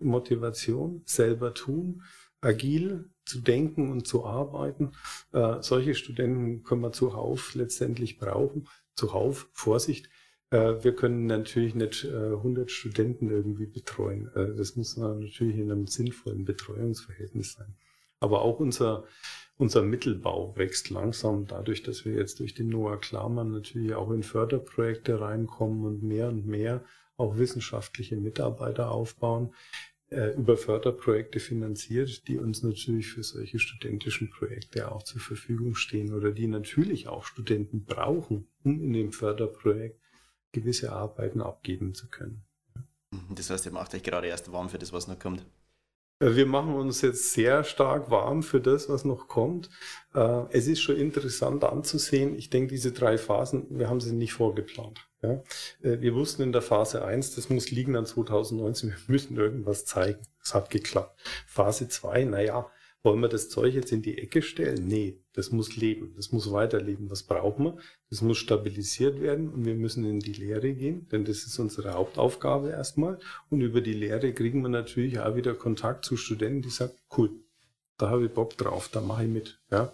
Motivation, 0.00 1.02
selber 1.06 1.54
tun, 1.54 2.02
agil 2.40 3.08
zu 3.24 3.40
denken 3.40 3.92
und 3.92 4.04
zu 4.04 4.26
arbeiten. 4.26 4.90
Äh, 5.32 5.62
solche 5.62 5.94
Studenten 5.94 6.64
können 6.64 6.80
wir 6.80 6.90
zuhauf 6.90 7.54
letztendlich 7.54 8.18
brauchen. 8.18 8.66
Zuhauf, 8.96 9.48
Vorsicht. 9.52 10.10
Äh, 10.50 10.82
wir 10.82 10.94
können 10.94 11.26
natürlich 11.26 11.74
nicht 11.74 12.04
äh, 12.04 12.34
100 12.34 12.70
Studenten 12.70 13.30
irgendwie 13.30 13.66
betreuen. 13.66 14.30
Äh, 14.34 14.54
das 14.56 14.76
muss 14.76 14.96
natürlich 14.96 15.56
in 15.56 15.70
einem 15.70 15.86
sinnvollen 15.86 16.44
Betreuungsverhältnis 16.44 17.54
sein. 17.54 17.74
Aber 18.20 18.42
auch 18.42 18.60
unser, 18.60 19.04
unser 19.56 19.82
Mittelbau 19.82 20.56
wächst 20.56 20.90
langsam 20.90 21.46
dadurch, 21.46 21.82
dass 21.82 22.04
wir 22.04 22.14
jetzt 22.14 22.40
durch 22.40 22.54
den 22.54 22.68
Noah 22.68 23.00
Klarmann 23.00 23.52
natürlich 23.52 23.94
auch 23.94 24.10
in 24.10 24.22
Förderprojekte 24.22 25.20
reinkommen 25.20 25.84
und 25.84 26.02
mehr 26.02 26.28
und 26.28 26.46
mehr 26.46 26.84
auch 27.16 27.38
wissenschaftliche 27.38 28.16
Mitarbeiter 28.16 28.90
aufbauen 28.90 29.54
äh, 30.10 30.34
über 30.34 30.56
Förderprojekte 30.56 31.38
finanziert, 31.38 32.26
die 32.28 32.38
uns 32.38 32.62
natürlich 32.62 33.08
für 33.08 33.22
solche 33.22 33.58
studentischen 33.58 34.30
Projekte 34.30 34.90
auch 34.90 35.02
zur 35.02 35.20
Verfügung 35.20 35.74
stehen 35.74 36.12
oder 36.12 36.32
die 36.32 36.46
natürlich 36.46 37.08
auch 37.08 37.24
Studenten 37.24 37.84
brauchen, 37.84 38.48
um 38.64 38.82
in 38.82 38.92
dem 38.92 39.12
Förderprojekt 39.12 40.00
gewisse 40.52 40.92
Arbeiten 40.92 41.40
abgeben 41.40 41.94
zu 41.94 42.08
können. 42.08 42.44
Mhm, 43.10 43.34
das 43.34 43.50
heißt, 43.50 43.66
ihr 43.66 43.72
macht 43.72 43.94
euch 43.94 44.02
gerade 44.02 44.26
erst 44.26 44.52
warm 44.52 44.68
für 44.68 44.78
das, 44.78 44.92
was 44.92 45.08
noch 45.08 45.18
kommt. 45.18 45.44
Äh, 46.20 46.36
wir 46.36 46.46
machen 46.46 46.74
uns 46.74 47.00
jetzt 47.00 47.32
sehr 47.32 47.64
stark 47.64 48.10
warm 48.10 48.42
für 48.42 48.60
das, 48.60 48.88
was 48.88 49.04
noch 49.04 49.28
kommt. 49.28 49.70
Äh, 50.14 50.42
es 50.50 50.66
ist 50.66 50.80
schon 50.80 50.96
interessant 50.96 51.64
anzusehen. 51.64 52.36
Ich 52.36 52.50
denke, 52.50 52.74
diese 52.74 52.92
drei 52.92 53.18
Phasen, 53.18 53.66
wir 53.70 53.88
haben 53.88 54.00
sie 54.00 54.12
nicht 54.12 54.32
vorgeplant. 54.32 55.06
Äh, 55.22 55.38
wir 55.80 56.14
wussten 56.14 56.42
in 56.42 56.52
der 56.52 56.62
Phase 56.62 57.04
1, 57.04 57.34
das 57.34 57.50
muss 57.50 57.70
liegen 57.70 57.96
an 57.96 58.06
2019, 58.06 58.90
wir 58.90 58.96
müssen 59.08 59.36
irgendwas 59.36 59.84
zeigen. 59.84 60.20
Es 60.42 60.54
hat 60.54 60.70
geklappt. 60.70 61.18
Phase 61.46 61.88
2, 61.88 62.24
naja, 62.24 62.70
wollen 63.02 63.20
wir 63.20 63.28
das 63.28 63.48
Zeug 63.48 63.74
jetzt 63.74 63.92
in 63.92 64.02
die 64.02 64.18
Ecke 64.18 64.42
stellen? 64.42 64.86
Nee, 64.86 65.22
das 65.32 65.52
muss 65.52 65.76
leben, 65.76 66.12
das 66.16 66.32
muss 66.32 66.50
weiterleben. 66.50 67.10
Was 67.10 67.22
brauchen 67.22 67.64
wir? 67.66 67.78
Das 68.08 68.20
muss 68.20 68.38
stabilisiert 68.38 69.20
werden 69.20 69.50
und 69.50 69.64
wir 69.64 69.74
müssen 69.74 70.04
in 70.04 70.20
die 70.20 70.32
Lehre 70.32 70.72
gehen, 70.72 71.08
denn 71.08 71.24
das 71.24 71.44
ist 71.44 71.58
unsere 71.58 71.92
Hauptaufgabe 71.94 72.70
erstmal. 72.70 73.18
Und 73.48 73.60
über 73.60 73.80
die 73.80 73.92
Lehre 73.92 74.32
kriegen 74.32 74.62
wir 74.62 74.68
natürlich 74.68 75.20
auch 75.20 75.36
wieder 75.36 75.54
Kontakt 75.54 76.04
zu 76.04 76.16
Studenten, 76.16 76.62
die 76.62 76.70
sagen, 76.70 76.94
cool, 77.16 77.30
da 77.96 78.10
habe 78.10 78.26
ich 78.26 78.32
Bock 78.32 78.56
drauf, 78.56 78.88
da 78.88 79.00
mache 79.00 79.24
ich 79.24 79.30
mit. 79.30 79.60
Ja. 79.70 79.92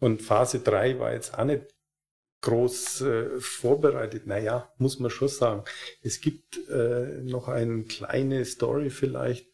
Und 0.00 0.22
Phase 0.22 0.60
3 0.60 0.98
war 0.98 1.12
jetzt 1.12 1.38
auch 1.38 1.44
nicht 1.44 1.74
groß 2.42 3.00
äh, 3.02 3.40
vorbereitet. 3.40 4.26
Naja, 4.26 4.72
muss 4.78 4.98
man 4.98 5.10
schon 5.10 5.28
sagen. 5.28 5.64
Es 6.02 6.20
gibt 6.20 6.68
äh, 6.68 7.22
noch 7.22 7.48
eine 7.48 7.84
kleine 7.84 8.44
Story 8.44 8.90
vielleicht. 8.90 9.48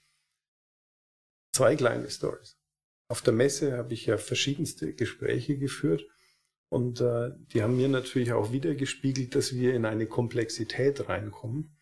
Zwei 1.52 1.76
kleine 1.76 2.10
Stories. 2.10 2.59
Auf 3.10 3.22
der 3.22 3.32
Messe 3.32 3.76
habe 3.76 3.92
ich 3.92 4.06
ja 4.06 4.18
verschiedenste 4.18 4.94
Gespräche 4.94 5.58
geführt 5.58 6.06
und 6.68 7.00
äh, 7.00 7.32
die 7.52 7.60
haben 7.60 7.76
mir 7.76 7.88
natürlich 7.88 8.32
auch 8.32 8.52
wieder 8.52 8.76
gespiegelt, 8.76 9.34
dass 9.34 9.52
wir 9.52 9.74
in 9.74 9.84
eine 9.84 10.06
Komplexität 10.06 11.08
reinkommen, 11.08 11.76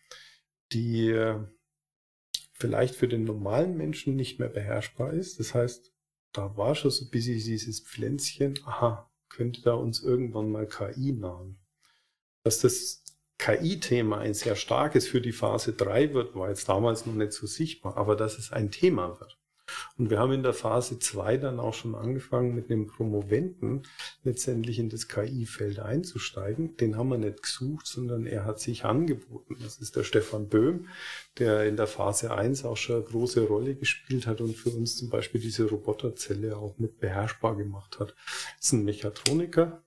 die 0.71 1.09
äh, 1.09 1.39
vielleicht 2.53 2.95
für 2.95 3.07
den 3.07 3.25
normalen 3.25 3.77
Menschen 3.77 4.15
nicht 4.15 4.39
mehr 4.39 4.49
beherrschbar 4.49 5.13
ist. 5.13 5.39
Das 5.39 5.53
heißt, 5.53 5.93
da 6.33 6.57
war 6.57 6.73
schon 6.73 6.89
so 6.89 7.05
ein 7.05 7.11
bisschen 7.11 7.37
dieses 7.37 7.79
Pflänzchen, 7.79 8.57
aha, 8.65 9.13
könnte 9.29 9.61
da 9.61 9.75
uns 9.75 10.01
irgendwann 10.01 10.49
mal 10.49 10.65
KI 10.65 11.11
nahen. 11.11 11.59
Dass 12.43 12.59
das 12.61 13.03
KI-Thema 13.37 14.17
ein 14.17 14.33
sehr 14.33 14.55
starkes 14.55 15.07
für 15.07 15.21
die 15.21 15.31
Phase 15.31 15.73
3 15.73 16.15
wird, 16.15 16.33
war 16.33 16.49
jetzt 16.49 16.67
damals 16.67 17.05
noch 17.05 17.13
nicht 17.13 17.33
so 17.33 17.45
sichtbar, 17.45 17.97
aber 17.97 18.15
dass 18.15 18.39
es 18.39 18.51
ein 18.51 18.71
Thema 18.71 19.19
wird. 19.19 19.38
Und 19.97 20.09
wir 20.09 20.19
haben 20.19 20.31
in 20.31 20.43
der 20.43 20.53
Phase 20.53 20.99
2 20.99 21.37
dann 21.37 21.59
auch 21.59 21.73
schon 21.73 21.95
angefangen, 21.95 22.55
mit 22.55 22.71
einem 22.71 22.87
Promoventen 22.87 23.83
letztendlich 24.23 24.79
in 24.79 24.89
das 24.89 25.07
KI-Feld 25.07 25.79
einzusteigen. 25.79 26.77
Den 26.77 26.97
haben 26.97 27.09
wir 27.09 27.17
nicht 27.17 27.43
gesucht, 27.43 27.87
sondern 27.87 28.25
er 28.25 28.45
hat 28.45 28.59
sich 28.59 28.85
angeboten. 28.85 29.57
Das 29.61 29.77
ist 29.77 29.95
der 29.95 30.03
Stefan 30.03 30.47
Böhm, 30.47 30.87
der 31.37 31.65
in 31.65 31.75
der 31.75 31.87
Phase 31.87 32.33
1 32.33 32.65
auch 32.65 32.77
schon 32.77 32.97
eine 32.97 33.05
große 33.05 33.47
Rolle 33.47 33.75
gespielt 33.75 34.27
hat 34.27 34.41
und 34.41 34.55
für 34.55 34.69
uns 34.69 34.97
zum 34.97 35.09
Beispiel 35.09 35.41
diese 35.41 35.69
Roboterzelle 35.69 36.57
auch 36.57 36.77
mit 36.77 36.99
beherrschbar 36.99 37.55
gemacht 37.55 37.99
hat. 37.99 38.15
Das 38.57 38.65
ist 38.65 38.73
ein 38.73 38.85
Mechatroniker. 38.85 39.83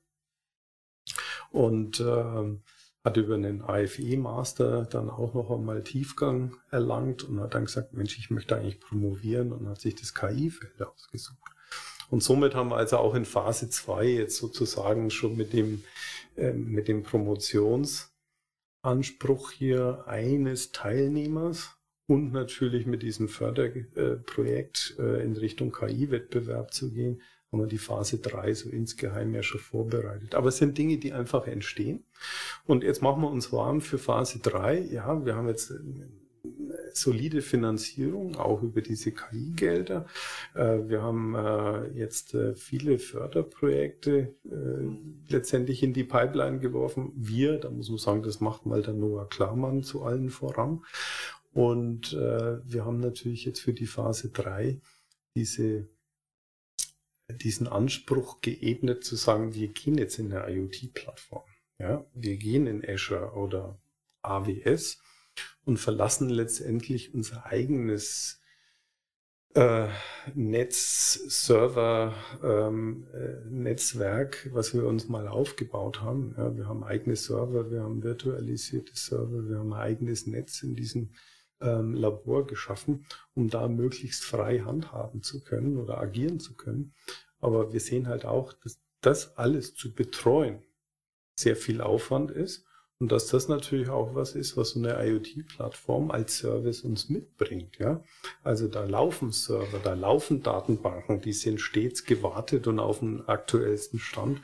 Und 1.50 2.00
äh, 2.00 2.58
hat 3.04 3.16
über 3.16 3.34
einen 3.34 3.62
AFE-Master 3.62 4.84
dann 4.84 5.10
auch 5.10 5.34
noch 5.34 5.50
einmal 5.50 5.82
Tiefgang 5.82 6.56
erlangt 6.70 7.24
und 7.24 7.40
hat 7.40 7.54
dann 7.54 7.64
gesagt, 7.64 7.94
Mensch, 7.94 8.16
ich 8.18 8.30
möchte 8.30 8.54
eigentlich 8.56 8.78
promovieren 8.80 9.52
und 9.52 9.68
hat 9.68 9.80
sich 9.80 9.96
das 9.96 10.14
KI-Feld 10.14 10.80
ausgesucht. 10.82 11.38
Und 12.10 12.22
somit 12.22 12.54
haben 12.54 12.68
wir 12.68 12.76
also 12.76 12.98
auch 12.98 13.14
in 13.14 13.24
Phase 13.24 13.70
2 13.70 14.04
jetzt 14.04 14.36
sozusagen 14.36 15.10
schon 15.10 15.36
mit 15.36 15.52
dem, 15.52 15.82
äh, 16.36 16.52
mit 16.52 16.86
dem 16.86 17.02
Promotionsanspruch 17.02 19.50
hier 19.50 20.04
eines 20.06 20.70
Teilnehmers 20.72 21.76
und 22.06 22.32
natürlich 22.32 22.86
mit 22.86 23.02
diesem 23.02 23.28
Förderprojekt 23.28 24.96
äh, 24.98 25.24
in 25.24 25.36
Richtung 25.36 25.72
KI-Wettbewerb 25.72 26.74
zu 26.74 26.92
gehen, 26.92 27.22
haben 27.52 27.60
wir 27.60 27.66
die 27.66 27.78
Phase 27.78 28.18
3 28.18 28.54
so 28.54 28.70
insgeheim 28.70 29.34
ja 29.34 29.42
schon 29.42 29.60
vorbereitet. 29.60 30.34
Aber 30.34 30.48
es 30.48 30.56
sind 30.56 30.78
Dinge, 30.78 30.96
die 30.96 31.12
einfach 31.12 31.46
entstehen. 31.46 32.04
Und 32.66 32.82
jetzt 32.82 33.02
machen 33.02 33.20
wir 33.20 33.30
uns 33.30 33.52
warm 33.52 33.82
für 33.82 33.98
Phase 33.98 34.38
3. 34.38 34.80
Ja, 34.80 35.24
wir 35.26 35.36
haben 35.36 35.48
jetzt 35.48 35.70
eine 35.70 36.08
solide 36.94 37.42
Finanzierung, 37.42 38.36
auch 38.36 38.62
über 38.62 38.80
diese 38.80 39.12
KI-Gelder. 39.12 40.06
Äh, 40.54 40.88
wir 40.88 41.02
haben 41.02 41.34
äh, 41.34 41.88
jetzt 41.98 42.34
äh, 42.34 42.54
viele 42.54 42.98
Förderprojekte 42.98 44.34
letztendlich 45.28 45.82
in 45.82 45.92
die 45.92 46.04
Pipeline 46.04 46.58
geworfen. 46.58 47.12
Wir, 47.16 47.58
da 47.58 47.70
muss 47.70 47.88
man 47.88 47.98
sagen, 47.98 48.22
das 48.22 48.40
macht 48.40 48.66
mal 48.66 48.82
der 48.82 48.94
Noah 48.94 49.28
Klarmann 49.28 49.82
zu 49.82 50.02
allen 50.02 50.30
voran. 50.30 50.84
Und 51.52 52.12
wir 52.12 52.84
haben 52.84 53.00
natürlich 53.00 53.44
jetzt 53.44 53.60
für 53.60 53.72
die 53.72 53.86
Phase 53.86 54.30
3 54.30 54.80
diese 55.34 55.88
diesen 57.28 57.66
Anspruch 57.66 58.40
geebnet 58.40 59.04
zu 59.04 59.16
sagen, 59.16 59.54
wir 59.54 59.68
gehen 59.68 59.98
jetzt 59.98 60.18
in 60.18 60.32
eine 60.32 60.52
IoT-Plattform. 60.52 61.44
Ja, 61.78 62.04
wir 62.14 62.36
gehen 62.36 62.66
in 62.66 62.88
Azure 62.88 63.32
oder 63.32 63.80
AWS 64.22 65.00
und 65.64 65.78
verlassen 65.78 66.28
letztendlich 66.28 67.14
unser 67.14 67.46
eigenes 67.46 68.40
äh, 69.54 69.88
Netz, 70.34 71.14
Server, 71.28 72.14
ähm, 72.42 73.06
äh, 73.12 74.52
was 74.52 74.74
wir 74.74 74.86
uns 74.86 75.08
mal 75.08 75.28
aufgebaut 75.28 76.00
haben. 76.00 76.34
Ja, 76.38 76.56
wir 76.56 76.66
haben 76.66 76.84
eigene 76.84 77.16
Server, 77.16 77.70
wir 77.70 77.82
haben 77.82 78.02
virtualisierte 78.02 78.92
Server, 78.94 79.48
wir 79.48 79.58
haben 79.58 79.72
ein 79.72 79.80
eigenes 79.80 80.26
Netz 80.26 80.62
in 80.62 80.74
diesem 80.74 81.10
ähm, 81.62 81.94
Labor 81.94 82.46
geschaffen, 82.46 83.06
um 83.34 83.48
da 83.48 83.68
möglichst 83.68 84.24
frei 84.24 84.60
handhaben 84.60 85.22
zu 85.22 85.42
können 85.42 85.78
oder 85.78 85.98
agieren 85.98 86.40
zu 86.40 86.54
können. 86.54 86.94
Aber 87.40 87.72
wir 87.72 87.80
sehen 87.80 88.08
halt 88.08 88.24
auch, 88.24 88.52
dass 88.52 88.80
das 89.00 89.36
alles 89.36 89.74
zu 89.74 89.92
betreuen 89.94 90.62
sehr 91.34 91.56
viel 91.56 91.80
Aufwand 91.80 92.30
ist 92.30 92.64
und 93.02 93.10
dass 93.10 93.26
das 93.26 93.48
natürlich 93.48 93.88
auch 93.88 94.14
was 94.14 94.36
ist, 94.36 94.56
was 94.56 94.70
so 94.70 94.78
eine 94.78 95.04
IoT-Plattform 95.04 96.12
als 96.12 96.38
Service 96.38 96.82
uns 96.82 97.08
mitbringt. 97.08 97.78
Ja? 97.78 98.00
Also 98.44 98.68
da 98.68 98.84
laufen 98.84 99.32
Server, 99.32 99.80
da 99.82 99.94
laufen 99.94 100.44
Datenbanken, 100.44 101.20
die 101.20 101.32
sind 101.32 101.60
stets 101.60 102.04
gewartet 102.04 102.68
und 102.68 102.78
auf 102.78 103.00
den 103.00 103.26
aktuellsten 103.28 103.98
Stand. 103.98 104.40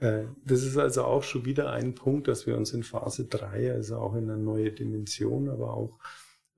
Äh, 0.00 0.24
das 0.44 0.64
ist 0.64 0.76
also 0.76 1.04
auch 1.04 1.22
schon 1.22 1.44
wieder 1.44 1.70
ein 1.70 1.94
Punkt, 1.94 2.26
dass 2.26 2.44
wir 2.44 2.56
uns 2.56 2.72
in 2.72 2.82
Phase 2.82 3.26
3, 3.26 3.72
also 3.72 3.98
auch 3.98 4.16
in 4.16 4.28
eine 4.28 4.42
neue 4.42 4.72
Dimension, 4.72 5.48
aber 5.48 5.74
auch 5.74 5.96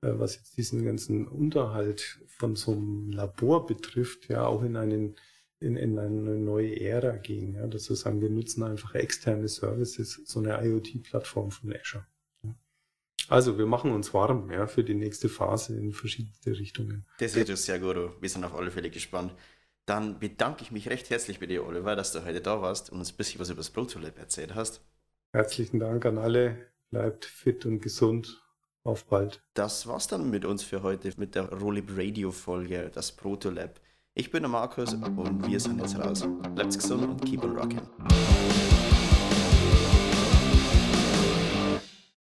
was 0.01 0.35
jetzt 0.35 0.57
diesen 0.57 0.83
ganzen 0.83 1.27
Unterhalt 1.27 2.19
von 2.27 2.55
so 2.55 2.73
einem 2.73 3.11
Labor 3.11 3.65
betrifft, 3.65 4.29
ja 4.29 4.45
auch 4.45 4.63
in 4.63 4.75
einen 4.75 5.15
in, 5.59 5.77
in 5.77 5.97
eine 5.97 6.37
neue 6.37 6.79
Ära 6.79 7.15
gehen. 7.17 7.55
Ja, 7.55 7.67
dass 7.67 7.89
wir 7.89 7.95
sagen, 7.95 8.21
wir 8.21 8.29
nutzen 8.29 8.63
einfach 8.63 8.93
externe 8.95 9.47
Services, 9.47 10.21
so 10.25 10.39
eine 10.39 10.63
IoT-Plattform 10.63 11.51
von 11.51 11.73
Azure. 11.73 12.05
Also 13.27 13.57
wir 13.57 13.65
machen 13.65 13.91
uns 13.91 14.13
warm 14.13 14.51
ja, 14.51 14.67
für 14.67 14.83
die 14.83 14.93
nächste 14.93 15.29
Phase 15.29 15.75
in 15.75 15.93
verschiedene 15.93 16.59
Richtungen. 16.59 17.07
Das 17.17 17.35
ist 17.35 17.65
sehr 17.65 17.79
gut. 17.79 18.21
Wir 18.21 18.29
sind 18.29 18.43
auf 18.43 18.53
alle 18.53 18.69
Fälle 18.69 18.91
gespannt. 18.91 19.33
Dann 19.87 20.19
bedanke 20.19 20.61
ich 20.63 20.71
mich 20.71 20.89
recht 20.89 21.09
herzlich 21.09 21.39
bei 21.39 21.47
dir, 21.47 21.65
Oliver, 21.65 21.95
dass 21.95 22.11
du 22.11 22.23
heute 22.23 22.41
da 22.41 22.61
warst 22.61 22.91
und 22.91 22.99
uns 22.99 23.11
ein 23.11 23.17
bisschen 23.17 23.39
was 23.39 23.49
über 23.49 23.57
das 23.57 23.71
ProtoLab 23.71 24.17
erzählt 24.17 24.53
hast. 24.53 24.81
Herzlichen 25.31 25.79
Dank 25.79 26.05
an 26.05 26.17
alle. 26.17 26.71
Bleibt 26.91 27.25
fit 27.25 27.65
und 27.65 27.81
gesund. 27.81 28.44
Auf 28.85 29.05
bald. 29.05 29.41
Das 29.55 29.87
war's 29.87 30.07
dann 30.07 30.29
mit 30.29 30.45
uns 30.45 30.61
für 30.61 30.83
heute, 30.83 31.11
mit 31.17 31.33
der 31.33 31.51
Rolib 31.51 31.89
Radio 31.97 32.29
Folge, 32.29 32.91
das 32.93 33.11
ProtoLab. 33.11 33.79
Ich 34.13 34.29
bin 34.29 34.43
der 34.43 34.49
Markus 34.49 34.93
und 34.93 35.47
wir 35.47 35.59
sind 35.59 35.81
jetzt 35.81 35.97
raus. 35.97 36.23
Bleibt 36.53 36.75
gesund 36.75 37.03
und 37.03 37.25
keep 37.25 37.43
on 37.43 37.57
rocking. 37.57 37.81